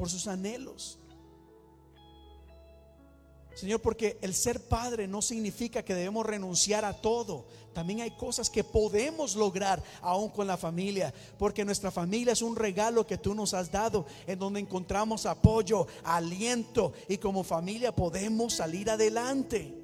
[0.00, 0.98] por sus anhelos.
[3.54, 7.44] Señor, porque el ser padre no significa que debemos renunciar a todo.
[7.74, 12.56] También hay cosas que podemos lograr aún con la familia, porque nuestra familia es un
[12.56, 18.54] regalo que tú nos has dado, en donde encontramos apoyo, aliento y como familia podemos
[18.54, 19.74] salir adelante.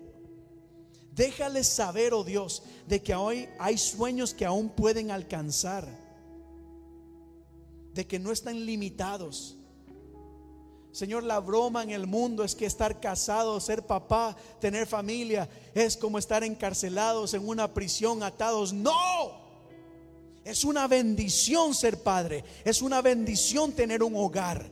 [1.12, 5.86] Déjales saber, oh Dios, de que hoy hay sueños que aún pueden alcanzar,
[7.92, 9.58] de que no están limitados
[10.96, 15.94] Señor, la broma en el mundo es que estar casado, ser papá, tener familia, es
[15.94, 18.72] como estar encarcelados en una prisión, atados.
[18.72, 18.94] No,
[20.42, 24.70] es una bendición ser padre, es una bendición tener un hogar.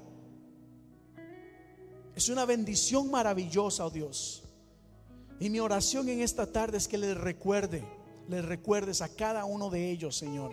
[2.17, 4.45] Es una bendición maravillosa, oh Dios.
[5.39, 7.85] Y mi oración en esta tarde es que les recuerde,
[8.31, 10.53] les recuerdes a cada uno de ellos, Señor,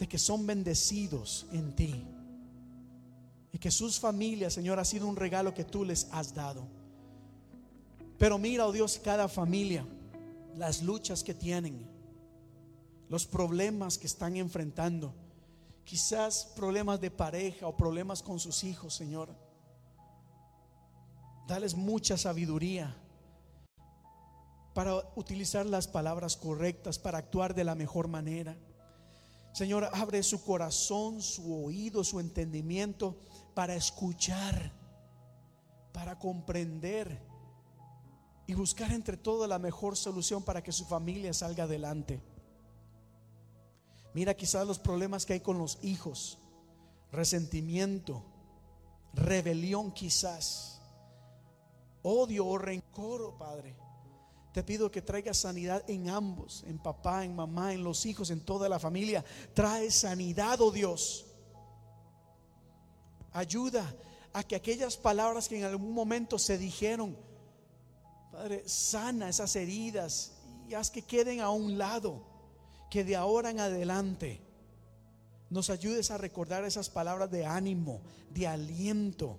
[0.00, 2.04] de que son bendecidos en ti
[3.52, 6.66] y que sus familias, Señor, ha sido un regalo que tú les has dado.
[8.18, 9.86] Pero mira, oh Dios, cada familia,
[10.56, 11.88] las luchas que tienen,
[13.08, 15.14] los problemas que están enfrentando,
[15.84, 19.34] quizás problemas de pareja o problemas con sus hijos, Señor.
[21.48, 22.94] Dales mucha sabiduría
[24.74, 28.56] para utilizar las palabras correctas, para actuar de la mejor manera.
[29.52, 33.18] Señor, abre su corazón, su oído, su entendimiento
[33.54, 34.72] para escuchar,
[35.92, 37.20] para comprender
[38.46, 42.20] y buscar entre todo la mejor solución para que su familia salga adelante.
[44.12, 46.38] Mira quizás los problemas que hay con los hijos,
[47.12, 48.24] resentimiento,
[49.14, 50.80] rebelión quizás,
[52.02, 53.76] odio o rencor, oh Padre.
[54.52, 58.40] Te pido que traigas sanidad en ambos, en papá, en mamá, en los hijos, en
[58.40, 59.24] toda la familia.
[59.54, 61.29] Trae sanidad, oh Dios.
[63.32, 63.94] Ayuda
[64.32, 67.16] a que aquellas palabras que en algún momento se dijeron,
[68.30, 70.32] Padre, sana esas heridas
[70.68, 72.22] y haz que queden a un lado,
[72.90, 74.40] que de ahora en adelante
[75.48, 79.38] nos ayudes a recordar esas palabras de ánimo, de aliento,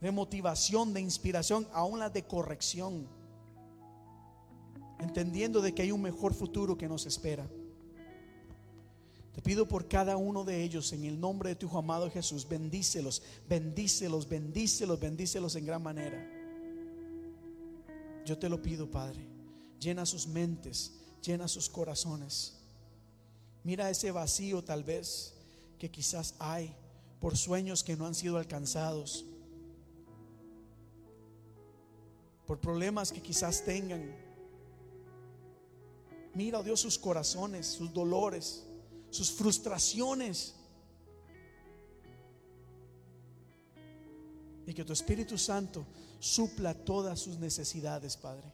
[0.00, 3.06] de motivación, de inspiración, aún las de corrección,
[4.98, 7.46] entendiendo de que hay un mejor futuro que nos espera.
[9.34, 12.46] Te pido por cada uno de ellos en el nombre de tu amado Jesús.
[12.46, 16.28] Bendícelos, bendícelos, bendícelos, bendícelos en gran manera.
[18.26, 19.26] Yo te lo pido, Padre.
[19.80, 20.92] Llena sus mentes,
[21.22, 22.58] llena sus corazones.
[23.64, 25.34] Mira ese vacío tal vez
[25.78, 26.74] que quizás hay
[27.18, 29.24] por sueños que no han sido alcanzados.
[32.46, 34.14] Por problemas que quizás tengan.
[36.34, 38.66] Mira, oh Dios, sus corazones, sus dolores
[39.12, 40.54] sus frustraciones.
[44.66, 45.84] Y que tu Espíritu Santo
[46.18, 48.50] supla todas sus necesidades, Padre.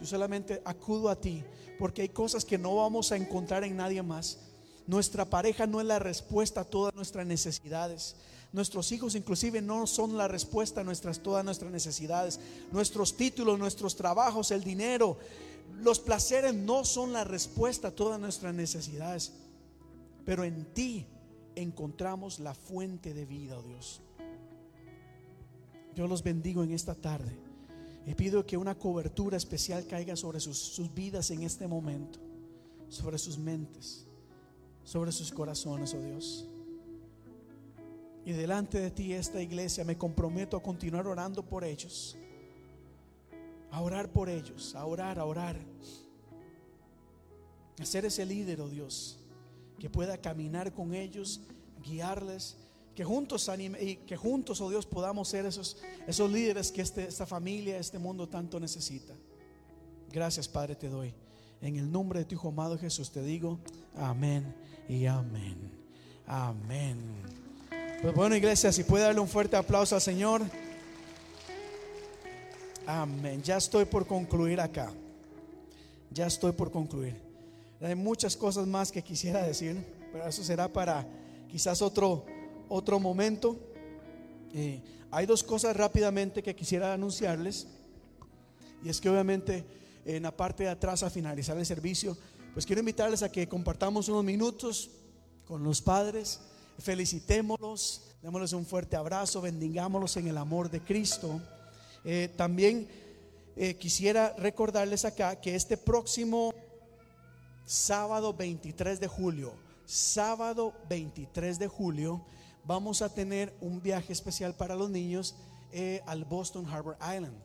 [0.00, 1.44] Yo solamente acudo a ti
[1.78, 4.38] porque hay cosas que no vamos a encontrar en nadie más.
[4.86, 8.16] Nuestra pareja no es la respuesta a todas nuestras necesidades.
[8.52, 12.40] Nuestros hijos inclusive no son la respuesta a nuestras todas nuestras necesidades.
[12.72, 15.18] Nuestros títulos, nuestros trabajos, el dinero,
[15.80, 19.32] los placeres no son la respuesta a todas nuestras necesidades,
[20.24, 21.06] pero en ti
[21.54, 24.00] encontramos la fuente de vida, oh Dios.
[25.94, 27.38] Yo los bendigo en esta tarde
[28.06, 32.18] y pido que una cobertura especial caiga sobre sus, sus vidas en este momento,
[32.88, 34.06] sobre sus mentes,
[34.84, 36.48] sobre sus corazones, oh Dios.
[38.24, 42.16] Y delante de ti, esta iglesia, me comprometo a continuar orando por ellos
[43.70, 45.58] a orar por ellos, a orar, a orar.
[47.78, 49.18] A ser ese líder, oh Dios,
[49.78, 51.40] que pueda caminar con ellos,
[51.82, 52.56] guiarles,
[52.94, 55.76] que juntos anime, y que juntos, oh Dios, podamos ser esos,
[56.06, 59.14] esos líderes que este, esta familia, este mundo tanto necesita.
[60.10, 61.12] Gracias, Padre, te doy.
[61.60, 63.58] En el nombre de tu Hijo amado Jesús te digo,
[63.96, 64.54] amén
[64.88, 65.70] y amén.
[66.26, 66.98] Amén.
[68.02, 70.42] Pues bueno, iglesia, si puede darle un fuerte aplauso al Señor.
[72.86, 73.42] Amén.
[73.42, 74.92] Ya estoy por concluir acá.
[76.10, 77.20] Ya estoy por concluir.
[77.80, 81.06] Hay muchas cosas más que quisiera decir, pero eso será para
[81.48, 82.24] quizás otro,
[82.68, 83.58] otro momento.
[85.10, 87.66] Hay dos cosas rápidamente que quisiera anunciarles.
[88.84, 89.64] Y es que obviamente
[90.04, 92.16] en la parte de atrás a finalizar el servicio,
[92.54, 94.90] pues quiero invitarles a que compartamos unos minutos
[95.44, 96.40] con los padres,
[96.78, 101.40] felicitémoslos, démosles un fuerte abrazo, bendigámoslos en el amor de Cristo.
[102.08, 102.86] Eh, también
[103.56, 106.54] eh, quisiera recordarles acá que este próximo
[107.64, 109.52] sábado 23 de julio,
[109.86, 112.24] sábado 23 de julio,
[112.64, 115.34] vamos a tener un viaje especial para los niños
[115.72, 117.42] eh, al Boston Harbor Island.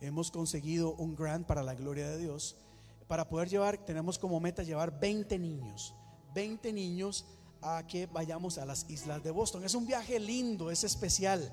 [0.00, 2.56] Hemos conseguido un grant para la gloria de Dios.
[3.08, 5.94] Para poder llevar, tenemos como meta llevar 20 niños,
[6.34, 7.26] 20 niños
[7.60, 9.64] a que vayamos a las islas de Boston.
[9.64, 11.52] Es un viaje lindo, es especial.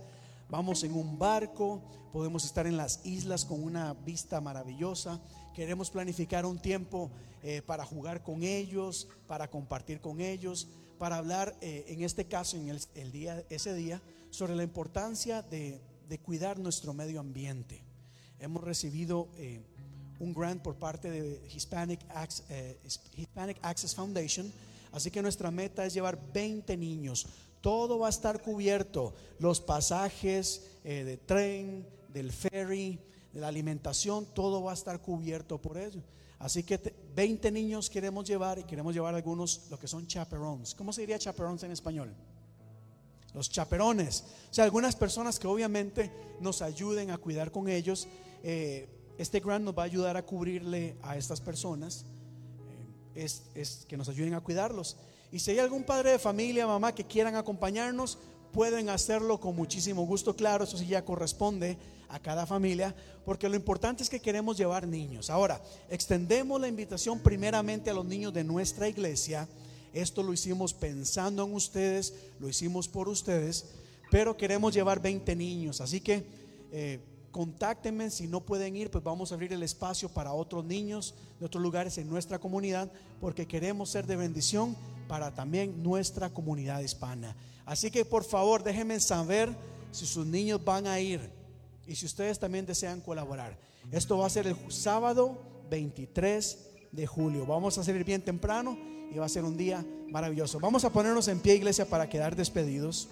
[0.50, 1.80] Vamos en un barco,
[2.12, 5.22] podemos estar en las islas con una vista maravillosa.
[5.54, 7.12] Queremos planificar un tiempo
[7.44, 10.68] eh, para jugar con ellos, para compartir con ellos,
[10.98, 14.02] para hablar, eh, en este caso, en el, día, ese día,
[14.32, 15.80] sobre la importancia de,
[16.24, 17.84] cuidar nuestro medio ambiente.
[18.40, 19.62] Hemos recibido eh,
[20.18, 22.00] un grant por parte de Hispanic
[23.16, 24.52] Hispanic Access Foundation,
[24.92, 27.28] así que nuestra meta es llevar 20 niños
[27.62, 29.14] todo va a estar cubierto.
[29.40, 33.00] Los pasajes eh, de tren, del ferry,
[33.34, 36.02] de la alimentación, todo va a estar cubierto por ello.
[36.40, 36.80] Así que
[37.16, 40.74] 20 niños queremos llevar y queremos llevar algunos, lo que son chaperones.
[40.74, 42.14] ¿Cómo se diría chaperones en español?
[43.34, 44.24] Los chaperones.
[44.50, 46.10] O sea, algunas personas que obviamente
[46.40, 48.08] nos ayuden a cuidar con ellos.
[48.42, 48.88] Eh,
[49.18, 52.06] este grant nos va a ayudar a cubrirle a estas personas.
[53.16, 54.96] Eh, es, es que nos ayuden a cuidarlos.
[55.32, 58.18] Y si hay algún padre de familia, mamá, que quieran acompañarnos,
[58.52, 60.36] pueden hacerlo con muchísimo gusto.
[60.36, 61.78] Claro, eso sí ya corresponde
[62.10, 65.30] a cada familia, porque lo importante es que queremos llevar niños.
[65.30, 69.48] Ahora, extendemos la invitación primeramente a los niños de nuestra iglesia.
[69.94, 73.66] Esto lo hicimos pensando en ustedes, lo hicimos por ustedes,
[74.10, 75.82] pero queremos llevar 20 niños.
[75.82, 76.26] Así que
[76.72, 77.00] eh,
[77.32, 81.46] contáctenme si no pueden ir, pues vamos a abrir el espacio para otros niños de
[81.46, 82.92] otros lugares en nuestra comunidad,
[83.22, 84.76] porque queremos ser de bendición
[85.10, 87.36] para también nuestra comunidad hispana.
[87.66, 89.50] Así que por favor déjenme saber
[89.92, 91.20] si sus niños van a ir
[91.88, 93.58] y si ustedes también desean colaborar.
[93.92, 95.42] Esto va a ser el sábado
[95.72, 96.60] 23
[96.92, 97.48] de julio.
[97.48, 98.78] Vamos a salir bien temprano
[99.12, 100.60] y va a ser un día maravilloso.
[100.60, 103.10] Vamos a ponernos en pie, iglesia, para quedar despedidos.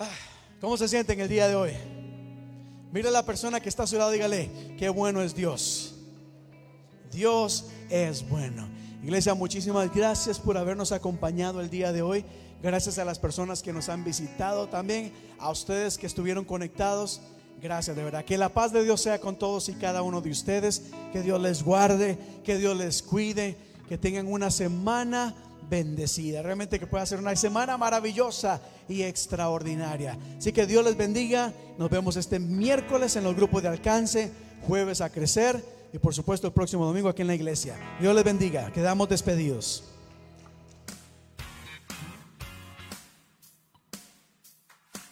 [0.00, 0.10] Ah,
[0.60, 1.72] ¿Cómo se sienten el día de hoy?
[2.92, 5.94] Mira a la persona que está a su lado, dígale, qué bueno es Dios.
[7.12, 8.79] Dios es bueno.
[9.02, 12.22] Iglesia, muchísimas gracias por habernos acompañado el día de hoy.
[12.62, 17.22] Gracias a las personas que nos han visitado también, a ustedes que estuvieron conectados.
[17.62, 18.26] Gracias, de verdad.
[18.26, 20.82] Que la paz de Dios sea con todos y cada uno de ustedes.
[21.14, 23.56] Que Dios les guarde, que Dios les cuide,
[23.88, 25.34] que tengan una semana
[25.70, 26.42] bendecida.
[26.42, 30.18] Realmente que pueda ser una semana maravillosa y extraordinaria.
[30.36, 31.54] Así que Dios les bendiga.
[31.78, 34.30] Nos vemos este miércoles en los grupos de alcance,
[34.66, 37.76] jueves a crecer y por supuesto el próximo domingo aquí en la iglesia.
[38.00, 38.72] Dios les bendiga.
[38.72, 39.89] Quedamos despedidos.